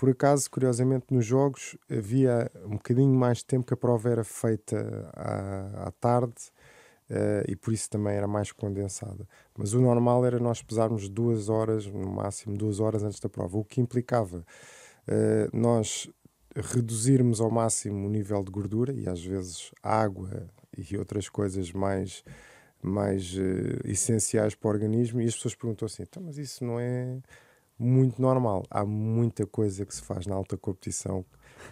Por 0.00 0.08
acaso, 0.08 0.50
curiosamente, 0.50 1.08
nos 1.10 1.26
jogos 1.26 1.76
havia 1.90 2.50
um 2.64 2.70
bocadinho 2.70 3.14
mais 3.14 3.38
de 3.38 3.44
tempo 3.44 3.66
que 3.66 3.74
a 3.74 3.76
prova 3.76 4.08
era 4.08 4.24
feita 4.24 4.78
à, 5.12 5.88
à 5.88 5.90
tarde 5.90 6.50
uh, 7.10 7.44
e 7.46 7.54
por 7.54 7.74
isso 7.74 7.90
também 7.90 8.14
era 8.14 8.26
mais 8.26 8.50
condensada. 8.50 9.28
Mas 9.58 9.74
o 9.74 9.78
normal 9.78 10.24
era 10.24 10.38
nós 10.38 10.62
pesarmos 10.62 11.06
duas 11.06 11.50
horas, 11.50 11.84
no 11.84 12.10
máximo 12.12 12.56
duas 12.56 12.80
horas 12.80 13.02
antes 13.02 13.20
da 13.20 13.28
prova, 13.28 13.58
o 13.58 13.62
que 13.62 13.78
implicava 13.78 14.38
uh, 14.38 15.54
nós 15.54 16.08
reduzirmos 16.56 17.38
ao 17.38 17.50
máximo 17.50 18.06
o 18.06 18.10
nível 18.10 18.42
de 18.42 18.50
gordura 18.50 18.94
e 18.94 19.06
às 19.06 19.22
vezes 19.22 19.70
água 19.82 20.48
e 20.78 20.96
outras 20.96 21.28
coisas 21.28 21.72
mais 21.72 22.24
mais 22.82 23.34
uh, 23.34 23.84
essenciais 23.84 24.54
para 24.54 24.68
o 24.68 24.70
organismo 24.70 25.20
e 25.20 25.26
as 25.26 25.34
pessoas 25.34 25.54
perguntam 25.54 25.84
assim, 25.84 26.04
então, 26.04 26.22
mas 26.22 26.38
isso 26.38 26.64
não 26.64 26.80
é 26.80 27.18
muito 27.80 28.20
normal. 28.20 28.64
Há 28.70 28.84
muita 28.84 29.46
coisa 29.46 29.86
que 29.86 29.94
se 29.94 30.02
faz 30.02 30.26
na 30.26 30.34
alta 30.34 30.56
competição 30.56 31.24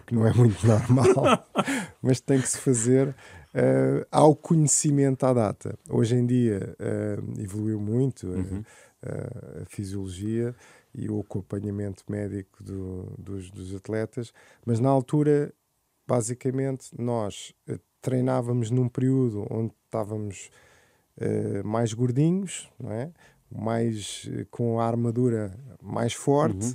que 0.06 0.14
não 0.14 0.26
é 0.26 0.32
muito 0.32 0.66
normal, 0.66 1.44
mas 2.02 2.20
tem 2.20 2.40
que 2.40 2.48
se 2.48 2.58
fazer 2.58 3.08
uh, 3.08 4.06
ao 4.10 4.34
conhecimento 4.34 5.24
à 5.24 5.32
data. 5.32 5.78
Hoje 5.88 6.16
em 6.16 6.26
dia 6.26 6.74
uh, 6.78 7.40
evoluiu 7.40 7.78
muito 7.78 8.26
uhum. 8.26 8.60
uh, 8.60 9.62
a 9.62 9.66
fisiologia 9.66 10.54
e 10.94 11.08
o 11.10 11.20
acompanhamento 11.20 12.04
médico 12.08 12.62
do, 12.62 13.12
dos, 13.18 13.50
dos, 13.50 13.74
atletas, 13.74 14.32
mas 14.64 14.80
na 14.80 14.88
altura, 14.88 15.52
basicamente, 16.06 16.90
nós 16.98 17.54
treinávamos 18.00 18.70
num 18.70 18.88
período 18.88 19.46
onde 19.50 19.72
estávamos 19.84 20.50
mais 21.64 21.92
gordinhos, 21.92 22.70
não 22.78 22.92
é? 22.92 23.10
Mais 23.50 24.28
com 24.50 24.80
a 24.80 24.86
armadura 24.86 25.58
mais 25.82 26.12
forte. 26.12 26.66
Uhum. 26.66 26.74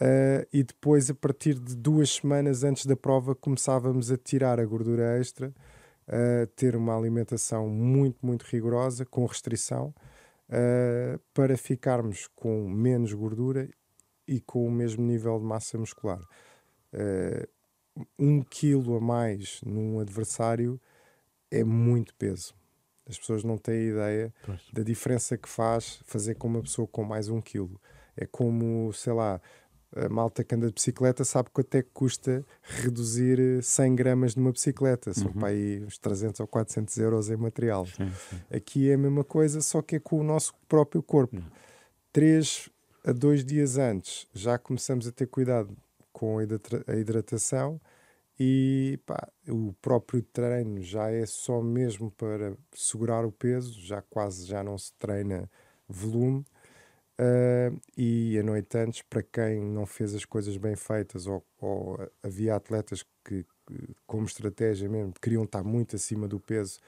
Uh, 0.00 0.46
e 0.52 0.62
depois, 0.62 1.10
a 1.10 1.14
partir 1.14 1.54
de 1.54 1.74
duas 1.74 2.10
semanas 2.10 2.62
antes 2.62 2.86
da 2.86 2.96
prova, 2.96 3.34
começávamos 3.34 4.12
a 4.12 4.16
tirar 4.16 4.60
a 4.60 4.64
gordura 4.64 5.18
extra, 5.18 5.52
a 6.06 6.44
uh, 6.44 6.46
ter 6.54 6.76
uma 6.76 6.96
alimentação 6.96 7.68
muito, 7.68 8.24
muito 8.24 8.44
rigorosa, 8.44 9.04
com 9.04 9.26
restrição, 9.26 9.92
uh, 10.48 11.18
para 11.34 11.56
ficarmos 11.56 12.28
com 12.28 12.68
menos 12.68 13.12
gordura 13.12 13.68
e 14.26 14.40
com 14.40 14.64
o 14.66 14.70
mesmo 14.70 15.04
nível 15.04 15.38
de 15.38 15.44
massa 15.44 15.76
muscular. 15.76 16.20
um 18.16 18.42
quilo 18.42 18.96
a 18.96 19.00
mais 19.00 19.60
num 19.64 19.98
adversário 19.98 20.80
é 21.50 21.64
muito 21.64 22.14
peso. 22.14 22.54
As 23.08 23.18
pessoas 23.18 23.42
não 23.42 23.56
têm 23.56 23.88
ideia 23.88 24.32
pois. 24.44 24.60
da 24.72 24.82
diferença 24.82 25.36
que 25.36 25.48
faz 25.48 26.00
fazer 26.04 26.34
com 26.34 26.48
uma 26.48 26.62
pessoa 26.62 26.86
com 26.86 27.02
mais 27.04 27.28
um 27.28 27.40
quilo. 27.40 27.80
É 28.16 28.26
como, 28.26 28.92
sei 28.92 29.12
lá, 29.12 29.40
a 29.96 30.08
malta 30.08 30.44
que 30.44 30.54
anda 30.54 30.66
de 30.66 30.74
bicicleta 30.74 31.24
sabe 31.24 31.48
quanto 31.50 31.74
é 31.74 31.82
que 31.82 31.90
custa 31.92 32.44
reduzir 32.62 33.62
100 33.62 33.94
gramas 33.94 34.36
numa 34.36 34.52
bicicleta. 34.52 35.14
São 35.14 35.28
uhum. 35.28 35.32
para 35.32 35.48
aí 35.48 35.82
uns 35.84 35.98
300 35.98 36.40
ou 36.40 36.46
400 36.46 36.98
euros 36.98 37.30
em 37.30 37.36
material. 37.36 37.86
Sim, 37.86 38.10
sim. 38.30 38.40
Aqui 38.54 38.90
é 38.90 38.94
a 38.94 38.98
mesma 38.98 39.24
coisa, 39.24 39.60
só 39.60 39.80
que 39.80 39.96
é 39.96 40.00
com 40.00 40.20
o 40.20 40.24
nosso 40.24 40.52
próprio 40.68 41.02
corpo. 41.02 41.36
Uhum. 41.36 41.42
Três 42.12 42.68
a 43.04 43.12
dois 43.12 43.44
dias 43.44 43.78
antes 43.78 44.26
já 44.34 44.58
começamos 44.58 45.06
a 45.06 45.12
ter 45.12 45.26
cuidado 45.26 45.74
com 46.12 46.38
a 46.38 46.96
hidratação 46.96 47.80
e 48.38 49.00
pá, 49.04 49.28
o 49.48 49.72
próprio 49.82 50.22
treino 50.22 50.80
já 50.80 51.10
é 51.10 51.26
só 51.26 51.60
mesmo 51.60 52.10
para 52.12 52.56
segurar 52.72 53.24
o 53.24 53.32
peso, 53.32 53.80
já 53.80 54.00
quase 54.02 54.46
já 54.46 54.62
não 54.62 54.78
se 54.78 54.92
treina 54.94 55.50
volume. 55.88 56.44
Uh, 57.20 57.80
e 57.96 58.38
a 58.38 58.44
noite 58.44 58.78
antes, 58.78 59.02
para 59.02 59.24
quem 59.24 59.60
não 59.60 59.84
fez 59.84 60.14
as 60.14 60.24
coisas 60.24 60.56
bem 60.56 60.76
feitas, 60.76 61.26
ou, 61.26 61.44
ou 61.60 61.98
havia 62.22 62.54
atletas 62.54 63.04
que, 63.24 63.44
como 64.06 64.24
estratégia 64.24 64.88
mesmo, 64.88 65.12
queriam 65.20 65.42
estar 65.42 65.64
muito 65.64 65.96
acima 65.96 66.28
do 66.28 66.38
peso 66.38 66.78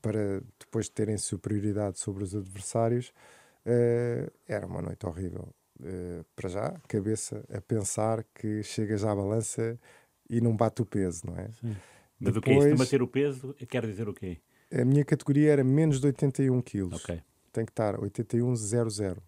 para 0.00 0.40
depois 0.60 0.88
terem 0.88 1.18
superioridade 1.18 1.98
sobre 1.98 2.22
os 2.22 2.36
adversários, 2.36 3.12
uh, 3.66 4.32
era 4.46 4.64
uma 4.66 4.80
noite 4.80 5.04
horrível. 5.06 5.48
Uh, 5.80 6.24
para 6.36 6.48
já, 6.48 6.80
cabeça 6.86 7.44
a 7.52 7.60
pensar 7.60 8.24
que 8.34 8.62
chegas 8.62 9.04
à 9.04 9.12
balança 9.12 9.76
e 10.32 10.40
não 10.40 10.56
bate 10.56 10.80
o 10.80 10.86
peso, 10.86 11.26
não 11.26 11.36
é? 11.36 11.50
Sim. 11.60 11.76
Mas 12.18 12.34
Depois, 12.34 12.56
o 12.56 12.60
que 12.60 12.72
é 12.72 12.74
Bater 12.74 13.02
o 13.02 13.06
peso 13.06 13.54
quer 13.68 13.86
dizer 13.86 14.08
o 14.08 14.14
quê? 14.14 14.38
A 14.72 14.84
minha 14.84 15.04
categoria 15.04 15.52
era 15.52 15.62
menos 15.62 16.00
de 16.00 16.06
81 16.06 16.62
quilos. 16.62 17.04
Ok. 17.04 17.20
Tem 17.52 17.66
que 17.66 17.72
estar 17.72 17.96
81,00. 17.98 19.18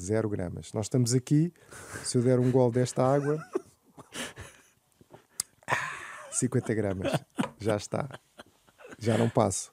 0 0.00 0.28
gramas. 0.28 0.72
Nós 0.72 0.86
estamos 0.86 1.12
aqui, 1.12 1.52
se 2.04 2.16
eu 2.16 2.22
der 2.22 2.38
um 2.38 2.52
gol 2.52 2.70
desta 2.70 3.04
água, 3.04 3.44
50 6.30 6.72
gramas. 6.72 7.12
Já 7.58 7.76
está. 7.76 8.08
Já 8.96 9.18
não 9.18 9.28
passo. 9.28 9.72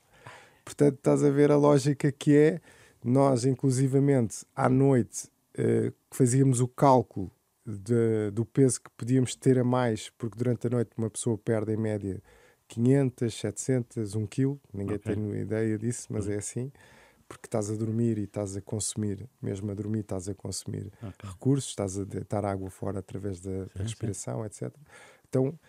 Portanto, 0.64 0.96
estás 0.96 1.24
a 1.24 1.30
ver 1.30 1.52
a 1.52 1.56
lógica 1.56 2.12
que 2.12 2.36
é, 2.36 2.62
nós, 3.04 3.46
inclusivamente, 3.46 4.44
à 4.56 4.68
noite, 4.68 5.28
uh, 5.60 5.94
fazíamos 6.10 6.60
o 6.60 6.68
cálculo 6.68 7.32
de, 7.66 8.32
do 8.32 8.46
peso 8.46 8.82
que 8.82 8.90
podíamos 8.96 9.36
ter 9.36 9.58
a 9.58 9.64
mais, 9.64 10.10
porque 10.18 10.38
durante 10.38 10.68
a 10.68 10.70
noite 10.70 10.92
uma 10.98 11.10
pessoa 11.10 11.38
perde 11.38 11.74
em 11.74 11.78
média 11.78 12.22
500, 12.68 13.34
700, 13.34 14.16
1 14.16 14.28
kg, 14.28 14.60
ninguém 14.74 14.98
okay. 14.98 15.16
tem 15.16 15.42
ideia 15.42 15.78
disso, 15.78 16.08
mas 16.10 16.28
é 16.28 16.36
assim, 16.36 16.72
porque 17.28 17.48
estás 17.48 17.72
a 17.72 17.76
dormir 17.76 18.18
e 18.18 18.24
estás 18.24 18.56
a 18.56 18.62
consumir, 18.62 19.28
mesmo 19.42 19.72
a 19.72 19.74
dormir, 19.74 20.02
estás 20.02 20.30
a 20.30 20.36
consumir 20.36 20.92
okay. 20.98 21.30
recursos, 21.30 21.70
estás 21.70 21.98
a 21.98 22.04
deitar 22.04 22.46
água 22.46 22.70
fora 22.70 23.00
através 23.00 23.40
da 23.40 23.66
sim, 23.66 23.70
respiração, 23.76 24.40
sim. 24.42 24.46
etc. 24.46 24.76
Então, 25.28 25.60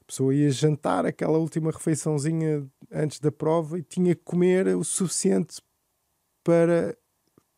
a 0.00 0.04
pessoa 0.04 0.34
ia 0.34 0.50
jantar 0.50 1.06
aquela 1.06 1.38
última 1.38 1.70
refeiçãozinha 1.70 2.66
antes 2.90 3.20
da 3.20 3.30
prova 3.30 3.78
e 3.78 3.82
tinha 3.82 4.14
que 4.14 4.22
comer 4.24 4.68
o 4.68 4.84
suficiente 4.84 5.60
para 6.42 6.96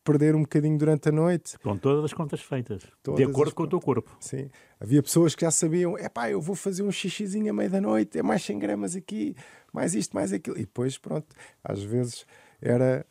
perder 0.05 0.35
um 0.35 0.43
bocadinho 0.43 0.77
durante 0.77 1.09
a 1.09 1.11
noite. 1.11 1.57
Com 1.59 1.75
todas 1.75 2.05
as 2.05 2.13
contas 2.13 2.39
feitas, 2.39 2.83
todas 3.01 3.17
de 3.17 3.29
acordo 3.29 3.53
com 3.55 3.63
o 3.63 3.67
teu 3.67 3.81
corpo. 3.81 4.15
Sim. 4.19 4.49
Havia 4.79 5.01
pessoas 5.01 5.33
que 5.33 5.41
já 5.41 5.51
sabiam, 5.51 5.97
é 5.97 6.07
pá, 6.07 6.29
eu 6.29 6.39
vou 6.39 6.55
fazer 6.55 6.83
um 6.83 6.91
xixizinho 6.91 7.49
à 7.49 7.53
meia 7.53 7.69
da 7.69 7.81
noite, 7.81 8.19
é 8.19 8.23
mais 8.23 8.43
100 8.43 8.59
gramas 8.59 8.95
aqui, 8.95 9.35
mais 9.73 9.95
isto, 9.95 10.15
mais 10.15 10.31
aquilo. 10.31 10.55
E 10.57 10.61
depois, 10.61 10.97
pronto, 10.97 11.27
às 11.63 11.81
vezes 11.81 12.25
era 12.61 13.05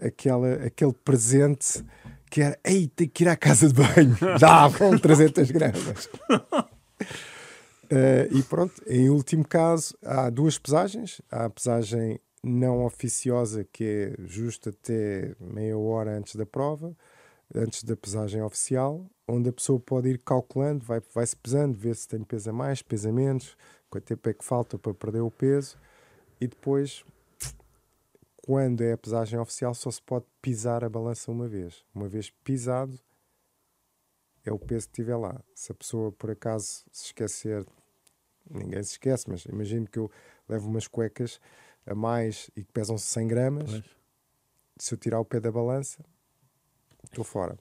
aquela, 0.00 0.54
aquele 0.54 0.94
presente 1.04 1.84
que 2.30 2.40
era, 2.40 2.58
ei, 2.64 2.88
tem 2.88 3.06
que 3.06 3.22
ir 3.22 3.28
à 3.28 3.36
casa 3.36 3.68
de 3.68 3.74
banho, 3.74 4.16
já 4.40 4.66
vão 4.66 4.98
300 4.98 5.50
gramas. 5.50 6.06
Uh, 7.84 8.32
e 8.32 8.42
pronto, 8.44 8.82
em 8.88 9.10
último 9.10 9.46
caso, 9.46 9.94
há 10.02 10.30
duas 10.30 10.58
pesagens. 10.58 11.20
Há 11.30 11.44
a 11.44 11.50
pesagem 11.50 12.18
não 12.44 12.84
oficiosa, 12.84 13.64
que 13.64 13.84
é 13.84 14.22
justo 14.26 14.68
até 14.68 15.34
meia 15.40 15.76
hora 15.78 16.16
antes 16.16 16.36
da 16.36 16.44
prova, 16.44 16.94
antes 17.54 17.82
da 17.82 17.96
pesagem 17.96 18.42
oficial, 18.42 19.04
onde 19.26 19.48
a 19.48 19.52
pessoa 19.52 19.80
pode 19.80 20.10
ir 20.10 20.18
calculando, 20.18 20.84
vai, 20.84 21.00
vai-se 21.12 21.34
pesando, 21.34 21.76
ver 21.76 21.96
se 21.96 22.06
tem 22.06 22.22
peso 22.22 22.50
a 22.50 22.52
mais, 22.52 22.82
peso 22.82 23.08
a 23.08 23.12
menos, 23.12 23.56
quanto 23.88 24.04
tempo 24.04 24.28
é 24.28 24.34
que 24.34 24.44
falta 24.44 24.78
para 24.78 24.92
perder 24.92 25.20
o 25.20 25.30
peso, 25.30 25.78
e 26.40 26.46
depois, 26.46 27.04
quando 28.44 28.82
é 28.82 28.92
a 28.92 28.98
pesagem 28.98 29.38
oficial, 29.38 29.74
só 29.74 29.90
se 29.90 30.02
pode 30.02 30.26
pisar 30.42 30.84
a 30.84 30.88
balança 30.88 31.30
uma 31.30 31.48
vez. 31.48 31.82
Uma 31.94 32.08
vez 32.08 32.30
pisado, 32.30 32.98
é 34.44 34.52
o 34.52 34.58
peso 34.58 34.88
que 34.88 34.94
tiver 34.94 35.16
lá. 35.16 35.40
Se 35.54 35.72
a 35.72 35.74
pessoa 35.74 36.12
por 36.12 36.30
acaso 36.30 36.84
se 36.92 37.06
esquecer, 37.06 37.64
ninguém 38.50 38.82
se 38.82 38.92
esquece, 38.92 39.30
mas 39.30 39.46
imagino 39.46 39.86
que 39.86 39.98
eu 39.98 40.10
levo 40.46 40.68
umas 40.68 40.86
cuecas 40.86 41.40
a 41.86 41.94
mais 41.94 42.50
e 42.56 42.62
que 42.64 42.72
pesam 42.72 42.96
100 42.96 43.28
gramas, 43.28 43.70
pois. 43.70 43.84
se 44.78 44.94
eu 44.94 44.98
tirar 44.98 45.20
o 45.20 45.24
pé 45.24 45.40
da 45.40 45.50
balança, 45.50 46.04
estou 47.04 47.24
fora. 47.24 47.58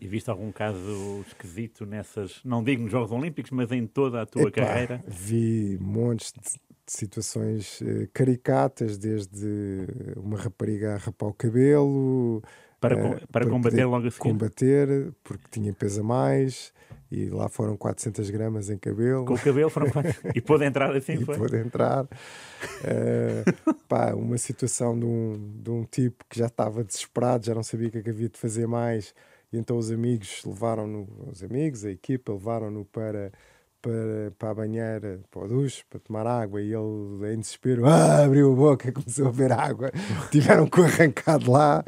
E 0.00 0.06
viste 0.06 0.30
algum 0.30 0.52
caso 0.52 1.24
esquisito 1.26 1.84
nessas, 1.84 2.40
não 2.44 2.62
digo 2.62 2.82
nos 2.82 2.92
Jogos 2.92 3.10
Olímpicos, 3.10 3.50
mas 3.50 3.72
em 3.72 3.84
toda 3.84 4.22
a 4.22 4.26
tua 4.26 4.48
Epá, 4.48 4.62
carreira? 4.62 5.02
Vi 5.08 5.76
montes 5.80 6.32
de, 6.32 6.52
de 6.52 6.58
situações 6.86 7.80
uh, 7.80 8.08
caricatas, 8.12 8.96
desde 8.96 9.88
uma 10.16 10.38
rapariga 10.38 10.94
a 10.94 10.98
rapar 10.98 11.28
o 11.28 11.34
cabelo. 11.34 12.42
Para, 12.80 12.96
uh, 12.96 13.26
para 13.32 13.46
combater 13.46 13.84
logo 13.84 14.06
a 14.06 14.10
seguir? 14.10 14.30
Combater, 14.30 15.12
porque 15.24 15.44
tinha 15.50 15.72
peso 15.72 16.00
a 16.00 16.04
mais 16.04 16.72
e 17.10 17.30
lá 17.30 17.48
foram 17.48 17.76
400 17.76 18.28
gramas 18.30 18.68
em 18.68 18.76
cabelo. 18.76 19.24
Com 19.24 19.34
o 19.34 19.38
cabelo 19.38 19.70
foram 19.70 19.86
E 20.34 20.40
pôde 20.40 20.64
entrar 20.64 20.94
assim, 20.94 21.14
e 21.14 21.24
foi? 21.24 21.38
pôde 21.38 21.56
entrar. 21.56 22.04
Uh, 22.04 23.74
pá, 23.88 24.12
uma 24.14 24.36
situação 24.36 24.98
de 24.98 25.06
um, 25.06 25.60
de 25.62 25.70
um 25.70 25.84
tipo 25.84 26.24
que 26.28 26.38
já 26.38 26.46
estava 26.46 26.84
desesperado, 26.84 27.46
já 27.46 27.54
não 27.54 27.62
sabia 27.62 27.88
o 27.88 27.90
que, 27.90 27.98
é 27.98 28.02
que 28.02 28.10
havia 28.10 28.28
de 28.28 28.38
fazer 28.38 28.66
mais, 28.66 29.14
e 29.50 29.56
então 29.56 29.78
os 29.78 29.90
amigos 29.90 30.42
levaram-no, 30.44 31.08
os 31.30 31.42
amigos, 31.42 31.84
a 31.84 31.90
equipa, 31.90 32.32
levaram-no 32.32 32.84
para, 32.84 33.32
para, 33.80 34.32
para 34.38 34.50
a 34.50 34.54
banheira, 34.54 35.20
para 35.30 35.44
o 35.44 35.48
duche, 35.48 35.84
para 35.88 36.00
tomar 36.00 36.26
água, 36.26 36.60
e 36.60 36.74
ele, 36.74 37.32
em 37.34 37.40
desespero, 37.40 37.86
ah, 37.86 38.24
abriu 38.24 38.52
a 38.52 38.54
boca, 38.54 38.92
começou 38.92 39.28
a 39.28 39.32
beber 39.32 39.52
água, 39.52 39.90
tiveram 40.30 40.68
que 40.68 40.80
arrancar 40.82 41.38
de 41.38 41.48
lá. 41.48 41.82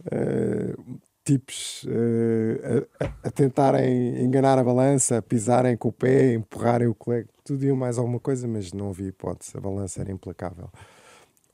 Uh, 0.00 1.00
tipos 1.24 1.84
uh, 1.84 2.88
a, 3.00 3.28
a, 3.28 3.30
tentarem 3.30 4.22
enganar 4.24 4.58
a 4.58 4.64
balança, 4.64 5.18
a 5.18 5.22
pisarem 5.22 5.76
com 5.76 5.88
o 5.88 5.92
pé, 5.92 6.32
empurrarem 6.34 6.88
o 6.88 6.94
colega, 6.94 7.28
tudo 7.44 7.64
e 7.64 7.72
mais 7.72 7.98
alguma 7.98 8.18
coisa, 8.18 8.48
mas 8.48 8.72
não 8.72 8.90
havia 8.90 9.08
hipótese, 9.08 9.56
a 9.56 9.60
balança 9.60 10.00
era 10.00 10.10
implacável. 10.10 10.70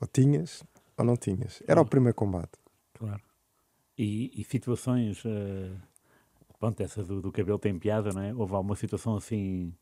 Ou 0.01 0.07
tinhas 0.07 0.63
ou 0.97 1.05
não 1.05 1.17
tinhas. 1.17 1.63
Era 1.67 1.81
o 1.81 1.87
primeiro 1.87 2.15
combate. 2.15 2.53
Claro. 2.93 3.21
E, 3.99 4.41
e 4.41 4.45
situações, 4.45 5.25
uh, 5.25 5.77
pronto, 6.59 6.81
essa 6.81 7.03
do, 7.03 7.21
do 7.21 7.33
cabelo 7.33 7.59
tem 7.59 7.77
piada, 7.79 8.11
não 8.13 8.23
é? 8.23 8.35
Houve 8.35 8.55
alguma 8.55 8.77
situação 8.77 9.17
assim 9.17 9.75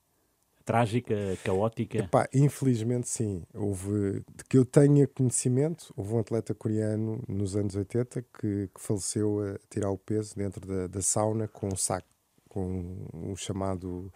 trágica, 0.64 1.14
caótica? 1.44 1.98
Epá, 1.98 2.28
infelizmente 2.32 3.08
sim. 3.08 3.42
Houve, 3.54 4.22
de 4.34 4.44
que 4.48 4.56
eu 4.56 4.64
tenha 4.64 5.06
conhecimento, 5.06 5.92
houve 5.96 6.14
um 6.14 6.18
atleta 6.18 6.54
coreano 6.54 7.22
nos 7.28 7.56
anos 7.56 7.74
80 7.74 8.22
que, 8.22 8.68
que 8.74 8.80
faleceu 8.80 9.40
a 9.40 9.58
tirar 9.68 9.90
o 9.90 9.98
peso 9.98 10.34
dentro 10.36 10.66
da, 10.66 10.86
da 10.86 11.02
sauna 11.02 11.48
com 11.48 11.68
um 11.68 11.76
saco, 11.76 12.08
com 12.48 13.06
o 13.12 13.30
um 13.32 13.36
chamado 13.36 14.12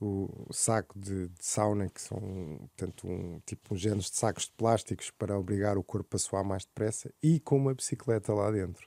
o 0.00 0.52
saco 0.52 0.98
de, 0.98 1.28
de, 1.28 1.44
sauna, 1.44 1.88
que 1.88 2.00
são 2.00 2.18
portanto, 2.18 3.08
um, 3.08 3.40
tipo 3.44 3.74
uns 3.74 3.80
géneros 3.80 4.10
de 4.10 4.16
sacos 4.16 4.44
de 4.44 4.52
plásticos 4.52 5.10
para 5.10 5.38
obrigar 5.38 5.76
o 5.76 5.82
corpo 5.82 6.14
a 6.14 6.18
suar 6.18 6.44
mais 6.44 6.64
depressa 6.64 7.12
e 7.22 7.40
com 7.40 7.56
uma 7.56 7.74
bicicleta 7.74 8.32
lá 8.32 8.50
dentro. 8.50 8.86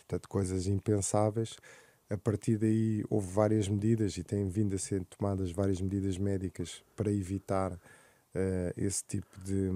Portanto, 0.00 0.28
coisas 0.28 0.66
impensáveis 0.66 1.56
a 2.12 2.18
partir 2.18 2.58
daí 2.58 3.04
houve 3.08 3.32
várias 3.32 3.68
medidas 3.68 4.16
e 4.18 4.22
têm 4.22 4.48
vindo 4.48 4.74
a 4.74 4.78
ser 4.78 5.02
tomadas 5.04 5.50
várias 5.50 5.80
medidas 5.80 6.18
médicas 6.18 6.84
para 6.94 7.10
evitar 7.10 7.72
uh, 7.72 8.72
esse 8.76 9.02
tipo 9.04 9.40
de, 9.40 9.70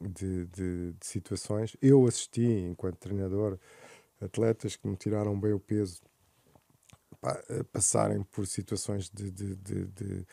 de, 0.00 0.46
de, 0.46 0.92
de, 0.92 1.06
situações. 1.06 1.76
Eu 1.82 2.06
assisti, 2.06 2.46
enquanto 2.46 2.98
treinador, 2.98 3.58
atletas 4.20 4.76
que 4.76 4.86
me 4.86 4.96
tiraram 4.96 5.38
bem 5.38 5.52
o 5.52 5.58
peso 5.58 6.00
pa, 7.20 7.42
passarem 7.72 8.22
por 8.22 8.46
situações 8.46 9.10
de, 9.10 9.30
de 9.30 10.26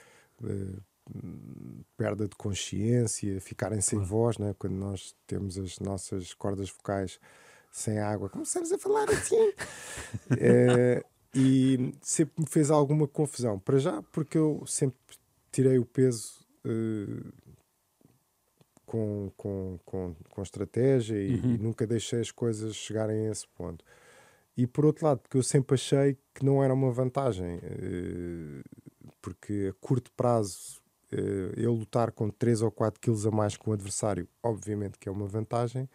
perda 1.98 2.28
de 2.28 2.36
consciência, 2.36 3.42
ficarem 3.42 3.82
sem 3.82 3.98
voz, 4.00 4.38
né? 4.38 4.56
quando 4.60 4.76
nós 4.76 5.16
temos 5.26 5.58
as 5.58 5.80
nossas 5.80 6.34
cordas 6.34 6.70
vocais 6.70 7.20
sem 7.72 7.98
água, 7.98 8.30
começamos 8.30 8.72
a 8.72 8.78
falar 8.78 9.10
assim. 9.10 9.54
é, 10.40 11.04
e 11.34 11.94
sempre 12.02 12.42
me 12.42 12.48
fez 12.48 12.72
alguma 12.72 13.08
confusão. 13.08 13.60
Para 13.60 13.78
já, 13.78 14.02
porque 14.12 14.38
eu 14.38 14.64
sempre 14.66 14.98
tirei 15.52 15.78
o 15.78 15.86
peso 15.86 16.46
uh, 16.66 17.34
com, 18.86 19.32
com, 19.38 19.80
com, 19.86 20.16
com 20.30 20.42
estratégia 20.42 21.16
e, 21.16 21.36
uhum. 21.36 21.56
e, 21.56 21.58
nunca 21.58 21.86
deixei 21.86 22.20
as 22.20 22.32
coisas 22.32 22.76
chegarem 22.76 23.28
a 23.28 23.32
esse 23.32 23.48
ponto. 23.50 23.84
E 24.58 24.68
por 24.68 24.86
outro 24.86 25.06
lado, 25.06 25.20
porque 25.20 25.38
eu 25.38 25.44
sempre 25.44 25.76
achei 25.76 26.18
que 26.34 26.44
não 26.44 26.64
era 26.64 26.74
uma 26.74 26.92
vantagem, 26.92 27.58
uh, 27.58 28.64
porque 29.22 29.72
a 29.72 29.86
curto 29.86 30.12
prazo 30.14 30.82
uh, 31.14 31.60
eu 31.60 31.74
lutar 31.74 32.12
com 32.12 32.30
3 32.30 32.64
ou 32.64 32.72
4 32.72 33.00
quilos 33.00 33.26
a 33.26 33.32
mais 33.32 33.56
com 33.56 33.72
o 33.72 33.74
adversário, 33.74 34.28
obviamente 34.42 34.98
que 34.98 35.08
é 35.08 35.12
uma 35.12 35.28
vantagem, 35.28 35.88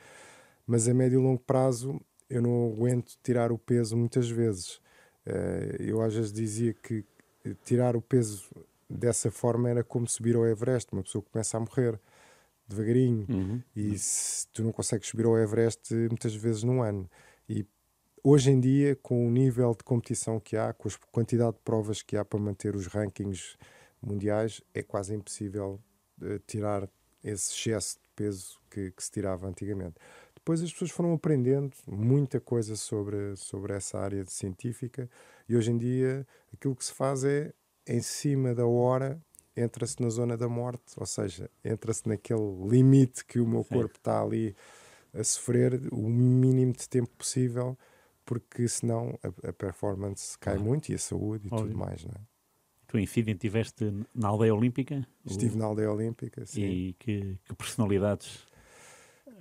mas 0.66 0.88
a 0.88 0.94
médio 0.94 1.20
e 1.20 1.22
longo 1.22 1.40
prazo 1.40 2.00
eu 2.30 2.40
não 2.40 2.72
aguento 2.72 3.16
tirar 3.22 3.52
o 3.52 3.58
peso 3.58 3.96
muitas 3.96 4.28
vezes. 4.28 4.80
Uh, 5.26 5.82
eu 5.82 6.00
às 6.02 6.14
vezes 6.14 6.32
dizia 6.32 6.74
que 6.74 7.04
tirar 7.64 7.96
o 7.96 8.02
peso 8.02 8.50
dessa 8.88 9.30
forma 9.30 9.68
era 9.68 9.82
como 9.82 10.06
subir 10.08 10.36
ao 10.36 10.46
Everest, 10.46 10.92
uma 10.92 11.02
pessoa 11.02 11.22
começa 11.22 11.56
a 11.56 11.60
morrer 11.60 11.98
devagarinho 12.66 13.26
uhum. 13.28 13.62
e 13.76 13.98
se 13.98 14.48
tu 14.48 14.62
não 14.62 14.72
consegues 14.72 15.08
subir 15.08 15.26
ao 15.26 15.36
Everest 15.36 15.94
muitas 15.94 16.34
vezes 16.34 16.62
num 16.62 16.82
ano. 16.82 17.08
E 17.48 17.66
hoje 18.22 18.50
em 18.50 18.58
dia, 18.58 18.96
com 18.96 19.26
o 19.26 19.30
nível 19.30 19.74
de 19.74 19.84
competição 19.84 20.40
que 20.40 20.56
há, 20.56 20.72
com 20.72 20.88
a 20.88 20.92
quantidade 21.12 21.56
de 21.56 21.62
provas 21.62 22.02
que 22.02 22.16
há 22.16 22.24
para 22.24 22.40
manter 22.40 22.74
os 22.74 22.86
rankings 22.86 23.56
mundiais, 24.00 24.62
é 24.72 24.82
quase 24.82 25.14
impossível 25.14 25.80
uh, 26.22 26.38
tirar 26.46 26.88
esse 27.22 27.52
excesso 27.52 27.98
de 28.02 28.08
peso 28.14 28.58
que, 28.70 28.90
que 28.90 29.02
se 29.02 29.10
tirava 29.10 29.46
antigamente 29.46 29.96
depois 30.44 30.62
as 30.62 30.70
pessoas 30.70 30.90
foram 30.90 31.14
aprendendo 31.14 31.72
muita 31.86 32.38
coisa 32.38 32.76
sobre, 32.76 33.34
sobre 33.34 33.72
essa 33.72 33.98
área 33.98 34.22
científica 34.26 35.08
e 35.48 35.56
hoje 35.56 35.70
em 35.70 35.78
dia 35.78 36.26
aquilo 36.52 36.76
que 36.76 36.84
se 36.84 36.92
faz 36.92 37.24
é, 37.24 37.54
em 37.86 38.02
cima 38.02 38.54
da 38.54 38.66
hora, 38.66 39.18
entra-se 39.56 40.02
na 40.02 40.10
zona 40.10 40.36
da 40.36 40.46
morte, 40.46 40.82
ou 40.98 41.06
seja, 41.06 41.50
entra-se 41.64 42.06
naquele 42.06 42.68
limite 42.68 43.24
que 43.24 43.40
o 43.40 43.46
meu 43.46 43.62
Sim. 43.62 43.74
corpo 43.74 43.96
está 43.96 44.20
ali 44.20 44.54
a 45.14 45.24
sofrer 45.24 45.80
o 45.90 46.10
mínimo 46.10 46.74
de 46.74 46.90
tempo 46.90 47.08
possível, 47.16 47.78
porque 48.26 48.68
senão 48.68 49.18
a, 49.22 49.48
a 49.48 49.52
performance 49.52 50.38
cai 50.38 50.56
ah. 50.56 50.60
muito 50.60 50.90
e 50.92 50.94
a 50.94 50.98
saúde 50.98 51.48
e 51.48 51.54
Óbvio. 51.54 51.68
tudo 51.68 51.78
mais, 51.78 52.04
não 52.04 52.12
é? 52.12 52.20
Tu, 52.86 52.98
em 52.98 53.06
Sydney, 53.06 53.34
estiveste 53.34 54.06
na 54.14 54.28
aldeia 54.28 54.54
olímpica? 54.54 55.06
Estive 55.24 55.54
o... 55.54 55.58
na 55.58 55.64
aldeia 55.64 55.90
olímpica, 55.90 56.44
sim. 56.44 56.64
E 56.64 56.92
que, 56.92 57.38
que 57.44 57.54
personalidades 57.54 58.46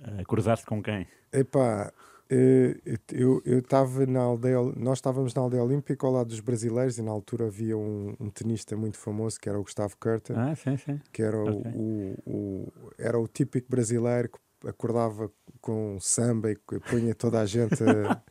Uh, 0.02 0.24
cruzaste 0.26 0.66
com 0.66 0.82
quem? 0.82 1.06
Epá, 1.32 1.92
eh, 2.30 2.76
eu 3.12 3.42
estava 3.44 4.06
na 4.06 4.20
aldeia, 4.20 4.60
nós 4.76 4.98
estávamos 4.98 5.34
na 5.34 5.42
aldeia 5.42 5.62
olímpica 5.62 6.06
ao 6.06 6.12
lado 6.12 6.28
dos 6.28 6.40
brasileiros 6.40 6.96
e 6.96 7.02
na 7.02 7.10
altura 7.10 7.46
havia 7.46 7.76
um, 7.76 8.16
um 8.18 8.30
tenista 8.30 8.76
muito 8.76 8.96
famoso 8.96 9.38
que 9.38 9.48
era 9.48 9.58
o 9.58 9.62
Gustavo 9.62 9.94
Curtin, 9.98 10.32
ah, 10.32 10.54
sim, 10.56 10.76
sim. 10.76 11.00
que 11.12 11.22
era 11.22 11.38
okay. 11.38 11.72
o, 11.74 12.16
o, 12.24 12.32
o, 12.32 12.72
era 12.98 13.18
o 13.18 13.28
típico 13.28 13.70
brasileiro 13.70 14.30
que 14.30 14.68
acordava 14.68 15.30
com 15.60 15.98
samba 16.00 16.50
e 16.50 16.56
punha 16.56 17.14
toda 17.14 17.40
a 17.40 17.46
gente 17.46 17.82
a, 17.84 18.22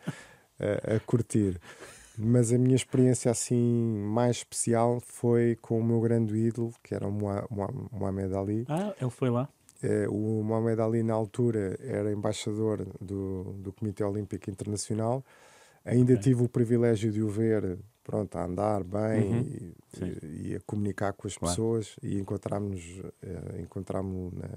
a, 0.60 0.96
a 0.96 1.00
curtir. 1.02 1.60
Mas 2.18 2.52
a 2.52 2.58
minha 2.58 2.76
experiência 2.76 3.32
assim 3.32 4.04
mais 4.08 4.38
especial 4.38 5.00
foi 5.02 5.58
com 5.62 5.80
o 5.80 5.84
meu 5.84 6.00
grande 6.00 6.36
ídolo, 6.36 6.72
que 6.84 6.94
era 6.94 7.08
o 7.08 7.12
Muhammad 7.12 8.34
Ali. 8.34 8.66
Ah, 8.70 8.94
ele 9.00 9.10
foi 9.10 9.30
lá? 9.30 9.50
É, 9.84 10.08
o 10.08 10.42
Muhammad 10.42 10.80
Ali, 10.80 11.04
na 11.04 11.14
altura, 11.14 11.78
era 11.82 12.12
embaixador 12.12 12.88
do, 13.02 13.54
do 13.60 13.74
Comitê 13.74 14.04
Olímpico 14.04 14.50
Internacional. 14.50 15.24
Ainda 15.84 16.14
okay. 16.14 16.24
tive 16.24 16.44
o 16.44 16.48
privilégio 16.48 17.12
de 17.12 17.22
o 17.22 17.28
ver 17.28 17.78
pronto, 18.04 18.36
a 18.38 18.46
andar 18.46 18.84
bem 18.84 19.24
uhum. 19.24 19.74
e, 20.02 20.52
e, 20.52 20.56
a 20.56 20.62
comunicar 20.62 21.14
com 21.14 21.28
as 21.28 21.38
claro. 21.38 21.54
pessoas 21.54 21.96
e 22.02 22.18
encontrarmos 22.18 22.82
uh, 23.00 23.60
encontramos 23.62 24.34
na, 24.34 24.50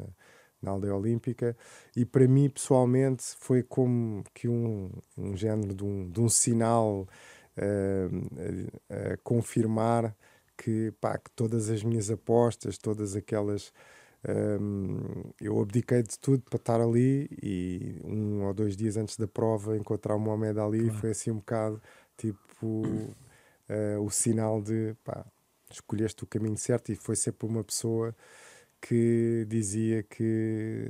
na 0.62 0.71
aldeia 0.73 0.95
olímpica 0.95 1.57
e 1.97 2.05
para 2.05 2.27
mim 2.27 2.49
pessoalmente 2.49 3.25
foi 3.39 3.62
como 3.62 4.25
que 4.35 4.49
um, 4.49 4.91
um 5.17 5.37
género 5.37 5.75
de 5.75 5.85
um, 5.85 6.11
de 6.11 6.21
um 6.21 6.29
sinal 6.29 7.07
uh, 7.57 8.77
a, 8.91 9.12
a 9.12 9.17
confirmar 9.19 10.15
que, 10.57 10.93
pá, 11.01 11.19
que 11.19 11.31
todas 11.33 11.69
as 11.69 11.83
minhas 11.83 12.11
apostas, 12.11 12.79
todas 12.79 13.15
aquelas 13.15 13.73
um, 14.29 15.31
eu 15.41 15.61
abdiquei 15.61 16.03
de 16.03 16.19
tudo 16.19 16.43
para 16.43 16.57
estar 16.57 16.81
ali 16.81 17.29
e 17.41 18.01
um 18.05 18.45
ou 18.45 18.53
dois 18.53 18.77
dias 18.77 18.97
antes 18.97 19.17
da 19.17 19.29
prova 19.29 19.77
encontrar 19.77 20.17
o 20.17 20.19
Mohamed 20.19 20.59
Ali 20.59 20.81
claro. 20.85 20.99
foi 20.99 21.11
assim 21.11 21.31
um 21.31 21.37
bocado 21.37 21.81
tipo 22.17 22.67
uh, 22.67 24.01
o 24.03 24.11
sinal 24.11 24.61
de 24.61 24.97
pá, 25.05 25.25
escolheste 25.71 26.25
o 26.25 26.27
caminho 26.27 26.57
certo 26.57 26.91
e 26.91 26.97
foi 26.97 27.15
sempre 27.15 27.47
uma 27.47 27.62
pessoa 27.62 28.15
que 28.81 29.47
dizia 29.49 30.03
que 30.03 30.85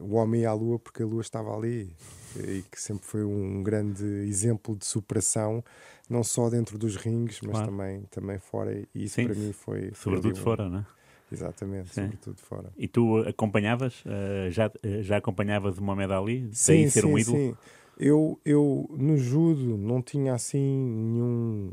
o 0.00 0.14
homem 0.14 0.42
ia 0.42 0.50
à 0.50 0.52
lua 0.52 0.78
porque 0.78 1.02
a 1.02 1.06
lua 1.06 1.20
estava 1.20 1.56
ali 1.56 1.96
e 2.36 2.62
que 2.70 2.80
sempre 2.80 3.06
foi 3.06 3.24
um 3.24 3.62
grande 3.62 4.04
exemplo 4.04 4.76
de 4.76 4.84
superação 4.84 5.64
não 6.08 6.22
só 6.22 6.50
dentro 6.50 6.78
dos 6.78 6.96
rings 6.96 7.40
mas 7.42 7.52
claro. 7.52 7.66
também, 7.70 8.02
também 8.10 8.38
fora 8.38 8.72
e 8.74 8.88
isso 8.94 9.16
Sim, 9.16 9.24
para 9.26 9.34
mim 9.34 9.52
foi 9.52 9.90
sobretudo 9.94 10.38
fora, 10.38 10.68
não 10.68 10.78
é? 10.80 10.86
Exatamente, 11.32 11.88
sim. 11.88 12.02
sobretudo 12.02 12.40
fora. 12.40 12.70
E 12.76 12.86
tu 12.86 13.18
acompanhavas, 13.18 14.04
uh, 14.04 14.50
já, 14.50 14.68
uh, 14.68 15.02
já 15.02 15.16
acompanhavas 15.16 15.78
o 15.78 15.82
Mohamed 15.82 16.12
Ali? 16.12 16.48
Sim, 16.52 16.88
ser 16.88 17.02
sim, 17.02 17.06
um 17.06 17.18
ídolo? 17.18 17.36
sim. 17.36 17.56
Eu, 17.98 18.40
eu 18.44 18.90
no 18.98 19.16
judo 19.16 19.78
não 19.78 20.02
tinha 20.02 20.34
assim 20.34 20.58
nenhum 20.58 21.72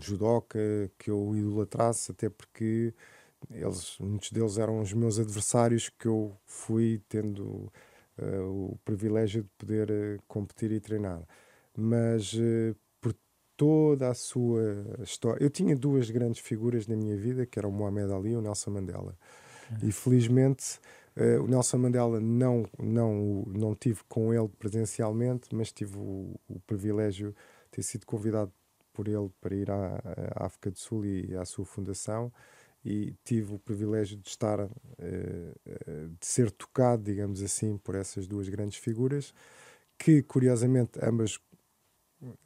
judoca 0.00 0.58
que 0.98 1.10
eu 1.10 1.34
idolatrasse, 1.34 2.12
até 2.12 2.28
porque 2.28 2.92
eles, 3.50 3.96
muitos 3.98 4.30
deles 4.30 4.58
eram 4.58 4.80
os 4.80 4.92
meus 4.92 5.18
adversários 5.18 5.88
que 5.88 6.06
eu 6.06 6.36
fui 6.44 7.00
tendo 7.08 7.72
uh, 8.18 8.72
o 8.72 8.78
privilégio 8.84 9.42
de 9.42 9.48
poder 9.56 9.90
uh, 9.90 10.22
competir 10.28 10.70
e 10.70 10.80
treinar. 10.80 11.22
Mas 11.76 12.34
toda 13.56 14.10
a 14.10 14.14
sua 14.14 14.84
história, 15.02 15.42
eu 15.42 15.50
tinha 15.50 15.76
duas 15.76 16.10
grandes 16.10 16.40
figuras 16.40 16.86
na 16.86 16.96
minha 16.96 17.16
vida, 17.16 17.46
que 17.46 17.58
eram 17.58 17.70
o 17.70 17.72
Muhammad 17.72 18.10
Ali 18.10 18.30
e 18.30 18.36
o 18.36 18.40
Nelson 18.40 18.70
Mandela. 18.70 19.16
E 19.82 19.90
felizmente 19.90 20.78
Uh, 21.16 21.40
o 21.44 21.46
Nelson 21.46 21.78
Mandela 21.78 22.20
não, 22.20 22.68
não, 22.76 23.44
não 23.46 23.74
tive 23.74 24.00
com 24.08 24.34
ele 24.34 24.48
presencialmente, 24.58 25.54
mas 25.54 25.70
tive 25.70 25.96
o, 25.96 26.34
o 26.48 26.58
privilégio 26.66 27.30
de 27.30 27.70
ter 27.70 27.82
sido 27.84 28.04
convidado 28.04 28.52
por 28.92 29.06
ele 29.06 29.30
para 29.40 29.54
ir 29.54 29.70
à, 29.70 30.02
à, 30.34 30.46
África 30.46 30.72
do 30.72 30.78
Sul 30.78 31.06
e 31.06 31.36
à 31.36 31.44
sua 31.44 31.64
fundação 31.64 32.32
e 32.84 33.14
tive 33.24 33.54
o 33.54 33.58
privilégio 33.60 34.16
de 34.16 34.28
estar, 34.28 34.60
uh, 34.60 34.70
de 36.18 36.26
ser 36.26 36.50
tocado, 36.50 37.04
digamos 37.04 37.42
assim, 37.42 37.78
por 37.78 37.94
essas 37.94 38.26
duas 38.26 38.48
grandes 38.48 38.78
figuras 38.78 39.32
que, 39.96 40.20
curiosamente, 40.20 40.98
ambas 41.00 41.38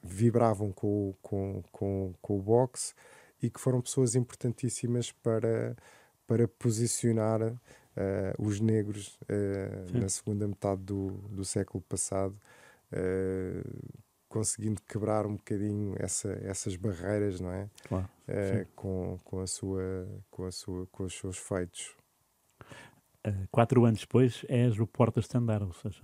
vibravam 0.03 0.73
com, 0.73 1.15
com, 1.23 1.63
com, 1.73 2.15
com 2.21 2.39
o 2.39 2.43
boxe 2.43 2.95
e 3.43 3.49
que 3.49 3.61
foram 3.61 3.81
pessoas 3.81 4.15
importantíssimas 4.15 5.13
para, 5.13 5.77
para 6.27 6.49
posicionar 6.49 7.43
uh, 7.43 7.59
os 8.39 8.61
negros 8.61 9.19
uh, 9.23 9.99
na 9.99 10.09
segunda 10.09 10.47
metade 10.47 10.83
do, 10.83 11.11
do 11.31 11.45
século 11.45 11.83
passado, 11.89 12.37
uh, 12.93 13.93
conseguindo 14.29 14.83
quebrar 14.83 15.27
um 15.27 15.37
bocadinho 15.37 15.95
essa, 15.99 16.31
essas 16.43 16.77
barreiras, 16.77 17.41
não 17.41 17.51
é? 17.51 17.69
Claro, 17.89 18.09
com, 18.77 19.19
com, 19.25 19.41
a 19.41 19.47
sua, 19.47 20.07
com, 20.31 20.45
a 20.45 20.53
sua, 20.53 20.87
com 20.89 21.05
os 21.05 21.15
seus 21.15 21.39
feitos. 21.39 21.97
quatro 23.51 23.87
anos 23.87 24.01
depois 24.01 24.45
és 24.51 24.79
o 24.79 24.87
porta-estandar, 24.87 25.63
ou 25.63 25.73
seja, 25.73 26.03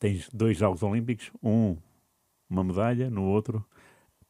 tens 0.00 0.28
dois 0.30 0.56
Jogos 0.56 0.82
Olímpicos, 0.82 1.30
um 1.40 1.76
uma 2.48 2.64
medalha, 2.64 3.10
no 3.10 3.24
outro 3.24 3.64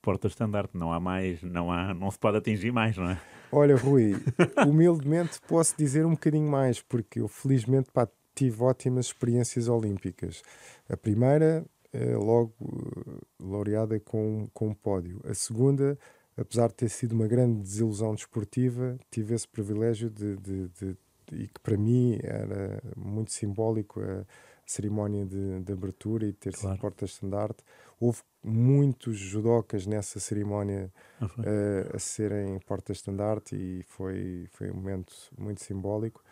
porta-estandarte, 0.04 0.76
não 0.76 0.92
há 0.92 1.00
mais, 1.00 1.42
não, 1.42 1.72
há, 1.72 1.94
não 1.94 2.10
se 2.10 2.18
pode 2.18 2.36
atingir 2.36 2.70
mais, 2.70 2.94
não 2.96 3.08
é? 3.08 3.20
Olha, 3.50 3.74
Rui, 3.74 4.14
humildemente 4.68 5.40
posso 5.48 5.74
dizer 5.78 6.04
um 6.04 6.10
bocadinho 6.10 6.48
mais, 6.48 6.82
porque 6.82 7.20
eu 7.20 7.28
felizmente 7.28 7.90
pá, 7.90 8.06
tive 8.34 8.62
ótimas 8.62 9.06
experiências 9.06 9.66
olímpicas. 9.66 10.42
A 10.90 10.96
primeira, 10.96 11.64
é, 11.90 12.16
logo 12.16 12.52
eh, 12.60 13.20
laureada 13.40 13.98
com, 14.00 14.46
com 14.52 14.68
um 14.68 14.74
pódio. 14.74 15.20
A 15.24 15.32
segunda, 15.32 15.98
apesar 16.36 16.68
de 16.68 16.74
ter 16.74 16.90
sido 16.90 17.12
uma 17.12 17.26
grande 17.26 17.62
desilusão 17.62 18.14
desportiva, 18.14 18.98
tive 19.10 19.34
esse 19.34 19.48
privilégio 19.48 20.10
de, 20.10 20.36
de, 20.36 20.68
de, 20.68 20.78
de 20.90 20.96
e 21.32 21.48
que 21.48 21.60
para 21.62 21.76
mim 21.76 22.18
era 22.22 22.82
muito 22.96 23.32
simbólico 23.32 24.00
a 24.00 24.26
cerimónia 24.66 25.24
de, 25.24 25.60
de 25.60 25.72
abertura 25.72 26.26
e 26.26 26.32
ter 26.32 26.52
claro. 26.52 26.74
sido 26.74 26.80
porta-estandarte. 26.80 27.62
Houve 28.04 28.20
muitos 28.42 29.16
judocas 29.16 29.86
nessa 29.86 30.20
cerimónia 30.20 30.92
ah, 31.18 31.24
uh, 31.24 31.96
a 31.96 31.98
serem 31.98 32.58
porta-estandarte 32.66 33.56
e 33.56 33.82
foi, 33.84 34.46
foi 34.52 34.70
um 34.70 34.74
momento 34.74 35.14
muito 35.38 35.64
simbólico. 35.64 36.22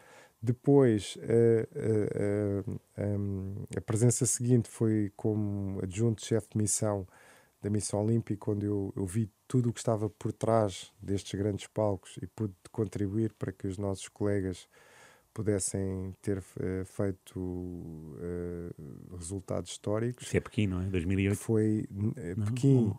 Depois, 0.42 1.16
uh, 1.16 2.68
uh, 2.68 2.80
um, 2.98 3.54
a 3.74 3.80
presença 3.80 4.26
seguinte 4.26 4.68
foi 4.68 5.10
como 5.16 5.80
adjunto-chefe 5.82 6.48
de 6.52 6.58
missão 6.58 7.06
da 7.62 7.70
Missão 7.70 8.04
Olímpica, 8.04 8.50
onde 8.50 8.66
eu, 8.66 8.92
eu 8.94 9.06
vi 9.06 9.30
tudo 9.48 9.70
o 9.70 9.72
que 9.72 9.80
estava 9.80 10.10
por 10.10 10.30
trás 10.30 10.92
destes 11.00 11.38
grandes 11.40 11.68
palcos 11.68 12.18
e 12.20 12.26
pude 12.26 12.54
contribuir 12.70 13.32
para 13.32 13.50
que 13.50 13.66
os 13.66 13.78
nossos 13.78 14.08
colegas 14.08 14.68
pudessem 15.32 16.14
ter 16.20 16.38
uh, 16.38 16.84
feito 16.84 17.38
uh, 17.38 19.16
resultados 19.16 19.70
históricos. 19.70 20.26
Isso 20.26 20.36
é 20.36 20.40
Pequim, 20.40 20.66
não 20.66 20.82
é? 20.82 20.86
2008? 20.86 21.36
Foi 21.36 21.88
uh, 21.90 22.44
Pequim. 22.46 22.94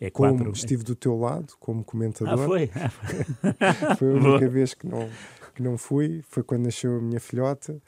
É 0.00 0.10
como 0.10 0.36
quatro, 0.36 0.52
estive 0.52 0.82
é... 0.82 0.84
do 0.84 0.96
teu 0.96 1.18
lado, 1.18 1.54
como 1.58 1.84
comentador. 1.84 2.40
Ah, 2.40 2.46
foi? 2.46 2.70
foi 3.98 4.10
a 4.10 4.14
única 4.14 4.48
vez 4.48 4.74
que 4.74 4.86
não, 4.86 5.08
que 5.54 5.62
não 5.62 5.76
fui. 5.76 6.22
Foi 6.22 6.42
quando 6.42 6.64
nasceu 6.64 6.96
a 6.96 7.00
minha 7.00 7.20
filhota 7.20 7.80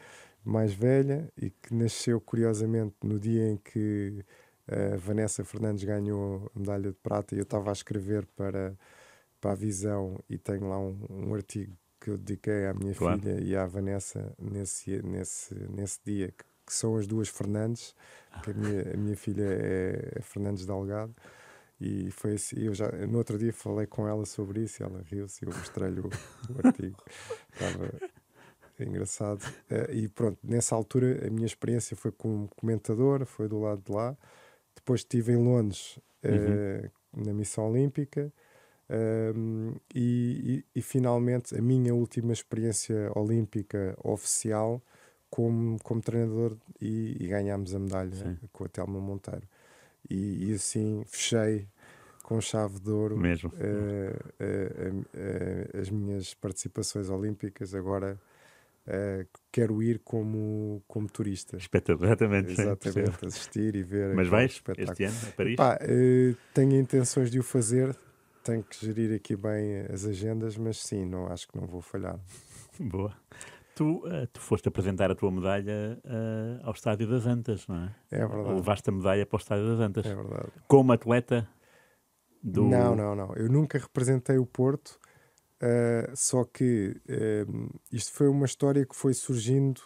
mais 0.44 0.72
velha 0.72 1.32
e 1.37 1.50
que 1.50 1.74
nasceu, 1.74 2.20
curiosamente, 2.20 2.96
no 3.02 3.18
dia 3.18 3.48
em 3.48 3.56
que 3.56 4.24
a 4.68 4.96
Vanessa 4.96 5.44
Fernandes 5.44 5.85
ganhou 5.85 6.50
a 6.54 6.58
medalha 6.58 6.90
de 6.90 6.98
prata 6.98 7.35
e 7.35 7.38
eu 7.38 7.42
estava 7.42 7.70
a 7.70 7.72
escrever 7.72 8.26
para, 8.37 8.76
para 9.40 9.52
a 9.52 9.54
Visão 9.54 10.18
e 10.28 10.37
tenho 10.37 10.68
lá 10.68 10.78
um, 10.78 10.98
um 11.08 11.35
artigo 11.35 11.76
que 12.02 12.10
eu 12.10 12.18
dediquei 12.18 12.66
à 12.66 12.74
minha 12.74 12.94
claro. 12.94 13.20
filha 13.20 13.40
e 13.40 13.56
à 13.56 13.64
Vanessa 13.64 14.34
nesse, 14.38 15.00
nesse, 15.02 15.54
nesse 15.70 16.00
dia, 16.04 16.28
que, 16.28 16.44
que 16.66 16.74
são 16.74 16.96
as 16.96 17.06
duas 17.06 17.28
Fernandes, 17.28 17.94
que 18.42 18.50
a 18.50 18.54
minha, 18.54 18.94
a 18.94 18.96
minha 18.96 19.16
filha 19.16 19.44
é, 19.44 20.14
é 20.16 20.20
Fernandes 20.20 20.66
Delgado. 20.66 21.14
E 21.80 22.10
foi 22.10 22.34
assim, 22.34 22.60
eu 22.60 22.74
já 22.74 22.90
no 23.06 23.18
outro 23.18 23.38
dia 23.38 23.52
falei 23.52 23.86
com 23.86 24.06
ela 24.06 24.24
sobre 24.24 24.62
isso 24.62 24.82
e 24.82 24.84
ela 24.84 25.02
riu-se 25.02 25.44
e 25.44 25.48
eu 25.48 25.56
mostrei-lhe 25.56 26.00
o, 26.00 26.06
o 26.06 26.66
artigo. 26.66 26.96
Estava 27.52 27.92
engraçado. 28.78 29.42
Uh, 29.70 29.92
e 29.92 30.08
pronto, 30.08 30.38
nessa 30.42 30.74
altura 30.74 31.26
a 31.26 31.30
minha 31.30 31.46
experiência 31.46 31.96
foi 31.96 32.12
como 32.12 32.48
comentador, 32.56 33.24
foi 33.26 33.48
do 33.48 33.60
lado 33.60 33.82
de 33.84 33.92
lá. 33.92 34.16
Depois 34.74 35.00
estive 35.00 35.32
em 35.32 35.36
Londres 35.36 35.98
uh, 36.24 36.88
uhum. 37.16 37.24
na 37.24 37.32
Missão 37.32 37.68
Olímpica 37.70 38.32
um, 38.90 39.74
e, 39.94 40.64
e, 40.74 40.78
e, 40.78 40.83
finalmente 40.83 41.56
a 41.56 41.62
minha 41.62 41.94
última 41.94 42.33
experiência 42.33 43.10
olímpica 43.14 43.96
oficial 44.02 44.83
como, 45.30 45.78
como 45.83 46.00
treinador 46.00 46.56
e, 46.80 47.16
e 47.18 47.26
ganhámos 47.26 47.74
a 47.74 47.78
medalha 47.78 48.14
Sim. 48.14 48.38
com 48.52 48.64
a 48.64 48.68
Telma 48.68 49.00
Monteiro. 49.00 49.48
E, 50.10 50.52
assim 50.52 51.04
fechei 51.06 51.66
com 52.22 52.40
chave 52.40 52.80
de 52.80 52.90
ouro 52.90 53.16
Mesmo. 53.16 53.50
Uh, 53.50 54.14
uh, 54.42 55.00
uh, 55.00 55.80
as 55.80 55.88
minhas 55.88 56.35
participações 56.35 57.08
olímpicas. 57.08 57.74
Agora 57.74 58.20
Uh, 58.85 59.24
quero 59.52 59.80
ir 59.80 60.00
como, 60.00 60.83
como 60.88 61.08
turista. 61.08 61.56
Espetador, 61.56 62.04
exatamente. 62.04 62.50
Exatamente, 62.50 63.26
assistir 63.26 63.76
e 63.76 63.83
ver. 63.85 64.12
Mas 64.12 64.26
vais 64.26 64.60
este 64.76 65.04
ano 65.04 65.16
a 65.28 65.30
Paris? 65.37 65.56
Pá, 65.56 65.78
uh, 65.80 66.37
tenho 66.52 66.72
intenções 66.72 67.30
de 67.30 67.38
o 67.38 67.44
fazer 67.44 67.96
tenho 68.42 68.62
que 68.62 68.84
gerir 68.84 69.14
aqui 69.14 69.36
bem 69.36 69.80
as 69.92 70.04
agendas, 70.04 70.56
mas 70.56 70.78
sim, 70.78 71.04
não, 71.04 71.26
acho 71.26 71.48
que 71.48 71.56
não 71.58 71.66
vou 71.66 71.80
falhar. 71.80 72.18
Boa. 72.78 73.14
Tu, 73.74 73.84
uh, 73.84 74.26
tu 74.30 74.40
foste 74.40 74.68
apresentar 74.68 75.10
a 75.10 75.14
tua 75.14 75.30
medalha 75.30 75.98
uh, 76.04 76.66
ao 76.66 76.72
Estádio 76.72 77.08
das 77.08 77.26
Antas, 77.26 77.66
não 77.66 77.76
é? 77.76 77.94
É 78.10 78.26
verdade. 78.26 78.54
Levaste 78.54 78.90
a 78.90 78.92
medalha 78.92 79.24
para 79.24 79.36
o 79.36 79.40
Estádio 79.40 79.66
das 79.68 79.80
Antas. 79.80 80.04
É 80.04 80.14
verdade. 80.14 80.48
Como 80.68 80.92
atleta, 80.92 81.48
Do... 82.42 82.64
Não, 82.64 82.96
não, 82.96 83.14
não. 83.14 83.34
Eu 83.34 83.48
nunca 83.48 83.78
representei 83.78 84.36
o 84.36 84.44
Porto, 84.44 84.98
uh, 85.62 86.14
só 86.14 86.44
que 86.44 87.00
uh, 87.08 87.80
isto 87.90 88.12
foi 88.12 88.28
uma 88.28 88.46
história 88.46 88.84
que 88.84 88.96
foi 88.96 89.14
surgindo 89.14 89.80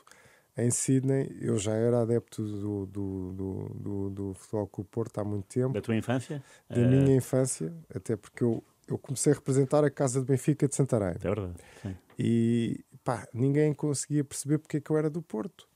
em 0.57 0.70
Sydney. 0.70 1.36
Eu 1.40 1.59
já 1.59 1.72
era 1.72 2.02
adepto 2.02 2.42
do, 2.42 2.86
do, 2.86 3.32
do, 3.32 3.68
do, 3.74 4.11
do 4.11 4.34
futebol 4.34 4.66
com 4.66 4.82
o 4.82 4.84
Porto 4.84 5.18
há 5.18 5.24
muito 5.24 5.46
tempo. 5.46 5.74
Da 5.74 5.80
tua 5.80 5.96
infância? 5.96 6.42
Da 6.68 6.80
uh... 6.80 6.88
minha 6.88 7.16
infância, 7.16 7.72
até 7.94 8.16
porque 8.16 8.42
eu, 8.42 8.62
eu 8.88 8.98
comecei 8.98 9.32
a 9.32 9.34
representar 9.34 9.84
a 9.84 9.90
Casa 9.90 10.20
de 10.20 10.26
Benfica 10.26 10.66
de 10.66 10.74
Santarém. 10.74 11.16
É 11.16 11.18
verdade. 11.18 11.54
Sim. 11.82 11.96
E 12.18 12.84
pá, 13.04 13.26
ninguém 13.32 13.72
conseguia 13.74 14.24
perceber 14.24 14.59
porque 14.59 14.78
é 14.78 14.80
que 14.80 14.90
eu 14.90 14.96
era 14.96 15.11
do 15.11 15.22
Porto. 15.22 15.68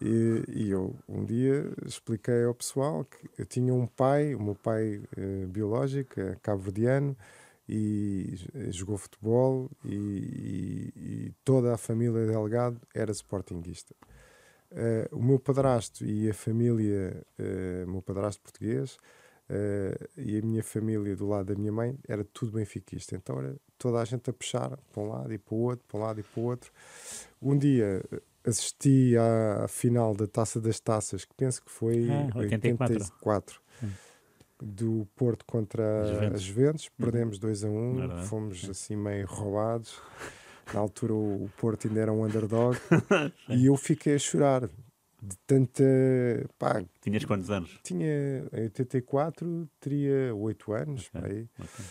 E, 0.00 0.44
e, 0.48 0.70
eu 0.70 0.96
um 1.06 1.26
dia 1.26 1.70
expliquei 1.84 2.44
ao 2.44 2.54
pessoal 2.54 3.04
que 3.04 3.28
eu 3.38 3.44
tinha 3.44 3.74
um 3.74 3.86
pai, 3.86 4.34
o 4.34 4.42
meu 4.42 4.54
pai 4.54 5.02
eh, 5.14 5.44
biológico, 5.46 6.18
é 6.18 6.36
cabo-verdiano, 6.42 7.14
e 7.68 8.34
jogou 8.70 8.96
futebol 8.98 9.70
e, 9.84 9.94
e, 9.94 10.92
e, 10.96 11.32
toda 11.44 11.72
a 11.72 11.78
família 11.78 12.26
Delgado 12.26 12.80
era 12.92 13.12
sportinguista. 13.12 13.94
Uh, 14.72 15.16
o 15.16 15.22
meu 15.22 15.38
padrasto 15.38 16.04
e 16.04 16.30
a 16.30 16.34
família, 16.34 17.24
uh, 17.38 17.88
o 17.88 17.90
meu 17.90 18.02
padrasto 18.02 18.40
português 18.40 18.98
uh, 19.50 20.08
e 20.16 20.38
a 20.38 20.42
minha 20.42 20.62
família 20.62 21.16
do 21.16 21.26
lado 21.26 21.52
da 21.52 21.58
minha 21.58 21.72
mãe 21.72 21.98
era 22.06 22.24
tudo 22.24 22.52
benfiquista. 22.52 23.16
Então 23.16 23.38
era 23.38 23.56
toda 23.76 24.00
a 24.00 24.04
gente 24.04 24.30
a 24.30 24.32
puxar 24.32 24.78
para 24.92 25.02
um 25.02 25.08
lado 25.08 25.32
e 25.32 25.38
para 25.38 25.54
o 25.54 25.58
outro, 25.58 25.84
para 25.88 25.98
um 25.98 26.02
lado 26.02 26.20
e 26.20 26.22
para 26.22 26.40
o 26.40 26.44
outro. 26.44 26.70
Um 27.42 27.58
dia 27.58 28.02
assisti 28.44 29.16
à, 29.16 29.66
final 29.66 30.14
da 30.14 30.26
Taça 30.26 30.60
das 30.60 30.78
Taças, 30.78 31.24
que 31.24 31.34
penso 31.34 31.62
que 31.62 31.70
foi 31.70 32.08
ah, 32.08 32.38
84. 32.38 32.94
84 32.94 33.60
do 34.62 35.08
Porto 35.16 35.44
contra 35.44 36.06
Juventus. 36.06 36.34
as 36.34 36.42
Juventus. 36.42 36.84
Uhum. 36.84 37.04
Perdemos 37.04 37.38
2 37.38 37.64
a 37.64 37.68
1, 37.68 37.72
um, 37.72 38.22
fomos 38.24 38.68
assim 38.68 38.96
meio 38.96 39.26
roubados. 39.26 40.00
Na 40.72 40.80
altura 40.80 41.14
o 41.14 41.50
Porto 41.56 41.88
ainda 41.88 42.00
era 42.00 42.12
um 42.12 42.24
underdog 42.24 42.78
e 43.48 43.66
eu 43.66 43.76
fiquei 43.76 44.14
a 44.14 44.18
chorar 44.18 44.68
de 45.22 45.36
tanta. 45.46 45.84
Pá, 46.58 46.82
Tinhas 47.00 47.24
quantos 47.24 47.50
anos? 47.50 47.78
Tinha 47.82 48.48
em 48.52 48.62
84, 48.62 49.68
teria 49.78 50.34
8 50.34 50.72
anos. 50.72 51.10
Okay. 51.14 51.30
Aí. 51.30 51.48
Okay. 51.58 51.84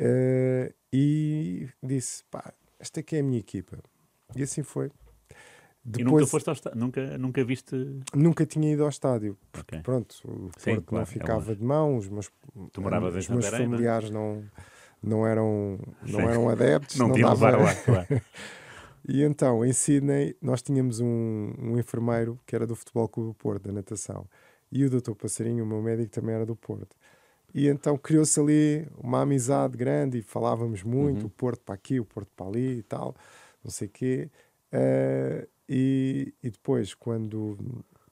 Uh, 0.00 0.74
e 0.92 1.68
disse: 1.82 2.24
pá, 2.30 2.52
esta 2.78 3.00
aqui 3.00 3.16
é 3.16 3.20
a 3.20 3.22
minha 3.22 3.40
equipa. 3.40 3.78
E 4.36 4.42
assim 4.42 4.62
foi. 4.62 4.90
Depois, 5.84 6.00
e 6.00 6.04
nunca 6.04 6.26
foste 6.26 6.48
ao 6.48 6.52
estádio? 6.52 6.78
Nunca, 6.78 7.18
nunca 7.18 7.44
viste. 7.44 8.00
Nunca 8.14 8.44
tinha 8.44 8.72
ido 8.72 8.82
ao 8.82 8.90
estádio. 8.90 9.38
Porque, 9.50 9.76
okay. 9.76 9.82
pronto, 9.82 10.14
o 10.24 10.50
Sim, 10.58 10.74
Porto 10.74 10.84
claro, 10.84 10.86
não 10.92 11.00
é 11.00 11.06
ficava 11.06 11.52
é 11.52 11.54
de 11.54 11.64
mão, 11.64 11.96
os 11.96 12.08
meus, 12.08 12.30
tu 12.72 12.82
moravas 12.82 13.14
os 13.14 13.28
meus 13.28 13.44
Santarém, 13.44 13.66
familiares 13.66 14.10
não, 14.10 14.36
não, 14.36 14.50
eram, 15.26 15.78
não 16.02 16.20
eram 16.20 16.48
adeptos. 16.48 16.96
não, 16.96 17.08
não 17.08 17.14
tinham 17.14 17.34
dava... 17.34 17.74
claro. 17.74 18.06
e 19.08 19.22
então, 19.22 19.64
em 19.64 19.72
Sydney, 19.72 20.36
nós 20.40 20.62
tínhamos 20.62 21.00
um, 21.00 21.52
um 21.58 21.78
enfermeiro 21.78 22.38
que 22.46 22.54
era 22.54 22.66
do 22.66 22.74
Futebol 22.74 23.08
Clube 23.08 23.30
do 23.30 23.34
Porto, 23.34 23.64
da 23.64 23.72
natação. 23.72 24.26
E 24.70 24.84
o 24.84 24.90
doutor 24.90 25.14
Passarinho, 25.14 25.64
o 25.64 25.66
meu 25.66 25.80
médico, 25.80 26.10
também 26.10 26.34
era 26.34 26.44
do 26.44 26.54
Porto. 26.56 26.96
E 27.54 27.66
então 27.66 27.96
criou-se 27.96 28.38
ali 28.38 28.86
uma 28.98 29.22
amizade 29.22 29.76
grande 29.76 30.18
e 30.18 30.22
falávamos 30.22 30.82
muito, 30.82 31.22
uhum. 31.22 31.26
o 31.26 31.30
Porto 31.30 31.62
para 31.64 31.74
aqui, 31.74 31.98
o 31.98 32.04
Porto 32.04 32.28
para 32.36 32.46
ali 32.46 32.78
e 32.78 32.82
tal, 32.82 33.14
não 33.64 33.70
sei 33.70 33.88
o 33.88 33.90
quê. 33.90 34.30
Uh, 34.72 35.48
e, 35.68 36.34
e 36.42 36.50
depois, 36.50 36.94
quando, 36.94 37.56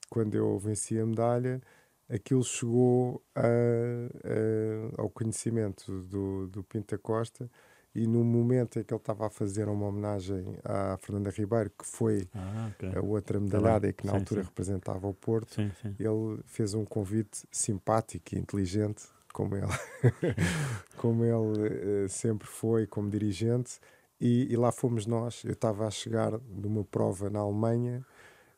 quando 0.09 0.34
eu 0.34 0.59
venci 0.59 0.99
a 0.99 1.05
medalha, 1.05 1.61
aquilo 2.09 2.44
chegou 2.44 3.22
a, 3.34 3.42
a, 3.42 5.02
ao 5.02 5.11
conhecimento 5.11 6.00
do, 6.02 6.46
do 6.48 6.62
Pinta 6.62 6.96
Costa 6.96 7.50
e 7.94 8.07
no 8.07 8.22
momento 8.22 8.78
em 8.78 8.84
que 8.84 8.92
ele 8.92 9.00
estava 9.00 9.26
a 9.26 9.30
fazer 9.30 9.68
uma 9.68 9.86
homenagem 9.86 10.59
à 10.62 10.98
Fernanda 10.98 11.30
Ribeiro, 11.30 11.70
que 11.70 11.86
foi 11.86 12.28
ah, 12.34 12.70
okay. 12.74 12.94
a 12.94 13.00
outra 13.00 13.38
tá 13.38 13.44
medalhada 13.44 13.88
e 13.88 13.92
que 13.92 14.04
na 14.04 14.12
sim, 14.12 14.18
altura 14.18 14.42
sim. 14.42 14.48
representava 14.48 15.07
o 15.07 15.14
Porto, 15.14 15.54
sim, 15.54 15.72
ele 15.98 16.38
fez 16.44 16.74
um 16.74 16.84
convite 16.84 17.44
simpático 17.50 18.34
e 18.34 18.38
inteligente, 18.38 19.04
como 19.32 19.57
ele, 19.57 19.66
como 20.98 21.24
ele 21.24 22.04
uh, 22.04 22.09
sempre 22.09 22.46
foi 22.46 22.86
como 22.86 23.09
dirigente, 23.09 23.80
e, 24.20 24.52
e 24.52 24.57
lá 24.57 24.70
fomos 24.70 25.07
nós. 25.07 25.42
Eu 25.44 25.52
estava 25.52 25.86
a 25.86 25.90
chegar 25.90 26.38
de 26.38 26.66
uma 26.66 26.84
prova 26.84 27.30
na 27.30 27.38
Alemanha 27.38 28.04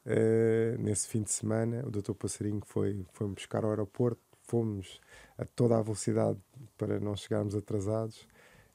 uh, 0.09 0.83
nesse 0.83 1.07
fim 1.07 1.23
de 1.23 1.31
semana. 1.31 1.85
O 1.87 1.91
doutor 1.91 2.15
Passarinho 2.15 2.63
foi, 2.65 3.05
foi-me 3.13 3.35
buscar 3.35 3.65
ao 3.65 3.71
aeroporto. 3.71 4.21
Fomos 4.43 4.99
a 5.37 5.45
toda 5.45 5.77
a 5.77 5.83
velocidade 5.83 6.39
para 6.79 6.99
não 6.99 7.15
chegarmos 7.15 7.55
atrasados 7.55 8.27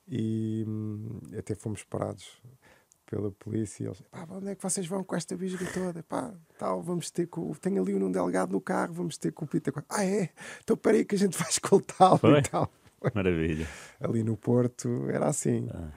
e 0.07 0.63
hum, 0.67 1.19
até 1.37 1.55
fomos 1.55 1.83
parados 1.83 2.39
pela 3.07 3.31
polícia. 3.31 3.83
E 3.83 3.87
eles, 3.87 4.01
pá, 4.01 4.27
onde 4.29 4.49
é 4.49 4.55
que 4.55 4.61
vocês 4.61 4.85
vão 4.85 5.03
com 5.03 5.15
esta 5.15 5.35
bisga 5.35 5.65
toda? 5.71 6.03
Pá, 6.03 6.31
tal, 6.59 6.81
vamos 6.81 7.09
ter 7.09 7.27
com. 7.27 7.51
Tenho 7.53 7.81
ali 7.81 7.95
um 7.95 8.11
delegado 8.11 8.51
no 8.51 8.61
carro, 8.61 8.93
vamos 8.93 9.17
ter 9.17 9.31
com 9.31 9.45
o 9.45 9.47
Pita. 9.47 9.73
Ah, 9.89 10.05
é? 10.05 10.29
Então 10.63 10.77
peraí 10.77 11.03
que 11.03 11.15
a 11.15 11.17
gente 11.17 11.37
vai 11.37 11.49
escoltá-lo 11.49 12.37
e 12.37 12.41
tal. 12.43 12.71
Maravilha. 13.13 13.67
Ali 13.99 14.23
no 14.23 14.37
Porto 14.37 15.09
era 15.09 15.27
assim. 15.27 15.67
Ah. 15.73 15.89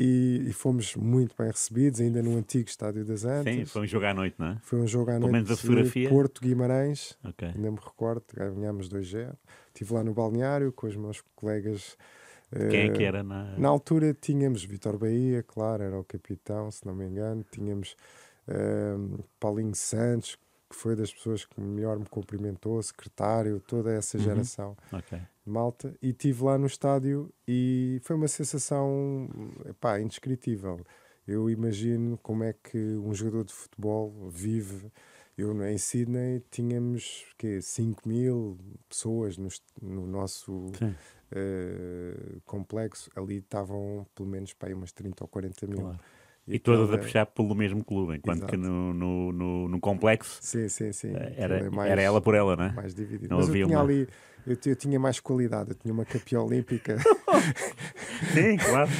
E, 0.00 0.44
e, 0.46 0.52
fomos 0.52 0.94
muito 0.94 1.34
bem 1.36 1.48
recebidos, 1.48 2.00
ainda 2.00 2.22
no 2.22 2.36
antigo 2.36 2.68
Estádio 2.68 3.04
das 3.04 3.24
Antas. 3.24 3.52
Sim, 3.52 3.64
foi 3.64 3.82
um 3.82 3.86
jogo 3.86 4.06
à 4.06 4.14
noite, 4.14 4.36
não 4.38 4.46
é? 4.46 4.58
Foi 4.62 4.78
um 4.78 4.86
jogo 4.86 5.10
à 5.10 5.14
Pelo 5.14 5.22
noite. 5.22 5.32
menos 5.32 5.50
a 5.50 5.56
fotografia. 5.56 6.08
Porto 6.08 6.40
Guimarães, 6.40 7.18
okay. 7.24 7.48
ainda 7.48 7.68
me 7.68 7.78
recordo, 7.84 8.22
ganhámos 8.32 8.88
2-0. 8.88 9.34
Estive 9.66 9.94
lá 9.94 10.04
no 10.04 10.14
balneário 10.14 10.70
com 10.70 10.86
os 10.86 10.94
meus 10.94 11.20
colegas. 11.34 11.96
Quem 12.70 12.90
é 12.90 12.92
que 12.92 13.02
era 13.02 13.24
na. 13.24 13.58
Na 13.58 13.68
altura 13.68 14.14
tínhamos 14.14 14.62
Vitor 14.64 14.96
Bahia, 14.96 15.42
claro, 15.42 15.82
era 15.82 15.98
o 15.98 16.04
capitão, 16.04 16.70
se 16.70 16.86
não 16.86 16.94
me 16.94 17.04
engano. 17.04 17.44
Tínhamos 17.50 17.96
uh, 18.46 19.24
Paulinho 19.40 19.74
Santos, 19.74 20.38
que 20.68 20.76
foi 20.76 20.94
das 20.94 21.12
pessoas 21.12 21.44
que 21.44 21.60
melhor 21.60 21.98
me 21.98 22.06
cumprimentou, 22.06 22.82
secretário, 22.82 23.60
toda 23.60 23.92
essa 23.92 24.18
uhum. 24.18 24.24
geração. 24.24 24.76
Uhum. 24.92 24.98
Okay. 24.98 25.20
Malta, 25.44 25.94
e 26.02 26.10
estive 26.10 26.44
lá 26.44 26.58
no 26.58 26.66
estádio 26.66 27.32
e 27.46 28.00
foi 28.04 28.16
uma 28.16 28.28
sensação 28.28 29.28
epá, 29.66 29.98
indescritível. 29.98 30.84
Eu 31.26 31.48
imagino 31.48 32.18
como 32.18 32.44
é 32.44 32.52
que 32.52 32.78
um 32.78 33.14
jogador 33.14 33.44
de 33.44 33.52
futebol 33.52 34.28
vive. 34.30 34.90
Eu 35.36 35.62
em 35.66 35.78
Sydney 35.78 36.42
tínhamos 36.50 37.26
que 37.38 37.62
5 37.62 38.08
mil 38.08 38.58
pessoas 38.88 39.38
no, 39.38 39.48
no 39.80 40.06
nosso 40.06 40.52
uh, 41.32 42.40
complexo. 42.44 43.10
Ali 43.14 43.36
estavam 43.36 44.06
pelo 44.14 44.28
menos 44.28 44.52
para 44.52 44.74
umas 44.74 44.90
30 44.92 45.24
ou 45.24 45.28
40 45.28 45.66
mil. 45.66 45.80
Claro. 45.80 46.00
E, 46.48 46.58
todas 46.58 46.90
a 46.90 46.94
é 46.94 46.96
puxar 46.96 47.26
pelo 47.26 47.54
mesmo 47.54 47.84
clube, 47.84 48.16
enquanto 48.16 48.38
Exato. 48.38 48.52
que 48.52 48.56
no, 48.56 48.94
no, 48.94 49.32
no, 49.32 49.68
no, 49.68 49.80
complexo 49.80 50.38
sim, 50.40 50.68
sim, 50.68 50.92
sim. 50.92 51.12
Eh, 51.14 51.34
era, 51.36 51.58
é 51.58 51.70
mais, 51.70 51.90
era 51.90 52.00
ela 52.00 52.20
por 52.20 52.34
ela, 52.34 52.56
não 52.56 52.64
é? 52.64 52.72
Mais 52.72 52.94
dividido. 52.94 53.28
Não 53.28 53.38
Mas 53.38 53.48
havia 53.48 53.62
eu 53.62 53.66
tinha 53.66 53.78
uma... 53.78 53.84
ali 53.84 54.08
eu, 54.46 54.56
eu 54.64 54.76
tinha 54.76 54.98
mais 54.98 55.20
qualidade, 55.20 55.70
eu 55.70 55.74
tinha 55.74 55.92
uma 55.92 56.06
capia 56.06 56.40
olímpica. 56.40 56.96
Sim, 58.32 58.56
claro. 58.56 58.90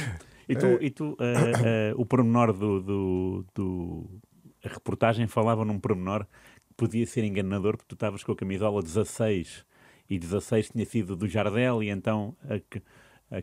E 0.47 0.55
tu, 0.55 0.67
e 0.81 0.89
tu 0.91 1.11
uh, 1.11 1.13
uh, 1.13 2.01
o 2.01 2.05
pormenor 2.05 2.53
do, 2.53 2.79
do, 2.81 3.45
do, 3.53 4.21
A 4.63 4.69
reportagem 4.69 5.27
falava 5.27 5.65
num 5.65 5.79
pormenor 5.79 6.25
que 6.67 6.73
podia 6.77 7.05
ser 7.05 7.23
enganador, 7.23 7.77
porque 7.77 7.87
tu 7.87 7.95
estavas 7.95 8.23
com 8.23 8.31
a 8.31 8.35
camisola 8.35 8.81
16 8.81 9.65
e 10.09 10.19
16 10.19 10.69
tinha 10.69 10.85
sido 10.85 11.15
do 11.15 11.27
Jardel, 11.27 11.83
e 11.83 11.89
então 11.89 12.35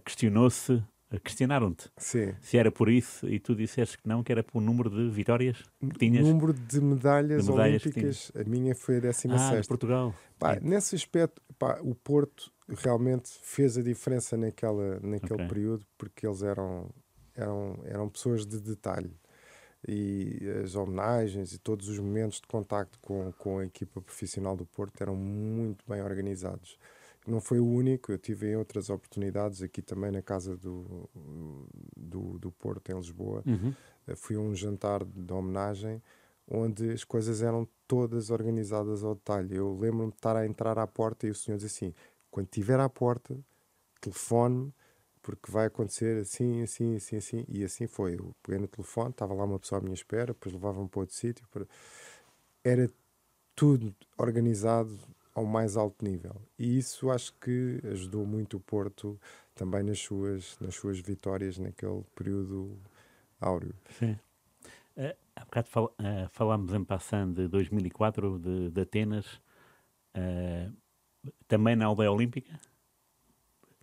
questionou-se 0.04 0.82
questionaram-te 1.22 1.90
se 1.96 2.58
era 2.58 2.70
por 2.70 2.88
isso 2.88 3.28
e 3.28 3.38
tu 3.38 3.54
disseste 3.54 3.98
que 3.98 4.08
não, 4.08 4.22
que 4.22 4.32
era 4.32 4.42
por 4.42 4.60
número 4.60 4.90
de 4.90 5.08
vitórias 5.08 5.62
que 5.80 5.98
tinhas. 5.98 6.26
Número 6.26 6.52
de 6.52 6.80
medalhas, 6.80 7.44
de 7.44 7.50
medalhas 7.50 7.86
olímpicas, 7.86 8.32
a 8.34 8.44
minha 8.44 8.74
foi 8.74 8.96
a 8.96 9.00
16. 9.00 9.32
Ah, 9.34 9.60
de 9.60 9.68
Portugal. 9.68 10.14
Pá, 10.38 10.58
nesse 10.60 10.96
aspecto, 10.96 11.40
pá, 11.58 11.78
o 11.82 11.94
Porto 11.94 12.50
realmente 12.68 13.30
fez 13.42 13.78
a 13.78 13.82
diferença 13.82 14.36
naquela, 14.36 14.98
naquele 15.00 15.34
okay. 15.34 15.48
período 15.48 15.86
porque 15.96 16.26
eles 16.26 16.42
eram, 16.42 16.90
eram, 17.34 17.78
eram 17.84 18.08
pessoas 18.08 18.44
de 18.44 18.60
detalhe 18.60 19.14
e 19.86 20.40
as 20.64 20.74
homenagens 20.74 21.52
e 21.52 21.58
todos 21.58 21.88
os 21.88 21.98
momentos 21.98 22.40
de 22.40 22.46
contacto 22.48 22.98
com, 23.00 23.32
com 23.38 23.58
a 23.58 23.64
equipa 23.64 24.00
profissional 24.00 24.56
do 24.56 24.66
Porto 24.66 25.00
eram 25.00 25.14
muito 25.14 25.84
bem 25.88 26.02
organizados 26.02 26.76
não 27.26 27.40
foi 27.40 27.58
o 27.58 27.66
único, 27.66 28.12
eu 28.12 28.18
tive 28.18 28.50
em 28.50 28.56
outras 28.56 28.88
oportunidades 28.90 29.62
aqui 29.62 29.82
também 29.82 30.10
na 30.10 30.22
casa 30.22 30.56
do, 30.56 31.08
do, 31.96 32.38
do 32.38 32.52
Porto, 32.52 32.90
em 32.90 32.96
Lisboa. 32.96 33.42
Uhum. 33.46 33.74
Eh, 34.06 34.14
fui 34.14 34.36
a 34.36 34.40
um 34.40 34.54
jantar 34.54 35.04
de 35.04 35.32
homenagem 35.32 36.02
onde 36.48 36.90
as 36.90 37.02
coisas 37.02 37.42
eram 37.42 37.68
todas 37.88 38.30
organizadas 38.30 39.02
ao 39.02 39.14
detalhe. 39.14 39.56
Eu 39.56 39.76
lembro-me 39.76 40.10
de 40.10 40.16
estar 40.16 40.36
a 40.36 40.46
entrar 40.46 40.78
à 40.78 40.86
porta 40.86 41.26
e 41.26 41.30
o 41.30 41.34
senhor 41.34 41.56
diz 41.56 41.66
assim: 41.66 41.92
quando 42.30 42.46
estiver 42.46 42.78
à 42.78 42.88
porta, 42.88 43.36
telefone 44.00 44.72
porque 45.26 45.50
vai 45.50 45.66
acontecer 45.66 46.20
assim, 46.20 46.62
assim, 46.62 46.94
assim, 46.94 47.16
assim. 47.16 47.44
E 47.48 47.64
assim 47.64 47.88
foi. 47.88 48.14
Eu 48.14 48.32
peguei 48.44 48.60
no 48.60 48.68
telefone, 48.68 49.10
estava 49.10 49.34
lá 49.34 49.42
uma 49.42 49.58
pessoa 49.58 49.80
à 49.80 49.82
minha 49.82 49.92
espera, 49.92 50.26
depois 50.26 50.54
levavam 50.54 50.86
para 50.86 51.00
outro 51.00 51.16
sítio. 51.16 51.44
Para... 51.50 51.66
Era 52.62 52.88
tudo 53.56 53.92
organizado 54.16 54.96
ao 55.36 55.44
mais 55.44 55.76
alto 55.76 56.02
nível. 56.02 56.34
E 56.58 56.78
isso 56.78 57.10
acho 57.10 57.34
que 57.34 57.78
ajudou 57.92 58.24
muito 58.24 58.56
o 58.56 58.60
Porto 58.60 59.20
também 59.54 59.82
nas 59.82 59.98
suas, 59.98 60.58
nas 60.58 60.74
suas 60.74 60.98
vitórias 60.98 61.58
naquele 61.58 62.02
período 62.14 62.74
áureo. 63.38 63.74
Sim. 63.98 64.18
Uh, 64.96 65.14
há 65.36 65.44
bocado 65.44 65.68
fal, 65.68 65.94
uh, 66.00 66.28
falámos 66.30 66.72
em 66.72 66.82
passando 66.82 67.34
de 67.34 67.48
2004, 67.48 68.38
de, 68.38 68.70
de 68.70 68.80
Atenas, 68.80 69.26
uh, 70.16 70.72
também 71.46 71.76
na 71.76 71.84
aldeia 71.84 72.10
olímpica? 72.10 72.58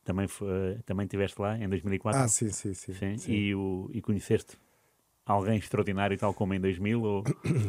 Também, 0.03 0.27
foi, 0.27 0.79
também 0.87 1.05
estiveste 1.05 1.39
lá 1.39 1.55
em 1.55 1.69
2004? 1.69 2.19
Ah, 2.19 2.27
sim, 2.27 2.49
sim, 2.49 2.73
sim. 2.73 2.93
sim? 2.93 3.17
sim. 3.19 3.31
E, 3.31 3.53
o, 3.53 3.91
e 3.93 4.01
conheceste 4.01 4.57
alguém 5.23 5.57
extraordinário, 5.57 6.17
tal 6.17 6.33
como 6.33 6.55
em 6.55 6.59
2000? 6.59 7.03
Ou... 7.03 7.23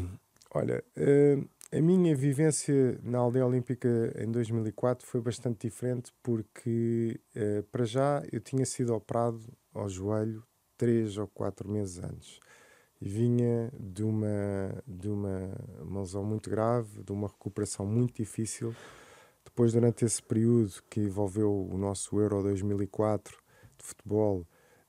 Olha, 0.57 0.83
uh, 0.97 1.49
a 1.77 1.81
minha 1.83 2.15
vivência 2.15 3.01
na 3.03 3.19
aldeia 3.19 3.45
olímpica 3.45 3.89
em 4.17 4.31
2004 4.31 5.05
foi 5.05 5.21
bastante 5.21 5.67
diferente 5.67 6.13
porque, 6.23 7.21
uh, 7.35 7.65
para 7.65 7.85
já, 7.85 8.23
eu 8.33 8.41
tinha 8.41 8.65
sido 8.65 8.95
operado 8.95 9.43
ao 9.73 9.89
joelho 9.89 10.45
três 10.77 11.19
ou 11.19 11.27
quatro 11.27 11.69
meses 11.69 11.99
antes 11.99 12.39
e 13.01 13.09
vinha 13.09 13.73
de 13.79 14.05
uma, 14.05 14.83
de 14.87 15.09
uma, 15.09 15.53
uma 15.81 16.01
lesão 16.01 16.23
muito 16.25 16.49
grave, 16.49 17.03
de 17.03 17.11
uma 17.11 17.27
recuperação 17.27 17.85
muito 17.85 18.23
difícil. 18.23 18.75
Depois, 19.45 19.73
durante 19.73 20.05
esse 20.05 20.23
período 20.23 20.81
que 20.89 21.01
envolveu 21.01 21.69
o 21.69 21.77
nosso 21.77 22.21
Euro 22.21 22.41
2004 22.43 23.37
de 23.77 23.85
futebol, 23.85 24.47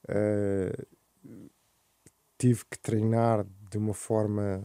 uh, 0.08 0.88
tive 2.38 2.64
que 2.70 2.78
treinar 2.78 3.44
de 3.72 3.78
uma 3.80 3.94
forma 3.94 4.62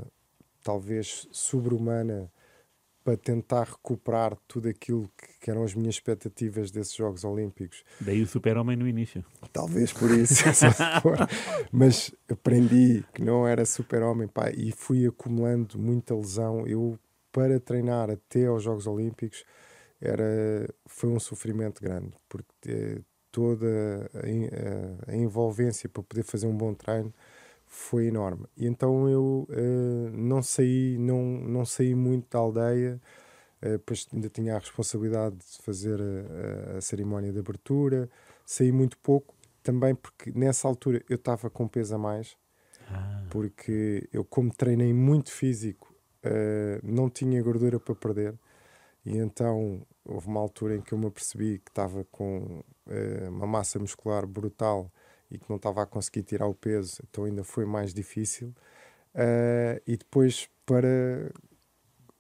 talvez 0.70 1.26
sobre-humana 1.32 2.30
para 3.02 3.16
tentar 3.16 3.64
recuperar 3.64 4.36
tudo 4.46 4.68
aquilo 4.68 5.10
que, 5.18 5.40
que, 5.40 5.50
eram 5.50 5.64
as 5.64 5.74
minhas 5.74 5.96
expectativas 5.96 6.70
desses 6.70 6.94
Jogos 6.94 7.24
Olímpicos. 7.24 7.82
Daí 8.00 8.22
o 8.22 8.26
super-homem 8.26 8.76
no 8.76 8.86
início. 8.86 9.24
Talvez 9.52 9.92
por 9.92 10.12
isso. 10.12 10.44
Mas 11.72 12.14
aprendi 12.30 13.04
que 13.12 13.20
não 13.22 13.48
era 13.48 13.64
super-homem 13.64 14.28
e 14.56 14.70
fui 14.70 15.06
acumulando 15.06 15.76
muita 15.76 16.14
lesão. 16.14 16.64
Eu, 16.68 16.96
para 17.32 17.58
treinar 17.58 18.08
até 18.08 18.46
aos 18.46 18.62
Jogos 18.62 18.86
Olímpicos, 18.86 19.44
era, 20.00 20.68
foi 20.86 21.10
um 21.10 21.18
sofrimento 21.18 21.82
grande, 21.82 22.12
porque 22.28 23.00
toda 23.32 24.08
a, 24.14 25.10
a, 25.10 25.14
a 25.14 25.16
envolvência 25.16 25.88
para 25.88 26.02
poder 26.02 26.22
fazer 26.22 26.46
um 26.46 26.56
bom 26.56 26.74
treino 26.74 27.12
foi 27.70 28.06
enorme. 28.06 28.46
E 28.56 28.66
então 28.66 29.08
eu 29.08 29.46
uh, 29.48 30.10
não 30.12 30.42
saí, 30.42 30.98
não, 30.98 31.22
não 31.22 31.64
saí 31.64 31.94
muito 31.94 32.28
da 32.28 32.40
aldeia, 32.40 33.00
uh, 33.62 33.70
depois 33.70 34.08
ainda 34.12 34.28
tinha 34.28 34.56
a 34.56 34.58
responsabilidade 34.58 35.36
de 35.36 35.62
fazer 35.62 36.00
a, 36.00 36.78
a, 36.78 36.80
cerimónia 36.80 37.32
de 37.32 37.38
abertura, 37.38 38.10
saí 38.44 38.72
muito 38.72 38.98
pouco, 38.98 39.36
também 39.62 39.94
porque 39.94 40.32
nessa 40.32 40.66
altura 40.66 41.00
eu 41.08 41.14
estava 41.14 41.48
com 41.48 41.68
peso 41.68 41.94
a 41.94 41.98
mais, 41.98 42.36
ah. 42.90 43.22
porque 43.30 44.08
eu 44.12 44.24
como 44.24 44.52
treinei 44.52 44.92
muito 44.92 45.30
físico, 45.30 45.94
uh, 46.26 46.80
não 46.82 47.08
tinha 47.08 47.40
gordura 47.40 47.78
para 47.78 47.94
perder, 47.94 48.34
e 49.06 49.16
então 49.16 49.86
houve 50.04 50.26
uma 50.26 50.40
altura 50.40 50.74
em 50.74 50.80
que 50.80 50.92
eu 50.92 50.98
me 50.98 51.06
apercebi 51.06 51.60
que 51.60 51.70
estava 51.70 52.04
com 52.10 52.64
uma 53.28 53.46
massa 53.46 53.78
muscular 53.78 54.26
brutal 54.26 54.90
e 55.30 55.38
que 55.38 55.48
não 55.48 55.56
estava 55.56 55.82
a 55.82 55.86
conseguir 55.86 56.22
tirar 56.22 56.46
o 56.46 56.54
peso, 56.54 57.02
então 57.08 57.24
ainda 57.24 57.44
foi 57.44 57.64
mais 57.64 57.94
difícil. 57.94 58.54
Uh, 59.14 59.80
e 59.86 59.96
depois 59.96 60.48
para, 60.64 61.32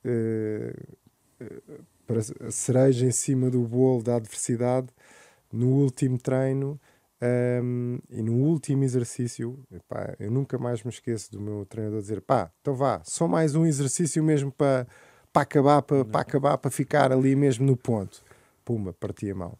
uh, 0.04 0.96
para 2.06 2.20
a 2.48 2.50
cereja 2.50 3.06
em 3.06 3.12
cima 3.12 3.50
do 3.50 3.62
bolo 3.62 4.02
da 4.02 4.16
adversidade, 4.16 4.88
no 5.52 5.68
último 5.68 6.18
treino 6.18 6.80
um, 7.62 7.98
e 8.08 8.22
no 8.22 8.32
último 8.32 8.82
exercício, 8.82 9.58
epá, 9.70 10.14
eu 10.18 10.30
nunca 10.30 10.58
mais 10.58 10.82
me 10.82 10.90
esqueço 10.90 11.30
do 11.30 11.40
meu 11.40 11.66
treinador 11.66 12.00
dizer: 12.00 12.20
pá, 12.22 12.50
então 12.60 12.74
vá, 12.74 13.02
só 13.04 13.28
mais 13.28 13.54
um 13.54 13.66
exercício 13.66 14.22
mesmo 14.24 14.50
para, 14.50 14.86
para 15.32 15.42
acabar, 15.42 15.82
para, 15.82 16.04
para 16.04 16.20
acabar, 16.20 16.58
para 16.58 16.70
ficar 16.70 17.12
ali 17.12 17.36
mesmo 17.36 17.66
no 17.66 17.76
ponto. 17.76 18.22
Pumba, 18.64 18.94
partia 18.94 19.34
mal. 19.34 19.58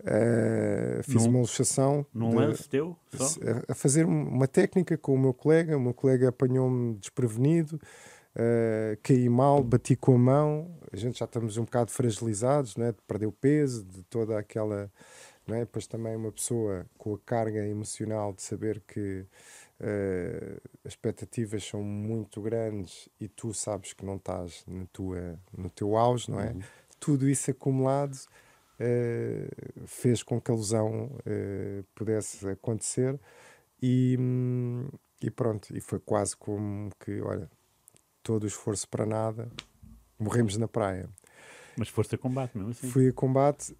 Uh, 0.00 1.02
fiz 1.02 1.24
num, 1.24 1.30
uma 1.30 1.38
ilustração. 1.38 2.06
Num 2.12 2.34
lance 2.34 2.68
teu? 2.68 2.96
A, 3.12 3.72
a, 3.72 3.74
fazer 3.74 4.06
uma 4.06 4.48
técnica 4.48 4.96
com 4.96 5.14
o 5.14 5.18
meu 5.18 5.34
colega. 5.34 5.76
O 5.76 5.80
meu 5.80 5.94
colega 5.94 6.28
apanhou-me 6.28 6.94
desprevenido, 6.94 7.76
uh, 7.76 8.98
caí 9.02 9.28
mal, 9.28 9.62
bati 9.62 9.96
com 9.96 10.14
a 10.14 10.18
mão. 10.18 10.78
A 10.92 10.96
gente 10.96 11.18
já 11.18 11.26
estamos 11.26 11.56
um 11.56 11.64
bocado 11.64 11.90
fragilizados, 11.90 12.76
né? 12.76 12.94
perdeu 13.06 13.30
peso, 13.30 13.84
de 13.84 14.02
toda 14.04 14.38
aquela. 14.38 14.90
Não 15.46 15.56
é? 15.56 15.60
Depois 15.60 15.86
também 15.86 16.16
uma 16.16 16.32
pessoa 16.32 16.86
com 16.96 17.14
a 17.14 17.18
carga 17.18 17.66
emocional 17.66 18.32
de 18.32 18.42
saber 18.42 18.82
que 18.86 19.24
uh, 19.80 20.60
as 20.84 20.92
expectativas 20.92 21.64
são 21.64 21.82
muito 21.82 22.40
grandes 22.40 23.08
e 23.20 23.28
tu 23.28 23.52
sabes 23.52 23.92
que 23.92 24.04
não 24.04 24.16
estás 24.16 24.64
na 24.66 24.86
tua, 24.92 25.38
no 25.56 25.68
teu 25.68 25.96
auge, 25.96 26.30
não 26.30 26.40
é? 26.40 26.50
Uhum. 26.50 26.60
Tudo 27.00 27.28
isso 27.28 27.50
acumulado 27.50 28.16
uh, 28.80 29.86
fez 29.86 30.22
com 30.22 30.40
que 30.40 30.50
a 30.50 30.54
lesão 30.54 31.06
uh, 31.06 31.84
pudesse 31.94 32.48
acontecer 32.48 33.18
e, 33.82 34.16
hum, 34.18 34.88
e 35.22 35.30
pronto, 35.30 35.76
e 35.76 35.80
foi 35.80 36.00
quase 36.00 36.36
como 36.36 36.90
que, 36.98 37.20
olha, 37.20 37.50
todo 38.22 38.44
o 38.44 38.46
esforço 38.46 38.88
para 38.88 39.06
nada, 39.06 39.50
morremos 40.18 40.56
na 40.56 40.66
praia. 40.66 41.08
Mas 41.76 41.88
foste 41.88 42.14
a 42.14 42.18
combate 42.18 42.56
mesmo 42.56 42.72
assim? 42.72 42.90
Fui 42.90 43.08
a 43.08 43.12
combate 43.12 43.76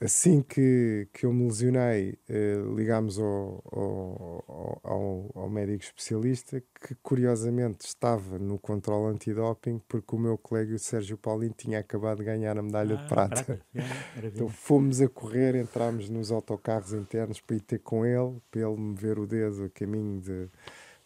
assim 0.00 0.42
que, 0.42 1.08
que 1.10 1.24
eu 1.24 1.32
me 1.32 1.44
lesionei, 1.44 2.18
uh, 2.28 2.74
ligámos 2.74 3.18
ao, 3.18 3.64
ao, 3.72 4.80
ao, 4.84 5.30
ao, 5.34 5.48
médico 5.48 5.82
especialista 5.82 6.62
que 6.78 6.94
curiosamente 6.96 7.86
estava 7.86 8.38
no 8.38 8.58
controle 8.58 9.14
antidoping 9.14 9.80
porque 9.88 10.14
o 10.14 10.18
meu 10.18 10.36
colega 10.36 10.74
o 10.74 10.78
Sérgio 10.78 11.16
Paulino 11.16 11.54
tinha 11.56 11.78
acabado 11.78 12.18
de 12.18 12.24
ganhar 12.24 12.58
a 12.58 12.62
medalha 12.62 12.98
ah, 12.98 13.02
de 13.02 13.08
prata. 13.08 13.44
prata. 13.44 13.66
então 14.22 14.46
fomos 14.48 15.00
a 15.00 15.08
correr, 15.08 15.54
entramos 15.54 16.10
nos 16.10 16.30
autocarros 16.30 16.92
internos 16.92 17.40
para 17.40 17.56
ir 17.56 17.60
ter 17.62 17.78
com 17.78 18.04
ele, 18.04 18.42
para 18.50 18.60
ele 18.60 18.78
me 18.78 18.94
ver 18.94 19.18
o 19.18 19.26
dedo 19.26 19.64
a 19.64 19.70
caminho 19.70 20.20
de, 20.20 20.48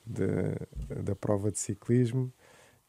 de, 0.05 1.03
da 1.03 1.15
prova 1.15 1.53
de 1.53 1.59
ciclismo 1.61 2.33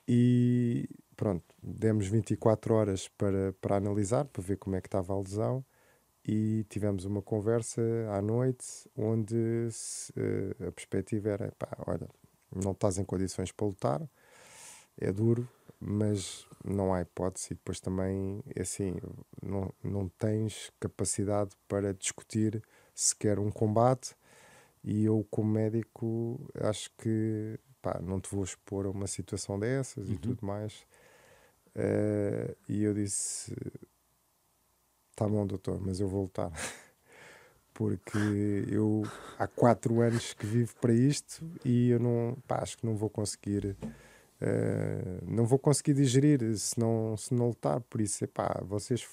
e 0.07 0.89
pronto, 1.19 1.43
demos 1.61 2.07
24 2.07 2.73
horas 2.73 3.09
para, 3.09 3.51
para 3.59 3.75
analisar, 3.75 4.23
para 4.23 4.41
ver 4.41 4.55
como 4.55 4.77
é 4.77 4.81
que 4.81 4.87
estava 4.87 5.13
a 5.13 5.17
lesão 5.17 5.65
e 6.25 6.65
tivemos 6.69 7.03
uma 7.03 7.21
conversa 7.21 7.81
à 8.13 8.21
noite 8.21 8.65
onde 8.95 9.67
se, 9.69 10.13
uh, 10.13 10.69
a 10.69 10.71
perspectiva 10.71 11.27
era, 11.27 11.51
pá, 11.59 11.67
olha, 11.85 12.07
não 12.55 12.71
estás 12.71 12.97
em 12.97 13.03
condições 13.03 13.51
para 13.51 13.67
lutar, 13.67 14.09
é 14.97 15.11
duro, 15.11 15.45
mas 15.77 16.47
não 16.63 16.93
há 16.93 17.01
hipótese 17.01 17.47
e 17.51 17.55
depois 17.55 17.81
também, 17.81 18.41
é 18.55 18.61
assim, 18.61 18.95
não, 19.43 19.73
não 19.83 20.07
tens 20.07 20.71
capacidade 20.79 21.51
para 21.67 21.93
discutir 21.93 22.63
sequer 22.95 23.39
um 23.39 23.51
combate 23.51 24.15
e 24.85 25.03
eu 25.03 25.27
como 25.29 25.51
médico 25.51 26.39
acho 26.61 26.89
que 26.97 27.59
pá, 27.81 27.99
não 28.01 28.21
te 28.21 28.33
vou 28.33 28.45
expor 28.45 28.85
a 28.85 28.89
uma 28.89 29.07
situação 29.07 29.59
dessas 29.59 30.07
uhum. 30.07 30.13
e 30.13 30.17
tudo 30.17 30.45
mais 30.45 30.87
Uh, 31.75 32.55
e 32.67 32.83
eu 32.83 32.93
disse: 32.93 33.55
Tá 35.15 35.27
bom, 35.27 35.45
doutor, 35.45 35.79
mas 35.81 35.99
eu 35.99 36.07
vou 36.07 36.23
lutar. 36.23 36.51
Porque 37.73 38.17
eu 38.67 39.03
há 39.37 39.47
quatro 39.47 40.01
anos 40.01 40.33
que 40.33 40.45
vivo 40.45 40.75
para 40.81 40.93
isto 40.93 41.45
e 41.63 41.89
eu 41.89 41.99
não, 41.99 42.37
pá, 42.47 42.59
acho 42.61 42.77
que 42.77 42.85
não 42.85 42.95
vou 42.95 43.09
conseguir. 43.09 43.77
Uh, 44.41 45.25
não 45.25 45.45
vou 45.45 45.59
conseguir 45.59 45.93
digerir 45.93 46.57
se 46.57 46.79
não, 46.79 47.15
se 47.17 47.33
não 47.33 47.49
lutar. 47.49 47.81
Por 47.81 48.01
isso, 48.01 48.23
epá, 48.23 48.61
vocês 48.63 49.07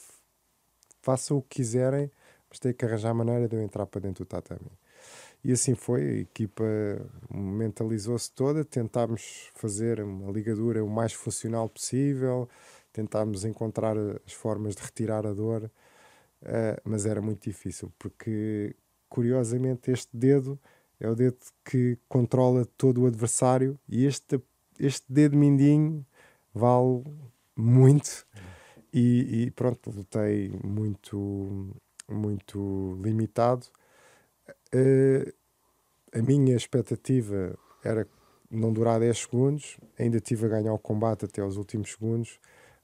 façam 1.02 1.38
o 1.38 1.42
que 1.42 1.56
quiserem, 1.56 2.10
mas 2.48 2.58
têm 2.58 2.72
que 2.72 2.84
arranjar 2.84 3.10
a 3.10 3.14
maneira 3.14 3.48
de 3.48 3.56
eu 3.56 3.62
entrar 3.62 3.86
para 3.86 4.00
dentro 4.00 4.24
do 4.24 4.28
tatami. 4.28 4.70
E 5.46 5.52
assim 5.52 5.76
foi, 5.76 6.02
a 6.02 6.14
equipa 6.22 6.64
mentalizou-se 7.32 8.28
toda, 8.32 8.64
tentámos 8.64 9.48
fazer 9.54 10.00
uma 10.00 10.32
ligadura 10.32 10.84
o 10.84 10.90
mais 10.90 11.12
funcional 11.12 11.68
possível, 11.68 12.48
tentámos 12.92 13.44
encontrar 13.44 13.96
as 14.26 14.32
formas 14.32 14.74
de 14.74 14.82
retirar 14.82 15.24
a 15.24 15.32
dor, 15.32 15.70
uh, 16.42 16.80
mas 16.82 17.06
era 17.06 17.22
muito 17.22 17.44
difícil, 17.44 17.92
porque 17.96 18.74
curiosamente 19.08 19.88
este 19.92 20.16
dedo 20.16 20.58
é 20.98 21.08
o 21.08 21.14
dedo 21.14 21.36
que 21.64 21.96
controla 22.08 22.66
todo 22.76 23.02
o 23.02 23.06
adversário 23.06 23.78
e 23.88 24.04
este, 24.04 24.42
este 24.80 25.06
dedo 25.08 25.36
mindinho 25.36 26.04
vale 26.52 27.04
muito. 27.54 28.26
E, 28.92 29.44
e 29.44 29.50
pronto, 29.52 29.92
lutei 29.92 30.50
muito, 30.64 31.70
muito 32.08 32.98
limitado. 33.00 33.68
Uh, 34.74 35.35
a 36.16 36.22
minha 36.22 36.56
expectativa 36.56 37.58
era 37.84 38.06
não 38.50 38.72
durar 38.72 39.00
10 39.00 39.18
segundos, 39.18 39.76
ainda 39.98 40.18
tive 40.20 40.46
a 40.46 40.48
ganhar 40.48 40.72
o 40.72 40.78
combate 40.78 41.26
até 41.26 41.42
aos 41.42 41.56
últimos 41.56 41.92
segundos, 41.92 42.38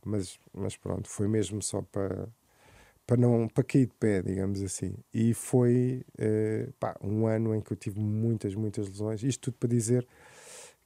mas, 0.04 0.38
mas 0.52 0.76
pronto, 0.76 1.08
foi 1.08 1.28
mesmo 1.28 1.62
só 1.62 1.82
para 1.82 2.28
para 3.04 3.16
não 3.16 3.48
para 3.48 3.64
cair 3.64 3.86
de 3.86 3.94
pé, 3.98 4.22
digamos 4.22 4.62
assim. 4.62 4.94
E 5.12 5.34
foi 5.34 6.04
uh, 6.20 6.72
pá, 6.78 6.96
um 7.02 7.26
ano 7.26 7.54
em 7.54 7.60
que 7.60 7.72
eu 7.72 7.76
tive 7.76 7.98
muitas, 8.00 8.54
muitas 8.54 8.88
lesões. 8.88 9.22
Isto 9.24 9.50
tudo 9.50 9.56
para 9.58 9.68
dizer 9.68 10.06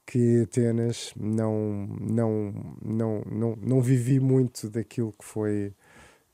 que 0.07 0.43
Atenas 0.43 1.13
não, 1.15 1.87
não, 2.01 2.55
não, 2.83 3.23
não, 3.31 3.57
não 3.57 3.83
vivi 3.83 4.19
muito 4.19 4.71
daquilo 4.71 5.13
que 5.13 5.25
foi 5.25 5.75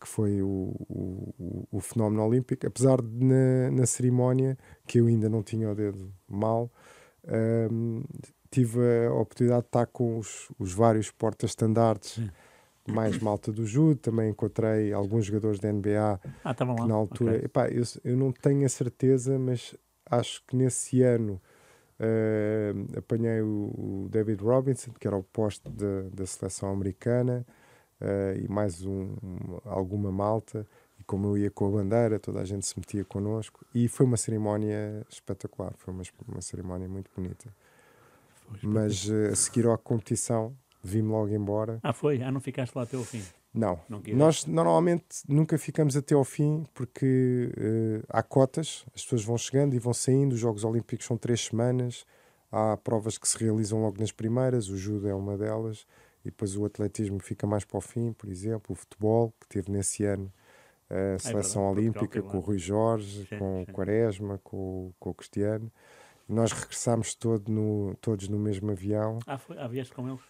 que 0.03 0.09
foi 0.09 0.42
o, 0.42 0.74
o, 0.88 1.68
o 1.70 1.80
fenómeno 1.80 2.26
olímpico, 2.26 2.66
apesar 2.66 3.00
de 3.00 3.24
na, 3.24 3.70
na 3.70 3.86
cerimónia, 3.86 4.59
que 4.84 4.98
eu 4.98 5.07
ainda 5.07 5.28
não 5.28 5.42
tinha 5.42 5.70
o 5.70 5.74
dedo 5.74 6.12
mal, 6.28 6.68
um, 7.70 8.03
tive 8.50 8.80
a 9.07 9.14
oportunidade 9.14 9.62
de 9.62 9.68
estar 9.68 9.86
com 9.86 10.18
os, 10.18 10.50
os 10.59 10.72
vários 10.72 11.11
portas-estandartes 11.11 12.20
mais 12.86 13.16
malta 13.18 13.53
do 13.53 13.64
judo, 13.64 14.00
também 14.00 14.30
encontrei 14.30 14.92
alguns 14.92 15.26
jogadores 15.26 15.61
da 15.61 15.72
NBA 15.72 16.20
ah, 16.42 16.53
que 16.53 16.64
na 16.64 16.94
altura, 16.94 17.36
okay. 17.36 17.44
epá, 17.44 17.68
eu, 17.68 17.84
eu 18.05 18.16
não 18.16 18.32
tenho 18.32 18.66
a 18.66 18.68
certeza, 18.68 19.38
mas 19.38 19.74
acho 20.11 20.42
que 20.46 20.57
nesse 20.57 21.00
ano 21.00 21.40
uh, 22.00 22.98
apanhei 22.98 23.40
o, 23.40 24.05
o, 24.05 24.09
David 24.11 24.42
Robinson, 24.42 24.90
que 24.98 25.07
era 25.07 25.16
o 25.16 25.22
posto 25.22 25.70
da, 25.70 26.09
da 26.12 26.26
seleção 26.26 26.70
americana, 26.70 27.46
e 28.36 28.48
mais 28.48 28.84
um, 28.84 29.14
alguma 29.64 30.11
malta. 30.11 30.66
E 30.98 31.05
como 31.05 31.26
eu 31.26 31.38
ia 31.38 31.50
com 31.50 31.66
a 31.66 31.70
bandeira, 31.70 32.18
toda 32.18 32.40
a 32.40 32.44
gente 32.44 32.66
se 32.66 32.78
metia 32.78 33.05
connosco. 33.05 33.64
E 33.74 33.88
foi 33.88 34.07
uma 34.07 34.16
cerimónia 34.16 35.05
espetacular, 35.11 35.74
foi 35.76 35.92
uma, 35.92 36.03
uma 36.28 36.40
cerimónia 36.40 36.88
muito 36.88 37.11
bonita. 37.16 37.53
Mas 38.62 39.09
uh, 39.09 39.32
a 39.32 39.34
seguir 39.34 39.66
à 39.68 39.76
competição, 39.78 40.55
vim-me 40.82 41.09
logo 41.09 41.28
embora. 41.28 41.78
Ah, 41.82 41.92
foi? 41.92 42.22
Ah, 42.22 42.30
não 42.30 42.40
ficaste 42.40 42.74
lá 42.74 42.82
até 42.82 42.96
o 42.96 43.05
fim? 43.05 43.22
Não. 43.55 43.78
não 43.88 44.03
Nós 44.14 44.46
normalmente 44.46 45.05
nunca 45.28 45.59
ficamos 45.59 45.96
até 45.96 46.14
ao 46.14 46.24
fim 46.24 46.64
porque 46.72 47.53
uh, 47.57 48.05
há 48.09 48.22
cotas, 48.22 48.84
as 48.94 49.03
pessoas 49.03 49.24
vão 49.24 49.36
chegando 49.36 49.74
e 49.74 49.78
vão 49.78 49.92
saindo. 49.92 50.32
Os 50.32 50.40
Jogos 50.40 50.64
Olímpicos 50.64 51.07
são 51.07 51.16
três 51.16 51.44
semanas, 51.44 52.07
há 52.50 52.76
provas 52.78 53.18
que 53.18 53.28
se 53.28 53.38
realizam 53.38 53.82
logo 53.82 54.00
nas 54.00 54.11
primeiras, 54.11 54.68
o 54.68 54.76
judo 54.76 55.09
é 55.09 55.14
uma 55.14 55.36
delas, 55.36 55.86
e 56.24 56.30
depois 56.30 56.56
o 56.56 56.64
atletismo 56.64 57.18
fica 57.20 57.46
mais 57.46 57.64
para 57.64 57.78
o 57.78 57.80
fim, 57.80 58.12
por 58.12 58.28
exemplo, 58.28 58.72
o 58.72 58.74
futebol, 58.74 59.34
que 59.40 59.48
teve 59.48 59.70
nesse 59.70 60.04
ano 60.04 60.32
a 60.92 61.14
é 61.14 61.18
seleção 61.18 61.66
é 61.66 61.70
olímpica 61.70 62.20
com 62.20 62.36
o 62.36 62.40
Rui 62.40 62.58
Jorge, 62.58 63.26
sim, 63.26 63.38
com 63.38 63.64
sim. 63.64 63.70
o 63.70 63.74
Quaresma, 63.74 64.38
com, 64.44 64.92
com 65.00 65.10
o 65.10 65.14
Cristiano. 65.14 65.72
Nós 66.28 66.52
regressámos 66.52 67.14
todo 67.14 67.50
no, 67.50 67.96
todos 68.00 68.28
no 68.28 68.38
mesmo 68.38 68.70
avião. 68.70 69.18
Ah, 69.26 69.38
foi? 69.38 69.58
Ah, 69.58 69.66
vieste 69.66 69.94
com 69.94 70.06
eles? 70.08 70.20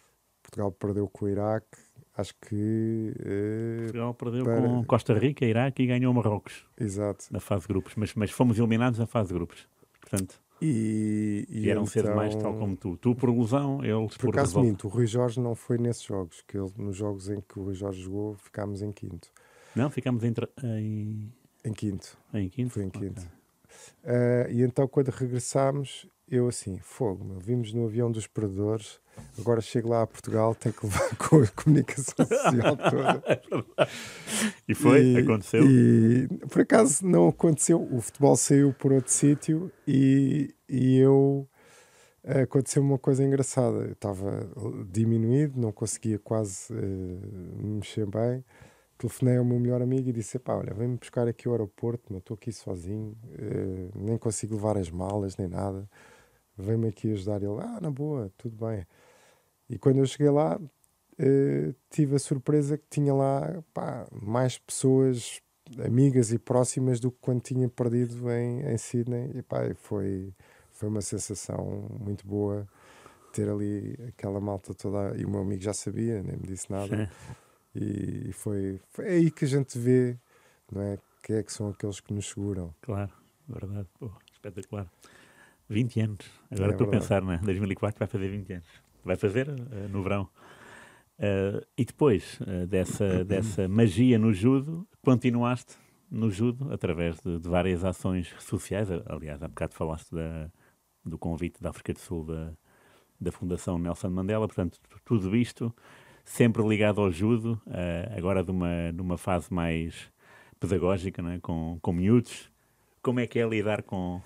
Portugal 0.41 0.71
perdeu 0.71 1.07
com 1.07 1.25
o 1.25 1.29
Iraque, 1.29 1.77
acho 2.17 2.33
que. 2.35 3.13
Uh, 3.19 3.83
Portugal 3.83 4.13
perdeu 4.13 4.43
para... 4.45 4.61
com 4.61 4.83
Costa 4.85 5.13
Rica, 5.13 5.45
Iraque 5.45 5.83
e 5.83 5.87
ganhou 5.87 6.13
Marrocos. 6.13 6.65
Exato. 6.79 7.25
Na 7.31 7.39
fase 7.39 7.63
de 7.63 7.67
grupos, 7.67 7.93
mas, 7.95 8.13
mas 8.13 8.31
fomos 8.31 8.57
eliminados 8.57 8.99
na 8.99 9.05
fase 9.05 9.29
de 9.29 9.33
grupos. 9.33 9.67
Portanto. 9.99 10.41
E, 10.61 11.45
e 11.49 11.69
eram 11.69 11.81
então... 11.81 11.91
cedo 11.91 12.15
mais, 12.15 12.35
tal 12.35 12.57
como 12.57 12.75
tu. 12.75 12.95
Tu 12.97 13.15
por 13.15 13.29
ilusão, 13.29 13.83
eles 13.83 14.15
por, 14.17 14.27
por 14.27 14.35
acaso 14.35 14.61
minto, 14.61 14.87
o 14.87 14.89
Rui 14.89 15.05
Jorge 15.05 15.39
não 15.39 15.55
foi 15.55 15.77
nesses 15.77 16.03
jogos, 16.03 16.41
que 16.47 16.57
ele, 16.57 16.71
nos 16.77 16.95
jogos 16.95 17.29
em 17.29 17.41
que 17.41 17.59
o 17.59 17.63
Rui 17.63 17.73
Jorge 17.73 18.01
jogou, 18.01 18.35
ficámos 18.35 18.81
em 18.81 18.91
quinto. 18.91 19.29
Não, 19.75 19.89
ficámos 19.89 20.23
em, 20.23 20.33
em... 20.63 21.33
em 21.65 21.73
quinto. 21.73 22.17
Em 22.33 22.47
quinto? 22.47 22.69
Foi 22.71 22.83
em 22.83 22.89
quinto. 22.89 23.21
Okay. 23.21 23.43
Uh, 24.03 24.51
e 24.51 24.61
então 24.61 24.87
quando 24.87 25.09
regressámos, 25.09 26.07
eu 26.33 26.47
assim, 26.47 26.79
fogo, 26.79 27.23
meu, 27.23 27.39
vimos 27.39 27.71
no 27.73 27.85
avião 27.85 28.11
dos 28.11 28.25
perdedores, 28.25 28.99
agora 29.37 29.61
chego 29.61 29.89
lá 29.89 30.01
a 30.01 30.07
Portugal, 30.07 30.55
tenho 30.55 30.73
que 30.73 30.85
levar 30.85 31.13
com 31.15 31.43
a 31.43 31.47
comunicação 31.47 32.25
social 32.25 32.75
toda. 32.89 33.41
e 34.67 34.73
foi? 34.73 35.03
E, 35.03 35.17
aconteceu? 35.17 35.63
E 35.63 36.27
por 36.49 36.61
acaso 36.61 37.05
não 37.05 37.27
aconteceu, 37.27 37.79
o 37.79 38.01
futebol 38.01 38.35
saiu 38.35 38.73
por 38.73 38.91
outro 38.91 39.11
sítio 39.11 39.71
e, 39.87 40.55
e 40.67 40.97
eu 40.97 41.47
aconteceu 42.23 42.81
uma 42.81 42.97
coisa 42.97 43.23
engraçada. 43.23 43.77
Eu 43.77 43.91
estava 43.91 44.49
diminuído, 44.89 45.61
não 45.61 45.71
conseguia 45.71 46.17
quase 46.17 46.73
uh, 46.73 46.75
me 46.75 47.75
mexer 47.75 48.07
bem. 48.07 48.43
Telefonei 48.97 49.37
ao 49.37 49.45
meu 49.45 49.59
melhor 49.59 49.83
amigo 49.83 50.09
e 50.09 50.13
disse: 50.13 50.39
Pá, 50.39 50.55
olha, 50.55 50.73
vem-me 50.73 50.97
buscar 50.97 51.27
aqui 51.27 51.47
ao 51.47 51.53
aeroporto, 51.53 52.15
estou 52.17 52.33
aqui 52.33 52.51
sozinho, 52.51 53.15
uh, 53.27 53.99
nem 53.99 54.17
consigo 54.17 54.55
levar 54.55 54.77
as 54.77 54.89
malas 54.89 55.37
nem 55.37 55.47
nada 55.47 55.87
vem-me 56.57 56.87
aqui 56.87 57.11
ajudar. 57.11 57.41
Ele, 57.41 57.59
ah, 57.59 57.79
na 57.81 57.91
boa, 57.91 58.31
tudo 58.37 58.55
bem. 58.65 58.85
E 59.69 59.77
quando 59.77 59.97
eu 59.97 60.05
cheguei 60.05 60.29
lá, 60.29 60.57
uh, 60.57 61.75
tive 61.89 62.15
a 62.15 62.19
surpresa 62.19 62.77
que 62.77 62.85
tinha 62.89 63.13
lá 63.13 63.63
pá, 63.73 64.07
mais 64.11 64.57
pessoas 64.57 65.41
amigas 65.83 66.31
e 66.31 66.37
próximas 66.37 66.99
do 66.99 67.11
que 67.11 67.17
quando 67.21 67.41
tinha 67.41 67.67
perdido 67.69 68.29
em, 68.31 68.61
em 68.61 68.77
Sydney. 68.77 69.31
E 69.35 69.41
pá, 69.41 69.73
foi, 69.75 70.33
foi 70.71 70.89
uma 70.89 71.01
sensação 71.01 71.87
muito 71.99 72.25
boa 72.27 72.67
ter 73.33 73.49
ali 73.49 73.97
aquela 74.07 74.39
malta 74.39 74.73
toda. 74.73 75.17
E 75.17 75.25
o 75.25 75.29
meu 75.29 75.41
amigo 75.41 75.61
já 75.61 75.73
sabia, 75.73 76.21
nem 76.21 76.37
me 76.37 76.47
disse 76.47 76.71
nada. 76.71 77.09
E 77.75 78.31
foi, 78.33 78.79
foi 78.91 79.07
aí 79.07 79.31
que 79.31 79.45
a 79.45 79.47
gente 79.47 79.79
vê, 79.79 80.15
não 80.71 80.81
é? 80.81 80.99
Quem 81.23 81.37
é 81.37 81.43
que 81.43 81.51
são 81.51 81.69
aqueles 81.69 81.99
que 81.99 82.13
nos 82.13 82.29
seguram. 82.29 82.73
Claro, 82.81 83.11
verdade. 83.47 83.87
Pô, 83.97 84.11
espetacular. 84.31 84.87
20 85.73 85.99
anos. 86.01 86.25
Agora 86.51 86.71
é 86.71 86.73
estou 86.73 86.87
a 86.87 86.89
pensar, 86.89 87.21
né? 87.23 87.39
2004 87.43 87.99
vai 87.99 88.07
fazer 88.07 88.29
20 88.29 88.53
anos. 88.53 88.67
Vai 89.03 89.15
fazer 89.15 89.49
uh, 89.49 89.89
no 89.89 90.03
verão. 90.03 90.29
Uh, 91.19 91.65
e 91.77 91.85
depois 91.85 92.39
uh, 92.41 92.67
dessa, 92.67 93.23
dessa 93.25 93.67
magia 93.67 94.17
no 94.17 94.33
judo, 94.33 94.87
continuaste 95.01 95.75
no 96.09 96.29
judo 96.29 96.71
através 96.71 97.19
de, 97.19 97.39
de, 97.39 97.49
várias 97.49 97.83
ações 97.83 98.33
sociais. 98.39 98.89
Aliás, 99.07 99.41
há 99.41 99.47
bocado 99.47 99.73
falaste 99.73 100.11
da, 100.13 100.49
do 101.03 101.17
convite 101.17 101.61
da 101.61 101.71
África 101.71 101.93
do 101.93 101.99
Sul 101.99 102.25
da, 102.25 102.53
da 103.19 103.31
Fundação 103.31 103.77
Nelson 103.77 104.09
Mandela. 104.09 104.47
Portanto, 104.47 104.79
tudo 105.03 105.35
isto 105.35 105.73
sempre 106.23 106.65
ligado 106.65 107.01
ao 107.01 107.11
judo, 107.11 107.61
agora 108.15 108.41
de 108.41 108.49
uma, 108.49 108.93
de 108.93 109.01
uma 109.01 109.17
fase 109.17 109.53
mais 109.53 110.09
pedagógica, 110.57 111.21
né? 111.21 111.39
com, 111.41 111.77
com 111.81 111.91
miúdos. 111.91 112.49
Como 113.01 113.19
é 113.19 113.27
que 113.27 113.37
é 113.37 113.45
lidar 113.45 113.83
com 113.83 114.21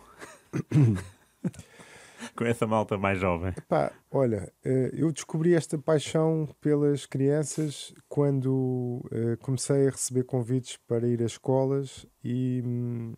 com 2.36 2.46
essa 2.46 2.66
malta 2.66 2.98
mais 2.98 3.20
jovem? 3.20 3.54
Epá, 3.58 3.92
olha, 4.12 4.52
eh, 4.64 4.92
eu 4.94 5.12
descobri 5.12 5.54
esta 5.54 5.78
paixão 5.78 6.48
pelas 6.62 7.06
crianças 7.06 7.94
quando 8.08 9.04
eh, 9.12 9.38
comecei 9.38 9.88
a 9.88 9.92
receber 9.92 10.24
convites 10.24 10.78
para 10.88 11.08
ir 11.08 11.22
a 11.22 11.26
escolas 11.26 12.06
e 12.24 12.62
hum, 12.66 13.14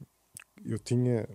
eu 0.66 0.78
tinha 0.80 1.28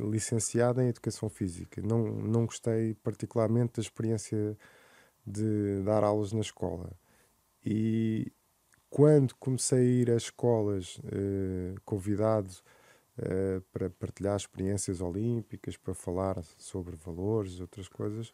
licenciado 0.00 0.80
em 0.80 0.88
Educação 0.88 1.28
Física. 1.28 1.82
Não, 1.82 2.04
não 2.04 2.46
gostei 2.46 2.94
particularmente 2.94 3.74
da 3.76 3.82
experiência 3.82 4.56
de 5.26 5.82
dar 5.84 6.02
aulas 6.02 6.32
na 6.32 6.40
escola. 6.40 6.90
E 7.64 8.32
quando 8.88 9.34
comecei 9.36 9.78
a 9.78 9.82
ir 9.82 10.10
a 10.10 10.16
escolas 10.16 11.00
eh, 11.12 11.74
convidado 11.84 12.54
uh, 13.20 13.60
para 13.72 13.90
partilhar 13.90 14.36
experiências 14.36 15.00
olímpicas, 15.00 15.76
para 15.76 15.94
falar 15.94 16.42
sobre 16.56 16.96
valores, 16.96 17.60
outras 17.60 17.88
coisas, 17.88 18.32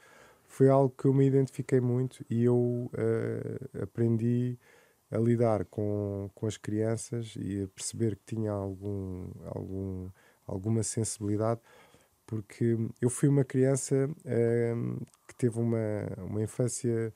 foi 0.49 0.69
algo 0.69 0.95
que 0.97 1.07
eu 1.07 1.15
me 1.15 1.27
identifiquei 1.27 1.81
muito 1.81 2.25
e 2.31 2.45
eu 2.45 2.57
uh, 2.57 3.83
aprendi 3.83 4.59
a 5.11 5.19
lidar 5.19 5.65
com, 5.67 6.31
com 6.35 6.47
as 6.47 6.57
crianças 6.57 7.35
e 7.37 7.63
a 7.63 7.69
perceber 7.69 8.17
que 8.17 8.35
tinha 8.35 8.53
algum, 8.53 9.31
algum, 9.45 10.11
alguma 10.47 10.83
sensibilidade, 10.83 11.61
porque 12.27 12.77
eu 13.01 13.09
fui 13.09 13.29
uma 13.29 13.45
criança 13.45 14.09
uh, 14.09 15.07
que 15.29 15.35
teve 15.37 15.59
uma, 15.61 15.79
uma 16.19 16.43
infância 16.43 17.13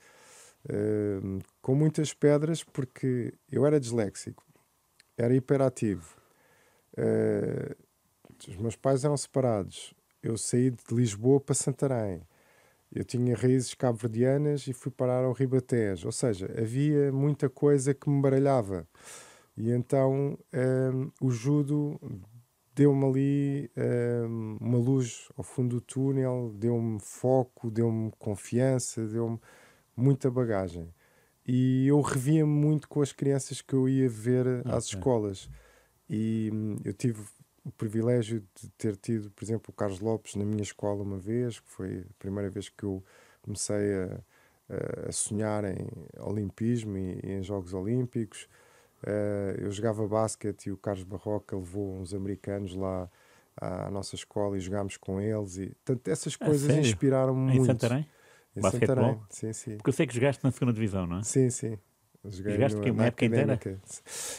uh, 0.66 1.38
com 1.60 1.74
muitas 1.74 2.14
pedras, 2.14 2.62
porque 2.62 3.34
eu 3.50 3.66
era 3.66 3.80
disléxico, 3.80 4.44
era 5.16 5.34
hiperativo, 5.34 6.19
Uh, 6.96 7.74
os 8.48 8.56
meus 8.56 8.76
pais 8.76 9.04
eram 9.04 9.16
separados. 9.16 9.94
Eu 10.22 10.36
saí 10.36 10.70
de 10.70 10.94
Lisboa 10.94 11.40
para 11.40 11.54
Santarém. 11.54 12.22
Eu 12.92 13.04
tinha 13.04 13.36
raízes 13.36 13.74
cabo-verdianas 13.74 14.66
e 14.66 14.72
fui 14.72 14.90
parar 14.90 15.24
ao 15.24 15.32
Ribatejo. 15.32 16.06
Ou 16.06 16.12
seja, 16.12 16.52
havia 16.58 17.12
muita 17.12 17.48
coisa 17.48 17.94
que 17.94 18.10
me 18.10 18.20
baralhava. 18.20 18.86
E 19.56 19.70
então 19.70 20.12
um, 20.12 20.36
ehm, 20.52 21.10
o 21.20 21.30
judo 21.30 22.00
deu-me 22.74 23.04
ali 23.04 23.70
um, 23.76 23.82
ehm, 23.82 24.56
uma 24.60 24.78
luz 24.78 25.28
ao 25.36 25.44
fundo 25.44 25.76
do 25.76 25.80
túnel, 25.80 26.52
deu-me 26.56 26.98
foco, 26.98 27.70
deu-me 27.70 28.10
confiança, 28.18 29.06
deu-me 29.06 29.38
muita 29.96 30.30
bagagem. 30.30 30.92
E 31.46 31.86
eu 31.86 32.00
revia-me 32.00 32.50
muito 32.50 32.88
com 32.88 33.02
as 33.02 33.12
crianças 33.12 33.60
que 33.60 33.74
eu 33.74 33.88
ia 33.88 34.08
ver 34.08 34.46
okay. 34.60 34.72
às 34.72 34.86
escolas. 34.86 35.48
E 36.10 36.50
hum, 36.52 36.76
eu 36.84 36.92
tive 36.92 37.22
o 37.64 37.70
privilégio 37.70 38.42
de 38.60 38.68
ter 38.70 38.96
tido, 38.96 39.30
por 39.30 39.44
exemplo, 39.44 39.70
o 39.70 39.72
Carlos 39.72 40.00
Lopes 40.00 40.34
na 40.34 40.44
minha 40.44 40.62
escola 40.62 41.02
uma 41.02 41.18
vez, 41.18 41.60
que 41.60 41.70
foi 41.70 42.00
a 42.00 42.14
primeira 42.18 42.50
vez 42.50 42.68
que 42.68 42.82
eu 42.82 43.02
comecei 43.42 43.94
a, 43.94 45.08
a 45.08 45.12
sonhar 45.12 45.64
em 45.64 45.86
olimpismo 46.18 46.98
e, 46.98 47.20
e 47.22 47.30
em 47.30 47.42
Jogos 47.44 47.72
Olímpicos. 47.72 48.48
Uh, 49.02 49.56
eu 49.58 49.70
jogava 49.70 50.06
basquete 50.06 50.66
e 50.66 50.72
o 50.72 50.76
Carlos 50.76 51.04
Barroca 51.04 51.56
levou 51.56 51.96
uns 52.00 52.12
americanos 52.12 52.74
lá 52.74 53.08
à 53.56 53.90
nossa 53.90 54.14
escola 54.14 54.56
e 54.56 54.60
jogámos 54.60 54.96
com 54.96 55.20
eles. 55.20 55.56
E, 55.58 55.74
portanto, 55.84 56.08
essas 56.08 56.34
coisas 56.34 56.74
inspiraram-me 56.74 57.40
muito. 57.40 57.62
Em 57.62 57.66
Santarém? 57.66 58.06
Em 58.56 58.62
Santarém, 58.62 59.20
sim, 59.30 59.52
sim. 59.52 59.76
Porque 59.76 59.90
eu 59.90 59.94
sei 59.94 60.06
que 60.06 60.14
jogaste 60.14 60.42
na 60.42 60.50
segunda 60.50 60.72
divisão, 60.72 61.06
não 61.06 61.18
é? 61.18 61.22
Sim, 61.22 61.48
sim. 61.50 61.78
Joguei 62.24 62.52
Jogaste 62.52 62.78
no, 62.78 62.92
uma 62.92 63.06
época 63.06 63.24
inteira? 63.24 63.58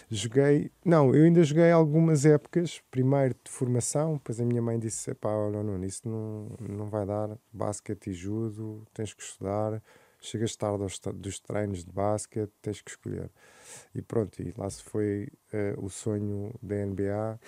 Joguei, 0.10 0.72
não, 0.86 1.16
eu 1.16 1.24
ainda 1.24 1.44
joguei 1.44 1.72
algumas 1.72 2.26
épocas, 2.26 2.82
primeiro 2.92 3.36
de 3.44 3.50
formação, 3.50 4.14
depois 4.14 4.40
a 4.40 4.46
minha 4.46 4.62
mãe 4.62 4.78
disse, 4.78 5.14
pá, 5.16 5.30
não, 5.52 5.64
não, 5.64 5.84
isso 5.84 6.08
não, 6.08 6.56
não 6.60 6.90
vai 6.90 7.06
dar, 7.06 7.36
basquete 7.52 8.12
e 8.12 8.14
judo, 8.14 8.86
tens 8.94 9.14
que 9.14 9.24
estudar, 9.24 9.82
chegas 10.22 10.56
tarde 10.56 10.84
aos, 10.84 11.00
dos 11.16 11.40
treinos 11.40 11.84
de 11.84 11.92
basquete, 11.92 12.52
tens 12.62 12.82
que 12.82 12.92
escolher. 12.92 13.32
E 13.96 14.02
pronto, 14.02 14.40
e 14.42 14.54
lá 14.56 14.70
se 14.70 14.84
foi 14.84 15.28
uh, 15.52 15.84
o 15.84 15.90
sonho 15.90 16.54
da 16.62 16.76
NBA. 16.86 17.40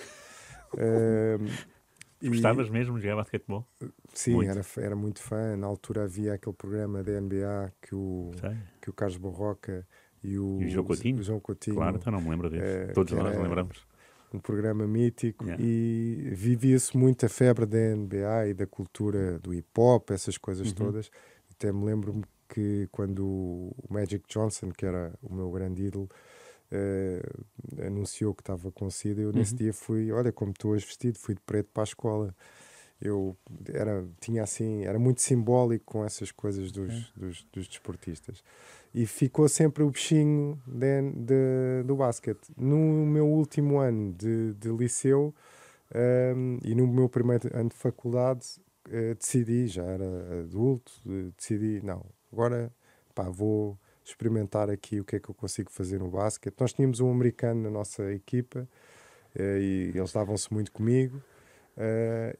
uh, 0.74 1.74
Gostavas 2.26 2.70
mesmo 2.70 2.96
de 2.98 3.04
jogar 3.04 3.18
basquetebol? 3.18 3.68
Sim, 4.14 4.36
muito. 4.36 4.50
Era, 4.50 4.66
era 4.78 4.96
muito 4.96 5.22
fã. 5.22 5.58
Na 5.58 5.68
altura 5.68 6.04
havia 6.04 6.34
aquele 6.34 6.56
programa 6.56 7.04
da 7.04 7.20
NBA 7.20 7.74
que 7.82 7.94
o, 7.94 8.32
que 8.82 8.90
o 8.90 8.94
Carlos 8.94 9.18
Borroca 9.18 9.86
e 10.24 10.38
o, 10.38 10.62
e 10.62 10.66
o 10.66 10.70
João, 10.70 10.86
Coutinho? 10.86 11.24
João 11.24 11.40
Coutinho. 11.40 11.76
Claro, 11.76 11.98
então 11.98 12.12
não 12.12 12.22
me 12.22 12.30
lembro 12.30 12.50
dele. 12.50 12.64
É, 12.64 12.86
Todos 12.88 13.14
nós 13.14 13.38
lembramos. 13.38 13.86
Um 14.34 14.40
programa 14.40 14.88
mítico 14.88 15.46
yeah. 15.46 15.64
e 15.64 16.32
vivia-se 16.34 16.98
muito 16.98 17.26
a 17.26 17.30
febre 17.30 17.66
da 17.68 17.78
NBA 17.78 18.48
e 18.48 18.54
da 18.54 18.66
cultura 18.66 19.38
do 19.40 19.54
hip 19.54 19.68
hop, 19.78 20.10
essas 20.10 20.38
coisas 20.38 20.70
uhum. 20.70 20.74
todas. 20.74 21.12
Até 21.52 21.72
me 21.72 21.86
lembro 21.86 22.22
que 22.50 22.88
quando 22.92 23.24
o 23.24 23.76
Magic 23.90 24.24
Johnson, 24.28 24.72
que 24.72 24.86
era 24.86 25.14
o 25.22 25.34
meu 25.34 25.52
grande 25.52 25.84
ídolo, 25.84 26.10
uh, 26.72 27.86
anunciou 27.86 28.34
que 28.34 28.42
estava 28.42 28.72
com 28.72 28.90
SIDA, 28.90 29.22
eu 29.22 29.32
nesse 29.32 29.52
uhum. 29.52 29.58
dia 29.58 29.74
fui, 29.74 30.12
olha 30.12 30.32
como 30.32 30.52
estou 30.52 30.72
hoje 30.72 30.86
vestido, 30.86 31.20
fui 31.20 31.36
de 31.36 31.42
preto 31.42 31.70
para 31.72 31.84
a 31.84 31.86
escola 31.86 32.36
eu 33.04 33.38
era 33.68 34.06
tinha 34.22 34.44
assim 34.44 34.86
era 34.86 34.98
muito 34.98 35.22
simbólico 35.22 35.84
com 35.86 36.06
essas 36.06 36.32
coisas 36.32 36.72
dos, 36.72 36.90
é. 36.90 37.20
dos, 37.20 37.46
dos, 37.52 37.68
desportistas 37.68 38.42
e 38.94 39.06
ficou 39.08 39.50
sempre 39.50 39.84
o 39.84 39.90
bichinho 39.90 40.62
de, 40.68 41.02
de, 41.12 41.84
do 41.86 41.96
basquete. 41.96 42.52
No 42.56 42.78
meu 42.78 43.28
último 43.28 43.80
ano 43.80 44.14
de, 44.14 44.54
de 44.54 44.70
liceu 44.70 45.34
um, 46.36 46.60
e 46.64 46.76
no 46.76 46.88
meu 46.88 47.10
primeiro 47.10 47.50
ano 47.54 47.70
de 47.70 47.76
faculdade 47.76 48.60
uh, 48.88 49.16
decidi 49.16 49.68
já 49.68 49.84
era 49.84 50.42
adulto 50.42 50.92
decidi 51.38 51.82
não 51.84 52.06
agora 52.32 52.72
pá, 53.16 53.24
vou 53.30 53.78
experimentar 54.04 54.70
aqui 54.70 55.00
o 55.00 55.06
que 55.06 55.16
é 55.16 55.20
que 55.20 55.30
eu 55.30 55.36
consigo 55.36 55.72
fazer 55.72 55.98
no 55.98 56.10
basquete. 56.10 56.56
Nós 56.60 56.74
tínhamos 56.74 57.00
um 57.00 57.10
americano 57.10 57.64
na 57.64 57.70
nossa 57.70 58.12
equipa 58.12 58.68
uh, 59.36 59.58
e 59.60 59.92
eles 59.96 60.12
davam-se 60.12 60.54
muito 60.54 60.72
comigo 60.72 61.22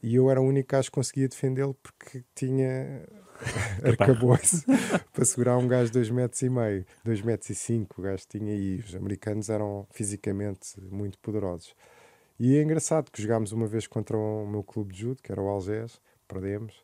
e 0.00 0.14
eu 0.14 0.30
era 0.30 0.40
o 0.40 0.44
único 0.44 0.68
que 0.80 0.90
conseguia 0.92 1.26
defendê-lo 1.26 1.74
porque 1.82 2.22
tinha 2.36 3.04
arcabouço 3.84 4.64
para 5.12 5.24
segurar 5.24 5.58
um 5.58 5.66
gajo 5.66 5.86
de 5.86 5.92
2 5.92 6.10
metros 6.10 6.42
e 6.42 6.48
meio, 6.48 6.86
2 7.04 7.22
metros 7.22 7.50
e 7.50 7.54
5 7.54 8.00
o 8.00 8.02
gajo 8.02 8.24
tinha 8.28 8.54
e 8.54 8.76
os 8.80 8.94
americanos 8.94 9.48
eram 9.48 9.86
fisicamente 9.90 10.80
muito 10.90 11.18
poderosos. 11.18 11.74
E 12.38 12.56
é 12.56 12.62
engraçado 12.62 13.10
que 13.10 13.22
jogámos 13.22 13.52
uma 13.52 13.66
vez 13.66 13.86
contra 13.86 14.16
o 14.16 14.46
meu 14.46 14.62
clube 14.62 14.92
de 14.92 15.02
judo, 15.02 15.22
que 15.22 15.30
era 15.30 15.40
o 15.40 15.48
Algés, 15.48 16.00
perdemos. 16.26 16.74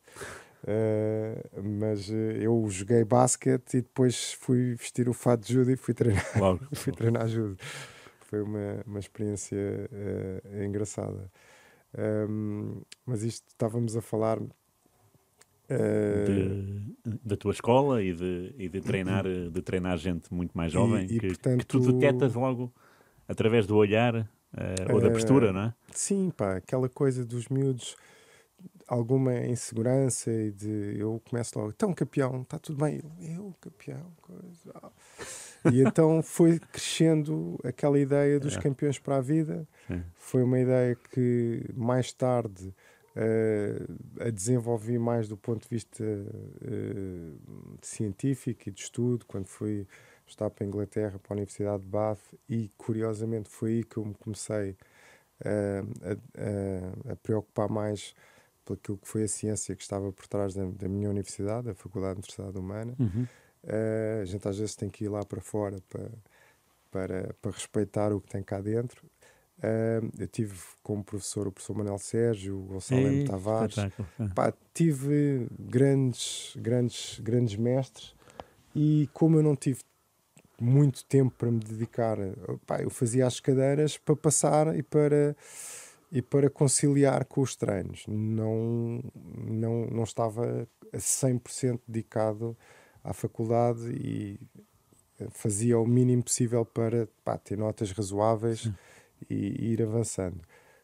Uh, 0.63 1.61
mas 1.79 2.07
uh, 2.09 2.13
eu 2.13 2.65
joguei 2.69 3.03
basquete 3.03 3.77
e 3.77 3.81
depois 3.81 4.33
fui 4.33 4.75
vestir 4.75 5.09
o 5.09 5.13
fato 5.13 5.41
de 5.41 5.53
judo 5.53 5.71
e 5.71 5.75
fui 5.75 5.93
treinar, 5.93 6.23
fui 6.73 6.93
treinar 6.93 7.27
judo. 7.27 7.57
Foi 8.21 8.41
uma, 8.41 8.81
uma 8.85 8.99
experiência 8.99 9.57
uh, 9.57 10.63
engraçada. 10.63 11.29
Um, 11.97 12.81
mas 13.05 13.23
isto 13.23 13.45
estávamos 13.49 13.97
a 13.97 14.01
falar 14.01 14.39
de, 15.77 17.19
da 17.23 17.37
tua 17.37 17.51
escola 17.51 18.01
e 18.01 18.13
de, 18.13 18.55
e 18.57 18.69
de, 18.69 18.81
treinar, 18.81 19.23
de 19.23 19.61
treinar 19.61 19.97
gente 19.97 20.33
muito 20.33 20.55
mais 20.55 20.71
jovem 20.71 21.05
e, 21.05 21.15
e, 21.15 21.19
que, 21.19 21.27
portanto, 21.27 21.59
que 21.59 21.65
tu 21.65 21.79
detectas 21.79 22.33
logo 22.33 22.71
através 23.27 23.65
do 23.65 23.75
olhar 23.75 24.15
uh, 24.15 24.93
ou 24.93 24.99
da 24.99 25.07
ah, 25.07 25.11
postura, 25.11 25.51
não 25.53 25.61
é? 25.61 25.73
Sim, 25.91 26.31
pá, 26.35 26.57
aquela 26.57 26.89
coisa 26.89 27.25
dos 27.25 27.47
miúdos, 27.47 27.95
alguma 28.87 29.33
insegurança 29.45 30.31
e 30.31 30.51
de 30.51 30.97
eu 30.99 31.21
começo 31.29 31.57
logo, 31.57 31.71
então 31.75 31.93
campeão, 31.93 32.41
está 32.41 32.59
tudo 32.59 32.83
bem, 32.83 33.01
eu, 33.19 33.35
eu 33.35 33.55
campeão, 33.61 34.11
coisa. 34.21 34.91
E 35.71 35.81
então 35.81 36.21
foi 36.23 36.59
crescendo 36.59 37.59
aquela 37.63 37.99
ideia 37.99 38.39
dos 38.39 38.55
é. 38.57 38.59
campeões 38.59 38.97
para 38.97 39.17
a 39.17 39.21
vida. 39.21 39.67
Sim. 39.87 40.03
Foi 40.15 40.43
uma 40.43 40.59
ideia 40.59 40.97
que 41.11 41.63
mais 41.75 42.11
tarde 42.11 42.73
a 44.19 44.29
desenvolvi 44.29 44.97
mais 44.97 45.27
do 45.27 45.35
ponto 45.35 45.63
de 45.63 45.69
vista 45.69 46.03
uh, 46.03 47.77
científico 47.81 48.69
e 48.69 48.71
de 48.71 48.81
estudo, 48.81 49.25
quando 49.25 49.47
fui 49.47 49.85
estar 50.25 50.49
para 50.49 50.63
a 50.63 50.67
Inglaterra, 50.67 51.19
para 51.19 51.33
a 51.33 51.35
Universidade 51.35 51.83
de 51.83 51.89
Bath, 51.89 52.21
e 52.47 52.69
curiosamente 52.77 53.49
foi 53.49 53.71
aí 53.71 53.83
que 53.83 53.97
eu 53.97 54.05
me 54.05 54.15
comecei 54.15 54.71
uh, 54.71 54.77
a, 56.03 57.11
a, 57.11 57.13
a, 57.13 57.15
preocupar 57.17 57.69
mais 57.69 58.15
pelo 58.63 58.77
que 58.77 58.97
foi 59.07 59.23
a 59.23 59.27
ciência 59.27 59.75
que 59.75 59.81
estava 59.81 60.11
por 60.13 60.27
trás 60.27 60.53
da, 60.53 60.63
da 60.63 60.87
minha 60.87 61.09
universidade, 61.09 61.69
a 61.69 61.73
Faculdade 61.73 62.13
de 62.13 62.19
Universidade 62.19 62.57
Humana. 62.57 62.95
Uhum. 62.99 63.27
Uh, 63.63 64.21
a 64.21 64.25
gente 64.25 64.47
às 64.47 64.57
vezes 64.57 64.75
tem 64.75 64.89
que 64.89 65.03
ir 65.03 65.09
lá 65.09 65.23
para 65.25 65.41
fora 65.41 65.79
para, 65.89 66.09
para, 66.89 67.35
para 67.41 67.51
respeitar 67.51 68.13
o 68.13 68.21
que 68.21 68.29
tem 68.29 68.41
cá 68.41 68.61
dentro. 68.61 69.05
Uh, 69.61 70.09
eu 70.17 70.27
tive 70.27 70.57
como 70.81 71.03
professor 71.03 71.47
o 71.47 71.51
professor 71.51 71.77
Manuel 71.77 71.99
Sérgio, 71.99 72.57
o 72.57 72.63
Gonçalo 72.63 73.01
M. 73.01 73.25
Tavares. 73.25 73.75
Pá, 74.33 74.51
tive 74.73 75.47
grandes, 75.59 76.53
grandes, 76.57 77.19
grandes 77.19 77.55
mestres 77.55 78.15
e 78.75 79.07
como 79.13 79.37
eu 79.37 79.43
não 79.43 79.55
tive 79.55 79.81
muito 80.59 81.05
tempo 81.05 81.35
para 81.37 81.51
me 81.51 81.59
dedicar, 81.59 82.17
pá, 82.65 82.81
eu 82.81 82.89
fazia 82.89 83.27
as 83.27 83.39
cadeiras 83.39 83.97
para 83.97 84.15
passar 84.15 84.75
e 84.75 84.81
para 84.81 85.35
e 86.11 86.21
para 86.21 86.49
conciliar 86.49 87.23
com 87.23 87.41
os 87.41 87.55
treinos. 87.55 88.03
Não, 88.07 89.01
não, 89.15 89.85
não 89.85 90.03
estava 90.03 90.67
a 90.91 90.97
100% 90.97 91.79
dedicado 91.87 92.57
à 93.01 93.13
faculdade 93.13 93.91
e 93.93 94.37
fazia 95.29 95.79
o 95.79 95.85
mínimo 95.85 96.23
possível 96.23 96.65
para 96.65 97.07
pá, 97.23 97.37
ter 97.37 97.57
notas 97.57 97.91
razoáveis 97.91 98.69
e, 99.29 99.35
e, 99.35 99.73
ir 99.73 99.81
avançando. 99.81 100.41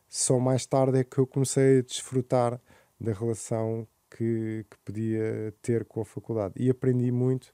Só 0.08 0.40
mais 0.40 0.66
tarde 0.66 1.00
é 1.00 1.04
que 1.04 1.18
eu 1.18 1.28
comecei 1.28 1.80
a 1.80 1.82
desfrutar 1.82 2.60
da 3.00 3.14
relação 3.14 3.88
que, 4.10 4.66
que 4.70 4.78
podia 4.86 5.54
ter 5.62 5.86
com 5.86 6.02
a 6.02 6.06
faculdade 6.06 6.54
e 6.58 6.70
aprendi 6.70 7.12
muito 7.12 7.52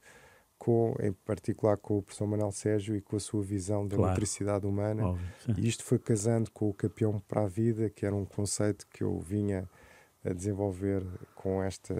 com, 0.56 0.94
em 1.00 1.12
particular 1.12 1.76
com 1.76 1.98
o 1.98 2.02
professor 2.02 2.26
Manuel 2.26 2.52
Sérgio 2.52 2.96
e 2.96 3.00
com 3.00 3.16
a 3.16 3.20
sua 3.20 3.42
visão 3.42 3.86
da 3.86 3.96
claro. 3.96 4.12
motricidade 4.12 4.66
humana. 4.66 5.08
Óbvio, 5.08 5.26
e 5.58 5.68
isto 5.68 5.84
foi 5.84 5.98
casando 5.98 6.50
com 6.50 6.68
o 6.68 6.74
campeão 6.74 7.20
para 7.28 7.42
a 7.42 7.48
vida, 7.48 7.90
que 7.90 8.06
era 8.06 8.14
um 8.14 8.24
conceito 8.24 8.86
que 8.88 9.02
eu 9.02 9.18
vinha 9.18 9.68
a 10.24 10.32
desenvolver 10.32 11.04
com 11.34 11.62
esta 11.62 11.94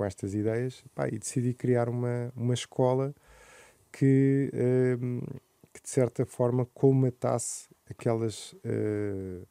com 0.00 0.04
estas 0.06 0.34
ideias 0.34 0.82
pá, 0.94 1.08
e 1.08 1.18
decidi 1.18 1.52
criar 1.52 1.86
uma, 1.86 2.32
uma 2.34 2.54
escola 2.54 3.14
que, 3.92 4.50
uh, 4.54 5.40
que 5.74 5.82
de 5.82 5.90
certa 5.90 6.24
forma 6.24 6.64
colmatasse 6.72 7.68
aquelas 7.90 8.52
uh, 8.52 9.46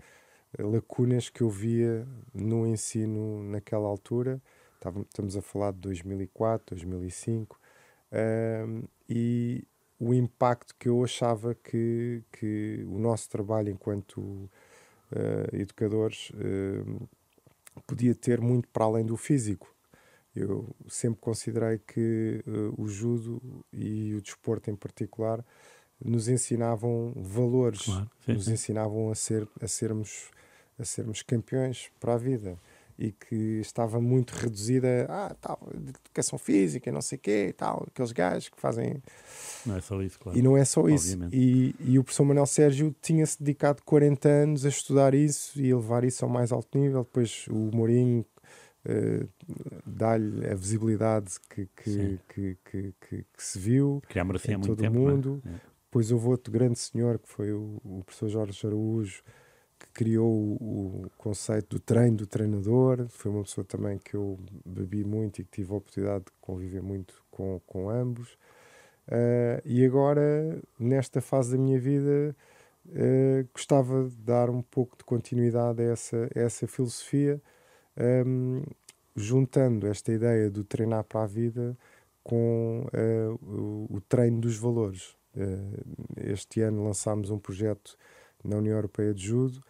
lacunas 0.59 1.29
que 1.29 1.41
eu 1.41 1.49
via 1.49 2.07
no 2.33 2.65
ensino 2.65 3.43
naquela 3.43 3.87
altura. 3.87 4.41
Estamos 4.75 5.35
a 5.35 5.41
falar 5.41 5.71
de 5.73 5.79
2004, 5.79 6.75
2005 6.75 7.59
uh, 8.11 8.89
e 9.09 9.67
o 9.99 10.13
impacto 10.13 10.73
que 10.79 10.87
eu 10.87 11.03
achava 11.03 11.53
que, 11.53 12.23
que 12.31 12.85
o 12.87 12.97
nosso 12.97 13.29
trabalho 13.29 13.69
enquanto 13.69 14.49
educadores 15.51 16.31
podia 17.85 18.15
ter 18.15 18.39
muito 18.39 18.69
para 18.69 18.85
além 18.85 19.05
do 19.05 19.17
físico 19.17 19.75
eu 20.35 20.67
sempre 20.87 21.19
considerei 21.19 21.79
que 21.79 22.43
uh, 22.47 22.81
o 22.81 22.87
judo 22.87 23.41
e 23.73 24.13
o 24.15 24.21
desporto 24.21 24.69
em 24.69 24.75
particular 24.75 25.43
nos 26.03 26.27
ensinavam 26.27 27.13
valores, 27.15 27.83
claro, 27.83 28.09
sim, 28.25 28.33
nos 28.33 28.45
sim. 28.45 28.53
ensinavam 28.53 29.11
a, 29.11 29.15
ser, 29.15 29.47
a, 29.61 29.67
sermos, 29.67 30.29
a 30.77 30.85
sermos 30.85 31.21
campeões 31.21 31.91
para 31.99 32.13
a 32.13 32.17
vida 32.17 32.57
e 32.99 33.13
que 33.13 33.61
estava 33.61 34.01
muito 34.01 34.31
reduzida 34.31 35.05
a 35.07 35.27
ah, 35.27 35.35
tal, 35.39 35.57
educação 35.73 36.37
física, 36.37 36.91
não 36.91 37.01
sei 37.01 37.17
o 37.17 37.21
quê, 37.21 37.53
tal, 37.55 37.85
aqueles 37.87 38.11
gajos 38.11 38.49
que 38.49 38.59
fazem. 38.59 39.01
Não 39.65 39.77
é 39.77 39.81
só 39.81 40.01
isso, 40.01 40.19
claro. 40.19 40.37
E 40.37 40.41
não 40.41 40.57
é 40.57 40.65
só 40.65 40.87
isso. 40.89 41.17
E, 41.31 41.73
e 41.79 41.97
o 41.97 42.03
professor 42.03 42.25
Manuel 42.25 42.45
Sérgio 42.45 42.93
tinha-se 43.01 43.41
dedicado 43.41 43.81
40 43.83 44.27
anos 44.27 44.65
a 44.65 44.69
estudar 44.69 45.13
isso 45.13 45.61
e 45.61 45.71
a 45.71 45.77
levar 45.77 46.03
isso 46.03 46.25
ao 46.25 46.29
mais 46.29 46.51
alto 46.51 46.77
nível. 46.77 47.03
Depois 47.03 47.45
o 47.47 47.71
Mourinho 47.73 48.25
uh, 48.85 49.29
dar-lhe 49.85 50.45
a 50.49 50.55
visibilidade 50.55 51.35
que, 51.49 51.69
que, 51.81 52.19
que, 52.27 52.57
que, 52.65 52.93
que, 53.09 53.25
se 53.37 53.57
viu 53.57 54.03
que 54.09 54.15
já 54.15 54.25
merecia 54.25 54.55
em 54.55 54.57
muito 54.57 54.67
todo 54.71 54.81
tempo, 54.81 54.97
o 54.97 55.09
mundo. 55.09 55.41
É? 55.45 55.69
Depois 55.89 56.11
houve 56.11 56.27
outro 56.27 56.53
grande 56.53 56.77
senhor, 56.77 57.17
que 57.17 57.27
foi 57.27 57.51
o, 57.51 57.81
o 57.83 58.03
professor 58.05 58.29
Jorge 58.29 58.67
Araújo, 58.67 59.23
que 59.79 59.87
criou 59.91 60.31
o, 60.31 61.05
o, 61.05 61.09
conceito 61.17 61.77
do 61.77 61.79
treino 61.79 62.17
do 62.17 62.27
treinador. 62.27 63.07
Foi 63.09 63.31
uma 63.31 63.41
pessoa 63.41 63.65
também 63.65 63.97
que 63.97 64.13
eu 64.15 64.37
bebi 64.63 65.03
muito 65.03 65.41
e 65.41 65.43
que 65.43 65.49
tive 65.49 65.73
a 65.73 65.77
oportunidade 65.77 66.25
de 66.25 66.31
conviver 66.39 66.83
muito 66.83 67.23
com, 67.31 67.59
com 67.65 67.89
ambos. 67.89 68.37
Uh, 69.07 69.59
e 69.65 69.83
agora, 69.83 70.61
nesta 70.79 71.21
fase 71.21 71.57
da 71.57 71.57
minha 71.57 71.79
vida, 71.79 72.35
uh, 72.85 73.49
gostava 73.51 74.07
de 74.07 74.15
dar 74.17 74.49
um 74.51 74.61
pouco 74.61 74.95
de 74.95 75.03
continuidade 75.03 75.81
a 75.81 75.85
essa, 75.85 76.29
a 76.35 76.39
essa 76.39 76.67
filosofia, 76.67 77.41
um, 78.27 78.61
juntando 79.15 79.87
esta 79.87 80.11
ideia 80.11 80.51
do 80.51 80.63
treinar 80.63 81.03
para 81.03 81.23
a 81.23 81.27
vida 81.27 81.75
com 82.23 82.85
uh, 82.93 83.33
o, 83.43 83.95
o, 83.95 84.01
treino 84.01 84.39
dos 84.41 84.55
valores. 84.55 85.17
Este 86.17 86.61
ano 86.61 86.83
lançámos 86.83 87.29
um 87.29 87.39
projeto 87.39 87.97
na 88.43 88.57
União 88.57 88.75
Europeia 88.75 89.13
de 89.13 89.25
Judo, 89.25 89.61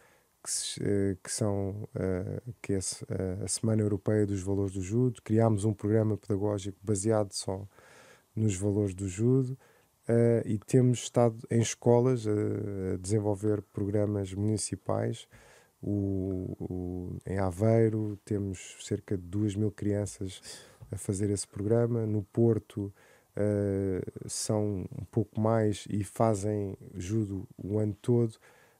que, 0.43 0.51
se, 0.51 1.17
que 1.23 1.31
são 1.31 1.87
que 2.61 2.73
é 2.73 2.79
a 3.43 3.47
Semana 3.47 3.81
Europeia 3.81 4.25
dos 4.25 4.41
Valores 4.41 4.73
do 4.73 4.81
Judo. 4.81 5.21
Criámos 5.21 5.65
um 5.65 5.73
programa 5.73 6.17
pedagógico 6.17 6.77
baseado 6.81 7.33
só 7.33 7.67
nos 8.35 8.55
valores 8.55 8.93
do 8.93 9.07
judo 9.07 9.57
e 10.45 10.57
temos 10.59 10.99
estado 10.99 11.37
em 11.51 11.61
escolas 11.61 12.25
a 12.27 12.97
desenvolver 12.97 13.61
programas 13.73 14.33
municipais. 14.33 15.27
O, 15.81 16.55
o, 16.59 17.17
em 17.25 17.37
Aveiro 17.37 18.17
temos 18.25 18.77
cerca 18.81 19.17
de 19.17 19.23
2 19.23 19.55
mil 19.55 19.71
crianças 19.71 20.41
a 20.91 20.97
fazer 20.97 21.29
esse 21.29 21.47
programa. 21.47 22.05
No 22.05 22.23
Porto 22.23 22.93
uh, 23.37 24.29
são 24.29 24.85
um 24.99 25.05
pouco 25.11 25.39
mais 25.39 25.85
e 25.89 26.03
fazem 26.03 26.75
judo 26.95 27.47
o 27.57 27.79
ano 27.79 27.95
todo, 28.01 28.35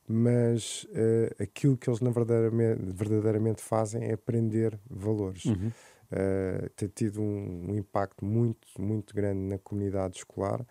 mas 0.08 0.86
uh, 0.86 1.44
aquilo 1.44 1.78
que 1.78 1.90
eles 1.90 2.00
na 2.00 2.10
verdadeiramente, 2.10 2.82
verdadeiramente 2.94 3.62
fazem 3.62 4.04
é 4.06 4.14
aprender 4.14 4.80
valores. 4.90 5.46
Uhum 5.46 5.72
uh, 6.12 6.70
tem 6.76 6.88
tido 6.90 7.22
um, 7.22 7.72
um, 7.72 7.76
impacto 7.76 8.26
muito, 8.26 8.68
muito 8.80 9.14
grande 9.14 9.40
na 9.40 9.58
comunidade 9.58 10.18
escolar, 10.18 10.66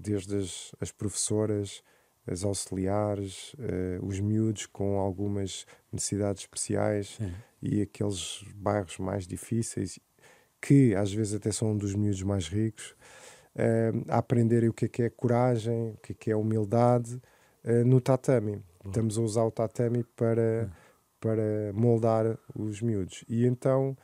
desde 0.00 0.36
as, 0.36 0.72
as, 0.80 0.90
professoras, 0.90 1.80
as 2.26 2.42
auxiliares, 2.42 3.54
uh, 3.54 4.04
os 4.04 4.18
miúdos 4.18 4.66
com 4.66 4.98
algumas 4.98 5.64
necessidades 5.92 6.42
especiais 6.42 7.14
Sim. 7.16 7.32
e 7.62 7.80
aqueles 7.80 8.44
bairros 8.56 8.98
mais 8.98 9.28
difíceis, 9.28 10.00
que 10.60 10.94
às 10.94 11.12
vezes 11.12 11.34
até 11.34 11.50
são 11.50 11.72
um 11.72 11.76
dos 11.76 11.94
miúdos 11.94 12.22
mais 12.22 12.48
ricos, 12.48 12.94
a 14.08 14.18
aprenderem 14.18 14.68
o 14.68 14.72
que 14.72 14.84
é, 14.84 14.88
que 14.88 15.02
é 15.02 15.10
coragem, 15.10 15.90
o 15.90 15.96
que 16.02 16.12
é, 16.12 16.14
que 16.14 16.30
é 16.30 16.36
humildade 16.36 17.20
no 17.84 18.00
tatame. 18.00 18.62
Estamos 18.86 19.18
a 19.18 19.20
usar 19.20 19.44
o 19.44 19.50
tatame 19.50 20.04
para, 20.16 20.70
para 21.20 21.72
moldar 21.74 22.38
os 22.54 22.80
miúdos. 22.80 23.24
E 23.28 23.44
então 23.44 23.96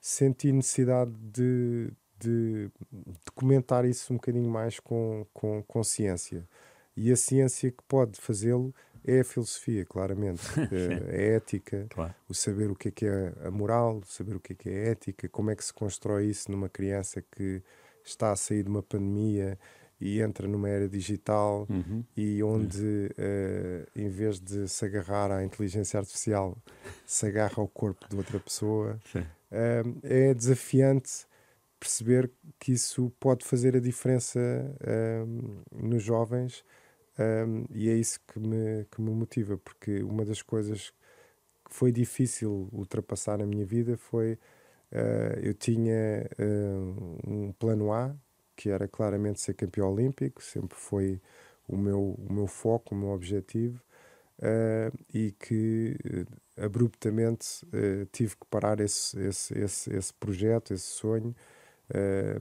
senti 0.00 0.52
necessidade 0.52 1.12
de, 1.12 1.92
de, 2.18 2.70
de, 2.92 3.32
comentar 3.34 3.84
isso 3.84 4.12
um 4.12 4.16
bocadinho 4.16 4.48
mais 4.48 4.78
com, 4.80 5.26
com, 5.32 5.62
com 5.62 5.84
ciência. 5.84 6.48
E 6.96 7.10
a 7.12 7.16
ciência 7.16 7.70
que 7.70 7.82
pode 7.88 8.20
fazê-lo 8.20 8.74
é 9.04 9.20
a 9.20 9.24
filosofia, 9.24 9.84
claramente. 9.84 10.42
a 11.10 11.14
ética, 11.14 11.86
claro. 11.90 12.14
o 12.28 12.34
saber 12.34 12.70
o 12.70 12.74
que 12.74 12.88
é, 12.88 12.90
que 12.90 13.06
é 13.06 13.32
a 13.44 13.50
moral, 13.50 14.02
saber 14.06 14.36
o 14.36 14.40
que 14.40 14.52
é, 14.52 14.56
que 14.56 14.68
é 14.68 14.72
a 14.72 14.90
ética, 14.90 15.28
como 15.28 15.50
é 15.50 15.56
que 15.56 15.64
se 15.64 15.72
constrói 15.72 16.26
isso 16.26 16.50
numa 16.50 16.68
criança 16.68 17.22
que 17.22 17.62
está 18.04 18.32
a 18.32 18.36
sair 18.36 18.62
de 18.62 18.68
uma 18.68 18.82
pandemia 18.82 19.58
e 20.00 20.20
entra 20.20 20.48
numa 20.48 20.68
era 20.68 20.88
digital 20.88 21.66
uhum. 21.68 22.02
e 22.16 22.42
onde, 22.42 22.80
uh, 22.80 23.86
em 23.94 24.08
vez 24.08 24.40
de 24.40 24.66
se 24.66 24.84
agarrar 24.84 25.30
à 25.30 25.44
inteligência 25.44 26.00
artificial, 26.00 26.56
se 27.04 27.26
agarra 27.26 27.56
ao 27.58 27.68
corpo 27.68 28.08
de 28.08 28.16
outra 28.16 28.40
pessoa. 28.40 28.98
Sim 29.12 29.24
é 30.02 30.32
desafiante 30.32 31.26
perceber 31.78 32.30
que 32.58 32.72
isso 32.72 33.10
pode 33.18 33.44
fazer 33.44 33.76
a 33.76 33.80
diferença 33.80 34.40
nos 35.72 36.02
jovens 36.02 36.64
e 37.70 37.88
é 37.88 37.94
isso 37.94 38.20
que 38.26 38.38
me, 38.38 38.84
que 38.90 39.00
me 39.00 39.10
motiva, 39.10 39.58
porque 39.58 40.02
uma 40.02 40.24
das 40.24 40.42
coisas 40.42 40.92
que 41.64 41.74
foi 41.74 41.92
difícil 41.92 42.68
ultrapassar 42.72 43.38
na 43.38 43.46
minha 43.46 43.64
vida 43.64 43.96
foi 43.96 44.34
uh, 44.92 45.38
eu 45.42 45.54
tinha 45.54 46.28
uh, 46.38 47.30
um 47.30 47.52
plano 47.52 47.92
A 47.92 48.14
que 48.56 48.68
era 48.68 48.86
claramente 48.86 49.40
ser 49.40 49.54
campeão 49.54 49.90
olímpico, 49.90 50.42
sempre 50.42 50.76
foi 50.76 51.20
o 51.66 51.76
meu, 51.76 52.14
o 52.18 52.32
meu 52.32 52.46
foco, 52.46 52.94
o 52.94 52.98
meu 52.98 53.08
objetivo 53.10 53.82
uh, 54.38 54.98
e 55.14 55.32
que 55.32 55.96
abruptamente 56.58 57.66
tive 58.12 58.36
que 58.36 58.46
parar 58.50 58.80
esse, 58.80 59.18
esse, 59.18 59.58
esse, 59.58 59.96
esse 59.96 60.12
projeto, 60.12 60.74
esse 60.74 60.84
sonho, 60.84 61.34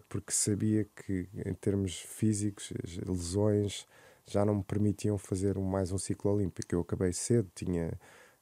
porque 0.09 0.33
sabia 0.33 0.83
que 0.83 1.29
em 1.45 1.53
termos 1.53 2.01
físicos, 2.01 2.73
lesões 3.07 3.87
já 4.29 4.45
não 4.45 4.55
me 4.55 4.63
permitiam 4.63 5.17
fazer 5.17 5.57
mais 5.57 5.91
um 5.91 5.97
ciclo 5.97 6.33
olímpico. 6.33 6.73
Eu 6.73 6.81
acabei 6.81 7.11
cedo, 7.13 7.49
tinha 7.55 7.91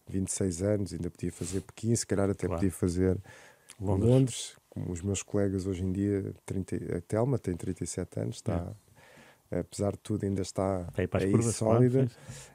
26 0.08 0.62
anos, 0.62 0.94
ainda 0.94 1.10
podia 1.10 1.32
fazer 1.32 1.62
Pequim, 1.62 1.96
se 1.96 2.06
calhar 2.06 2.30
até 2.30 2.48
claro. 2.48 2.60
podia 2.60 2.72
fazer 2.72 3.18
Londres. 3.80 4.10
Londres. 4.10 4.56
como 4.70 4.92
os 4.92 5.02
meus 5.02 5.24
colegas 5.24 5.66
hoje 5.66 5.84
em 5.84 5.92
dia, 5.92 6.34
30, 6.46 6.98
a 6.98 7.02
Telma 7.02 7.38
tem 7.38 7.56
37 7.56 8.20
anos, 8.20 8.36
está 8.38 8.76
apesar 9.52 9.94
de 9.94 10.00
tudo, 10.00 10.26
ainda 10.26 10.42
está 10.42 10.88
aí, 10.98 11.08
aí 11.14 11.44
sólida. 11.44 12.10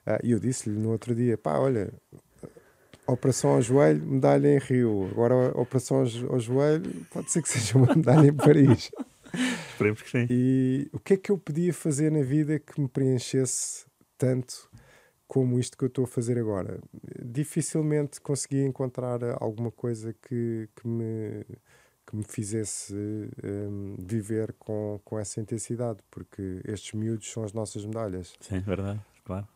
Ah, 0.07 0.19
e 0.23 0.33
eu 0.33 0.39
disse-lhe 0.39 0.79
no 0.79 0.91
outro 0.91 1.15
dia: 1.15 1.39
pá, 1.39 1.59
olha, 1.59 1.93
operação 3.07 3.51
ao 3.51 3.63
joelho, 3.63 4.05
medalha 4.05 4.49
em 4.49 4.59
Rio. 4.59 5.09
Agora, 5.11 5.59
operação 5.59 6.05
ao 6.29 6.41
joelho, 6.41 7.07
pode 7.11 7.31
ser 7.31 7.43
que 7.43 7.49
seja 7.49 7.79
uma 7.79 7.95
medalha 7.95 8.29
em 8.29 8.35
Paris. 8.35 8.91
Esperemos 9.91 10.03
que 10.03 10.11
sim. 10.11 10.27
E 10.31 10.89
o 10.93 10.99
que 10.99 11.15
é 11.15 11.17
que 11.17 11.31
eu 11.31 11.39
podia 11.39 11.73
fazer 11.73 12.11
na 12.11 12.23
vida 12.23 12.59
que 12.59 12.81
me 12.81 12.89
preenchesse 12.89 13.87
tanto 14.17 14.71
como 15.27 15.59
isto 15.59 15.79
que 15.79 15.85
eu 15.85 15.89
estou 15.89 16.05
a 16.05 16.07
fazer 16.07 16.39
agora? 16.39 16.79
Dificilmente 17.25 18.21
consegui 18.21 18.63
encontrar 18.63 19.21
alguma 19.41 19.71
coisa 19.71 20.13
que, 20.13 20.69
que 20.77 20.87
me 20.87 21.45
que 22.05 22.17
me 22.17 22.25
fizesse 22.25 22.95
um, 23.45 23.97
viver 23.99 24.53
com, 24.59 25.01
com 25.05 25.19
essa 25.19 25.41
intensidade, 25.41 26.01
porque 26.11 26.61
estes 26.65 26.93
miúdos 26.93 27.31
são 27.31 27.45
as 27.45 27.53
nossas 27.53 27.85
medalhas. 27.85 28.35
Sim, 28.41 28.59
verdade, 28.61 29.01
claro. 29.25 29.47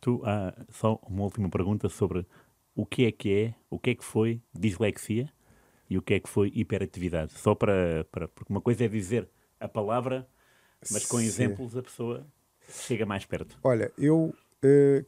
Tu, 0.00 0.20
ah, 0.24 0.54
só 0.70 0.98
uma 1.06 1.22
última 1.22 1.48
pergunta 1.50 1.88
sobre 1.88 2.26
o 2.74 2.86
que 2.86 3.04
é 3.04 3.12
que 3.12 3.32
é, 3.32 3.54
o 3.68 3.78
que 3.78 3.90
é 3.90 3.94
que 3.94 4.04
foi 4.04 4.42
dislexia 4.52 5.30
e 5.88 5.98
o 5.98 6.02
que 6.02 6.14
é 6.14 6.20
que 6.20 6.28
foi 6.28 6.50
hiperatividade. 6.54 7.34
Só 7.34 7.54
para, 7.54 8.04
para 8.10 8.26
porque 8.28 8.52
uma 8.52 8.60
coisa 8.60 8.84
é 8.84 8.88
dizer 8.88 9.28
a 9.60 9.68
palavra, 9.68 10.26
mas 10.90 11.06
com 11.06 11.18
Sim. 11.18 11.26
exemplos 11.26 11.76
a 11.76 11.82
pessoa 11.82 12.26
chega 12.68 13.06
mais 13.06 13.24
perto. 13.24 13.58
Olha, 13.62 13.92
eu 13.96 14.34
uh, 14.64 15.06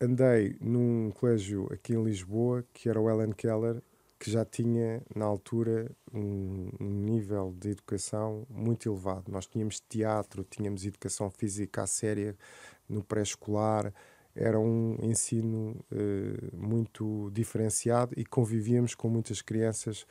andei 0.00 0.56
num 0.60 1.10
colégio 1.12 1.68
aqui 1.72 1.92
em 1.92 2.02
Lisboa 2.02 2.64
que 2.72 2.88
era 2.88 3.00
o 3.00 3.08
Ellen 3.08 3.32
Keller 3.32 3.82
que 4.18 4.30
já 4.30 4.42
tinha, 4.42 5.02
na 5.14 5.26
altura, 5.26 5.90
um, 6.10 6.70
um, 6.80 6.88
nível 6.88 7.54
de 7.58 7.72
educação 7.72 8.46
muito 8.48 8.88
elevado. 8.88 9.30
Nós 9.30 9.46
tínhamos 9.46 9.80
teatro, 9.80 10.42
tínhamos 10.48 10.86
educação 10.86 11.28
física 11.28 11.82
à 11.82 11.86
séria 11.86 12.34
no 12.88 13.04
pré-escolar, 13.04 13.92
era 14.34 14.58
um 14.58 14.96
ensino 15.02 15.76
uh, 15.92 16.56
muito 16.56 17.30
diferenciado 17.34 18.14
e 18.16 18.24
convivíamos 18.24 18.94
com 18.94 19.10
muitas 19.10 19.42
crianças 19.42 20.06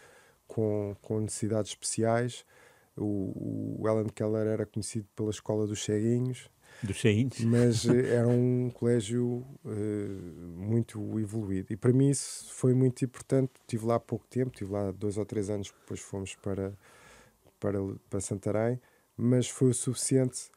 com, 0.47 0.95
com 1.01 1.19
necessidades 1.19 1.71
especiais. 1.71 2.45
O, 2.95 3.79
o 3.81 3.87
Ellen 3.87 4.09
Keller 4.09 4.47
era 4.47 4.65
conhecido 4.65 5.07
pela 5.15 5.31
Escola 5.31 5.65
dos 5.65 5.83
Ceguinhos, 5.83 6.49
dos 6.81 6.97
cheinhos. 6.97 7.39
Mas 7.41 7.85
eh, 7.89 8.15
era 8.15 8.27
um 8.27 8.69
colégio 8.69 9.45
uh, 9.63 10.57
muito 10.57 11.19
evoluído. 11.19 11.71
E 11.71 11.77
para 11.77 11.93
mim 11.93 12.09
isso 12.09 12.53
foi 12.53 12.73
muito 12.73 13.03
importante. 13.05 13.51
Estive 13.61 13.85
lá 13.85 13.95
há 13.95 13.99
pouco 13.99 14.25
tempo, 14.27 14.51
estive 14.51 14.71
lá 14.71 14.91
dois 14.91 15.17
ou 15.17 15.25
três 15.25 15.49
anos, 15.49 15.71
depois 15.81 15.99
fomos 15.99 16.35
para, 16.35 16.73
para, 17.59 17.79
para 18.09 18.21
Santarém, 18.21 18.79
mas 19.15 19.47
foi 19.47 19.69
o 19.69 19.73
suficiente 19.73 20.49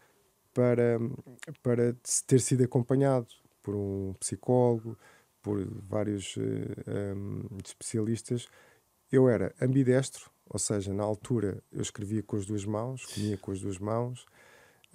para, 0.55 0.99
para 1.63 1.95
ter 2.27 2.41
sido 2.41 2.65
acompanhado 2.65 3.27
por 3.63 3.75
um 3.75 4.15
psicólogo, 4.19 4.97
por 5.43 5.65
vários 5.89 6.37
uh, 6.37 6.41
eh, 6.87 7.15
um, 7.15 7.59
especialistas. 7.65 8.49
Eu 9.13 9.29
era 9.29 9.55
ambidestro, 9.61 10.31
ou 10.49 10.59
seja, 10.59 10.93
na 10.93 11.03
altura 11.03 11.63
eu 11.73 11.83
escrevia 11.83 12.23
com 12.23 12.37
as 12.37 12.47
duas 12.47 12.65
mãos, 12.65 13.05
comia 13.07 13.37
com 13.37 13.53
as 13.53 13.61
duas 13.61 13.79
mãos, 13.79 14.27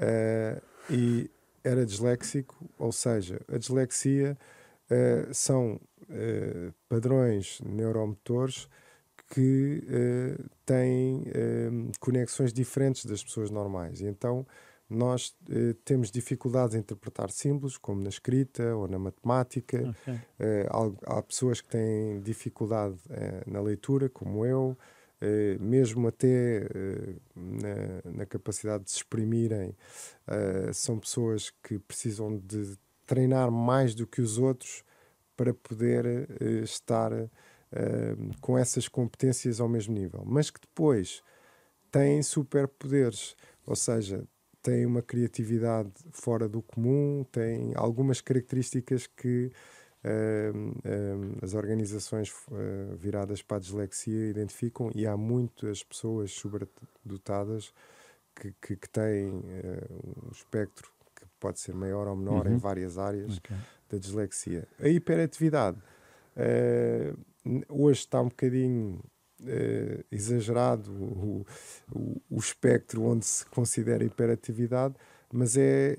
Uh, 0.02 0.62
e 0.90 1.30
era 1.64 1.86
disléxico, 1.86 2.68
ou 2.80 2.92
seja, 2.92 3.40
a 3.48 3.58
dislexia 3.58 4.36
uh, 4.90 5.34
são 5.34 5.80
uh, 6.10 6.74
padrões 6.90 7.62
neuromotores 7.62 8.68
que 9.30 9.82
têm 10.66 11.24
conexões 12.02 12.52
diferentes 12.52 13.06
das 13.06 13.24
pessoas 13.24 13.50
normais. 13.50 14.02
E 14.02 14.06
então 14.06 14.46
nós 14.90 15.34
temos 15.86 16.12
dificuldades 16.12 16.76
em 16.76 16.80
interpretar 16.80 17.32
símbolos, 17.32 17.78
como 17.78 18.02
na 18.02 18.10
escrita 18.10 18.76
ou 18.76 18.90
na 18.90 19.00
matemática. 19.00 19.96
Okay. 20.02 20.20
Há, 20.70 21.18
há, 21.18 21.22
pessoas 21.22 21.62
que 21.62 21.70
têm 21.70 22.20
dificuldade 22.20 22.98
na 23.48 23.62
leitura, 23.62 24.10
como 24.10 24.46
eu, 24.46 24.78
mesmo 25.60 26.08
até 26.08 26.68
na, 27.36 28.12
na, 28.12 28.26
capacidade 28.26 28.86
de 28.86 28.92
se 28.92 28.98
exprimirem. 28.98 29.76
são 30.74 30.98
pessoas 31.00 31.52
que 31.64 31.78
precisam 31.78 32.38
de 32.38 32.78
treinar 33.06 33.52
mais 33.52 33.94
do 33.94 34.08
que 34.08 34.22
os 34.22 34.38
outros 34.38 34.84
para 35.36 35.54
poder 35.54 36.28
estar 36.64 37.12
uh, 37.14 37.30
com 38.40 38.58
essas 38.58 38.88
competências 38.88 39.60
ao 39.60 39.68
mesmo 39.68 39.94
nível, 39.94 40.24
mas 40.26 40.50
que 40.50 40.60
depois 40.60 41.24
têm 41.92 42.22
superpoderes, 42.22 43.36
ou 43.66 43.76
seja, 43.76 44.24
têm 44.62 44.86
uma 44.86 45.02
criatividade 45.02 45.92
fora 46.12 46.48
do 46.48 46.62
comum, 46.62 47.26
têm 47.32 47.74
algumas 47.76 48.22
características 48.22 49.08
que 49.08 49.48
uh, 49.48 49.81
as 51.44 51.54
organizações 51.54 52.32
uh, 52.32 52.96
viradas 52.96 53.42
para 53.42 53.58
a 53.58 53.60
dislexia 53.60 54.30
identificam 54.30 54.92
e 54.96 55.06
há 55.06 55.16
muitas 55.16 55.84
pessoas 55.84 56.32
sobredotadas 56.32 57.72
que, 58.36 58.52
que, 58.62 58.76
que 58.76 58.90
têm 58.90 59.30
um 59.30 60.32
espectro 60.32 60.92
que 61.16 61.26
pode 61.40 61.60
ser 61.60 61.76
maior 61.76 62.08
ou 62.08 62.16
menor 62.16 62.48
uhum. 62.48 62.54
em 62.54 62.58
várias 62.58 62.98
áreas 62.98 63.38
okay. 63.38 63.58
da 63.90 63.98
dislexia. 63.98 64.68
A 64.80 64.88
hiperatividade 64.88 65.78
Uh, 66.36 67.18
hoje 67.68 68.00
está 68.00 68.22
um 68.22 68.30
bocadinho 68.30 69.02
uh, 69.42 70.06
exagerado 70.12 70.92
o, 70.92 71.46
o, 71.92 72.22
o, 72.30 72.40
espectro 72.40 73.04
onde 73.04 73.26
se 73.26 73.46
considera 73.48 74.04
hiperatividade, 74.04 74.96
mas 75.32 75.58
é, 75.58 75.98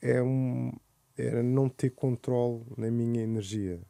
é 0.00 0.22
um, 0.22 0.72
era 1.18 1.42
não 1.42 1.68
ter 1.68 1.90
controle 1.90 2.64
na 2.76 2.90
minha 2.90 3.22
energia. 3.22 3.80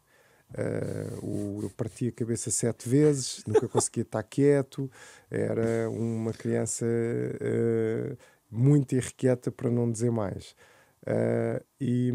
Uh, 0.51 1.63
eu 1.63 1.71
partia 1.77 2.09
a 2.09 2.13
cabeça 2.13 2.51
sete 2.51 2.89
vezes, 2.89 3.45
nunca 3.47 3.69
conseguia 3.69 4.03
estar 4.03 4.23
quieto, 4.23 4.91
era 5.31 5.91
uma 5.91 6.33
criança 6.33 6.87
uh, 6.87 8.17
muito 8.51 8.95
irrequieta, 8.95 9.53
para 9.53 9.71
não 9.71 9.91
dizer 9.91 10.11
mais. 10.11 10.57
Uh, 11.03 11.63
e, 11.81 12.13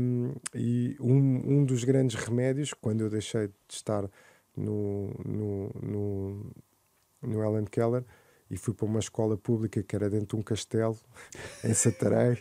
e 0.55 0.97
um, 0.99 1.59
um 1.59 1.65
dos 1.65 1.83
grandes 1.83 2.15
remédios, 2.15 2.73
quando 2.73 3.01
eu 3.01 3.09
deixei 3.09 3.47
de 3.47 3.53
estar 3.69 4.09
no, 4.57 5.09
no, 5.23 5.71
no, 5.81 6.51
no 7.21 7.43
Ellen 7.43 7.65
Keller 7.65 8.03
e 8.53 8.57
fui 8.57 8.73
para 8.73 8.85
uma 8.85 8.99
escola 8.99 9.35
pública 9.35 9.81
que 9.81 9.95
era 9.95 10.09
dentro 10.09 10.27
de 10.27 10.35
um 10.35 10.43
castelo 10.43 10.97
em 11.65 11.73
Santarém. 11.73 12.37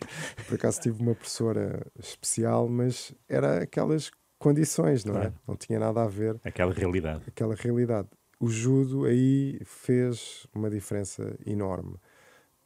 Por 0.46 0.54
acaso 0.54 0.80
tive 0.80 1.02
uma 1.02 1.14
professora 1.14 1.86
especial, 1.98 2.68
mas 2.68 3.14
era 3.28 3.62
aquelas 3.62 4.10
condições, 4.38 5.04
não 5.04 5.16
é? 5.16 5.32
Não 5.48 5.56
tinha 5.56 5.78
nada 5.78 6.02
a 6.02 6.06
ver. 6.06 6.38
Aquela 6.44 6.74
realidade. 6.74 7.22
Aquela 7.26 7.54
realidade. 7.54 8.08
O 8.38 8.48
judo 8.48 9.06
aí 9.06 9.60
fez 9.64 10.46
uma 10.54 10.68
diferença 10.68 11.34
enorme, 11.46 11.94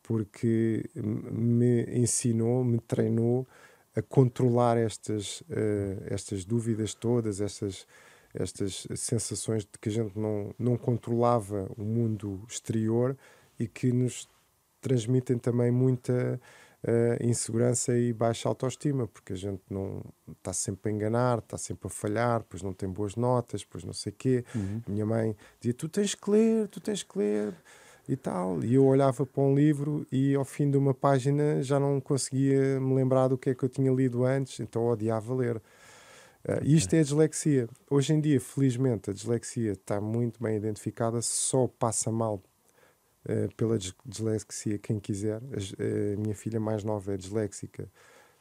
porque 0.03 0.89
me 0.95 1.85
ensinou, 1.95 2.65
me 2.65 2.81
treinou 2.81 3.47
a 3.95 4.03
controlar 4.03 4.77
estas, 4.77 5.43
uh, 5.43 6.03
estas 6.07 6.45
dúvidas 6.45 6.95
todas, 6.95 7.41
estas, 7.41 7.87
estas 8.39 8.87
sensações 8.95 9.65
de 9.65 9.79
que 9.81 9.89
a 9.89 9.93
gente 9.93 10.19
não, 10.19 10.55
não 10.59 10.77
controlava 10.77 11.71
o 11.77 11.83
mundo 11.83 12.43
exterior 12.49 13.17
e 13.59 13.67
que 13.67 13.93
nos 13.93 14.29
transmitem 14.81 15.39
também 15.39 15.71
muita 15.71 16.41
uh, 16.85 17.27
insegurança 17.27 17.97
e 17.97 18.13
baixa 18.13 18.49
autoestima, 18.49 19.07
porque 19.09 19.33
a 19.33 19.37
gente 19.37 19.63
não 19.69 20.03
está 20.39 20.53
sempre 20.53 20.91
a 20.91 20.95
enganar, 20.95 21.39
está 21.39 21.59
sempre 21.59 21.89
a 21.89 21.91
falhar, 21.91 22.45
pois 22.49 22.63
não 22.63 22.73
tem 22.73 22.89
boas 22.89 23.17
notas, 23.17 23.65
pois 23.65 23.85
não 23.85 23.93
sei 23.93 24.13
quê. 24.13 24.45
Uhum. 24.55 24.83
Minha 24.87 25.07
mãe 25.07 25.37
dizia: 25.61 25.75
Tu 25.75 25.89
tens 25.89 26.15
que 26.15 26.31
ler, 26.31 26.69
tu 26.69 26.81
tens 26.81 27.03
que 27.03 27.19
ler 27.19 27.55
e 28.09 28.17
tal. 28.17 28.63
E 28.63 28.75
eu 28.75 28.85
olhava 28.85 29.27
para 29.27 29.43
um 29.43 29.55
livro 29.55 30.07
e 30.11 30.35
ao 30.35 30.45
fim 30.45 30.71
de 30.71 30.77
uma 30.77 30.95
página 30.95 31.63
já 31.63 31.81
não 31.81 32.01
conseguia 32.01 32.81
me 32.81 32.95
lembrar 32.95 33.29
do 33.29 33.39
que 33.39 33.51
é 33.51 33.55
que 33.55 33.65
eu 33.65 33.69
tinha 33.69 33.91
lido 33.91 34.25
antes, 34.25 34.61
então 34.61 34.87
odiava 34.87 35.35
ler. 35.35 35.61
Uh, 36.47 36.65
isto 36.65 36.95
é 36.95 37.01
a 37.01 37.03
dislexia. 37.03 37.69
Hoje 37.91 38.13
em 38.13 38.21
dia, 38.21 38.41
felizmente, 38.41 39.11
a 39.11 39.13
dislexia 39.13 39.73
está 39.73 40.01
muito 40.01 40.41
bem 40.41 40.57
identificada, 40.57 41.21
só 41.21 41.67
passa 41.67 42.13
mal 42.13 42.41
uh, 43.25 43.53
pela 43.57 43.77
dislexia 44.05 44.79
quem 44.79 45.01
quiser. 45.01 45.43
A, 45.43 46.15
a, 46.15 46.17
minha 46.17 46.37
filha 46.37 46.61
mais 46.61 46.85
nova 46.85 47.15
é 47.15 47.17
disléxica, 47.17 47.91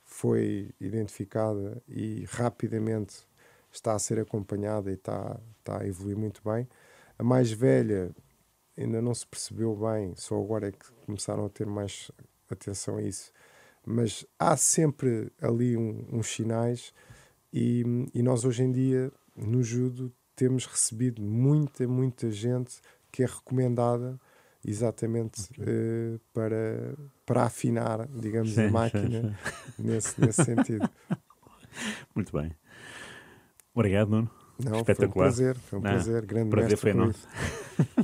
foi 0.04 0.70
identificada 0.80 1.82
e 1.88 2.26
rapidamente 2.30 3.26
está 3.72 3.94
a 3.94 4.00
ser 4.00 4.20
acompanhada 4.20 4.92
e 4.92 4.94
está, 4.94 5.40
está 5.58 5.82
a 5.82 5.88
evoluir 5.88 6.16
muito 6.16 6.42
bem. 6.46 6.68
A 7.18 7.24
mais 7.24 7.52
velha 7.52 8.12
ainda 8.78 9.02
não 9.02 9.16
se 9.16 9.26
percebeu 9.26 9.76
bem, 9.76 10.14
só 10.16 10.40
agora 10.40 10.68
é 10.68 10.72
que 10.72 10.92
começaram 11.08 11.46
a 11.46 11.50
ter 11.50 11.66
mais 11.66 12.12
atenção 12.52 12.98
a 12.98 13.02
isso. 13.02 13.32
Mas 13.84 14.26
há 14.38 14.56
sempre 14.56 15.32
ali 15.42 15.76
um, 15.76 16.06
uns 16.12 16.28
sinais, 16.28 16.94
e, 17.58 17.86
e 18.14 18.22
nós 18.22 18.44
hoje 18.44 18.64
em 18.64 18.72
dia, 18.72 19.10
no 19.34 19.64
Judo, 19.64 20.12
temos 20.36 20.66
recebido 20.66 21.22
muita, 21.22 21.88
muita 21.88 22.30
gente 22.30 22.82
que 23.10 23.24
é 23.24 23.26
recomendada 23.26 24.20
exatamente 24.68 25.42
okay. 25.52 25.64
uh, 25.64 26.20
para, 26.34 26.96
para 27.26 27.44
afinar, 27.44 28.08
digamos, 28.08 28.52
sim, 28.52 28.66
a 28.66 28.72
máquina 28.72 29.22
sim, 29.22 29.74
sim. 29.78 29.84
Nesse, 29.84 30.20
nesse 30.20 30.44
sentido. 30.44 30.90
Muito 32.14 32.38
bem. 32.38 32.52
Obrigado, 33.74 34.10
Nuno. 34.10 34.30
Não, 34.62 34.80
Espetacular. 34.80 35.32
Foi 35.32 35.46
um 35.46 35.54
prazer, 35.54 35.56
foi 35.56 35.80
um 35.80 35.82
Não, 35.82 35.92
prazer. 35.92 36.26
Grande 36.26 36.50
prazer 36.50 36.78
foi 36.78 36.94
nosso. 36.94 37.26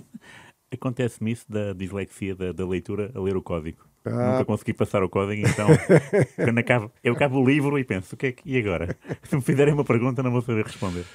Acontece-me 0.71 1.31
isso 1.33 1.45
da 1.51 1.73
dislexia 1.73 2.33
da, 2.33 2.53
da, 2.53 2.65
leitura 2.65 3.11
a 3.13 3.19
ler 3.19 3.35
o 3.35 3.41
código. 3.41 3.85
Ah. 4.03 4.31
Nunca 4.31 4.45
consegui 4.45 4.73
passar 4.73 5.03
o 5.03 5.09
código, 5.09 5.47
então 5.47 5.67
quando 6.35 6.57
acabo, 6.57 6.91
eu 7.03 7.13
acabo 7.13 7.39
o 7.39 7.45
livro 7.45 7.77
e 7.77 7.83
penso, 7.83 8.15
o 8.15 8.17
que 8.17 8.27
é 8.27 8.31
que, 8.31 8.49
e 8.49 8.57
agora? 8.57 8.97
Se 9.23 9.35
me 9.35 9.41
fizerem 9.41 9.73
uma 9.73 9.83
pergunta, 9.83 10.23
não 10.23 10.31
vou 10.31 10.41
saber 10.41 10.65
responder. 10.65 11.05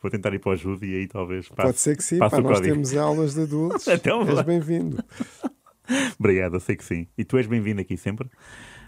Vou 0.00 0.10
tentar 0.10 0.32
ir 0.34 0.38
para 0.38 0.50
o 0.50 0.52
ajuda 0.52 0.86
e 0.86 0.94
aí 0.94 1.08
talvez 1.08 1.48
passe, 1.48 1.66
Pode 1.66 1.80
ser 1.80 1.96
que 1.96 2.04
sim, 2.04 2.18
pá, 2.18 2.30
nós 2.40 2.60
temos 2.60 2.96
aulas 2.96 3.34
de 3.34 3.42
adultos. 3.42 3.86
então, 3.88 4.22
és 4.28 4.42
bem-vindo. 4.42 5.02
obrigado, 6.18 6.54
eu 6.54 6.60
sei 6.60 6.76
que 6.76 6.84
sim. 6.84 7.08
E 7.18 7.24
tu 7.24 7.36
és 7.38 7.46
bem-vindo 7.46 7.80
aqui 7.80 7.96
sempre. 7.96 8.28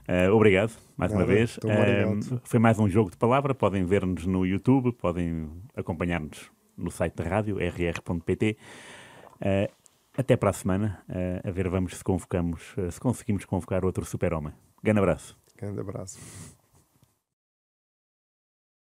Uh, 0.08 0.32
obrigado, 0.32 0.72
mais 0.96 1.12
Nada, 1.12 1.24
uma 1.24 1.26
vez. 1.26 1.58
Uh, 1.58 2.40
foi 2.44 2.60
mais 2.60 2.78
um 2.78 2.88
jogo 2.88 3.10
de 3.10 3.16
palavra. 3.16 3.54
Podem 3.54 3.84
ver-nos 3.84 4.24
no 4.26 4.46
YouTube, 4.46 4.92
podem 4.92 5.50
acompanhar-nos 5.74 6.50
no 6.76 6.90
site 6.90 7.14
da 7.14 7.24
rádio, 7.24 7.56
rr.pt. 7.56 8.56
Uh, 9.40 9.72
até 10.18 10.36
para 10.36 10.50
a 10.50 10.52
semana, 10.52 11.00
uh, 11.08 11.48
a 11.48 11.50
ver 11.52 11.68
vamos 11.68 11.96
se 11.96 12.02
convocamos, 12.02 12.74
uh, 12.76 12.90
se 12.90 12.98
conseguimos 12.98 13.44
convocar 13.44 13.84
outro 13.84 14.04
super-homem. 14.04 14.52
Grande 14.82 14.98
abraço. 14.98 15.38
Grande 15.56 15.78
abraço. 15.78 16.57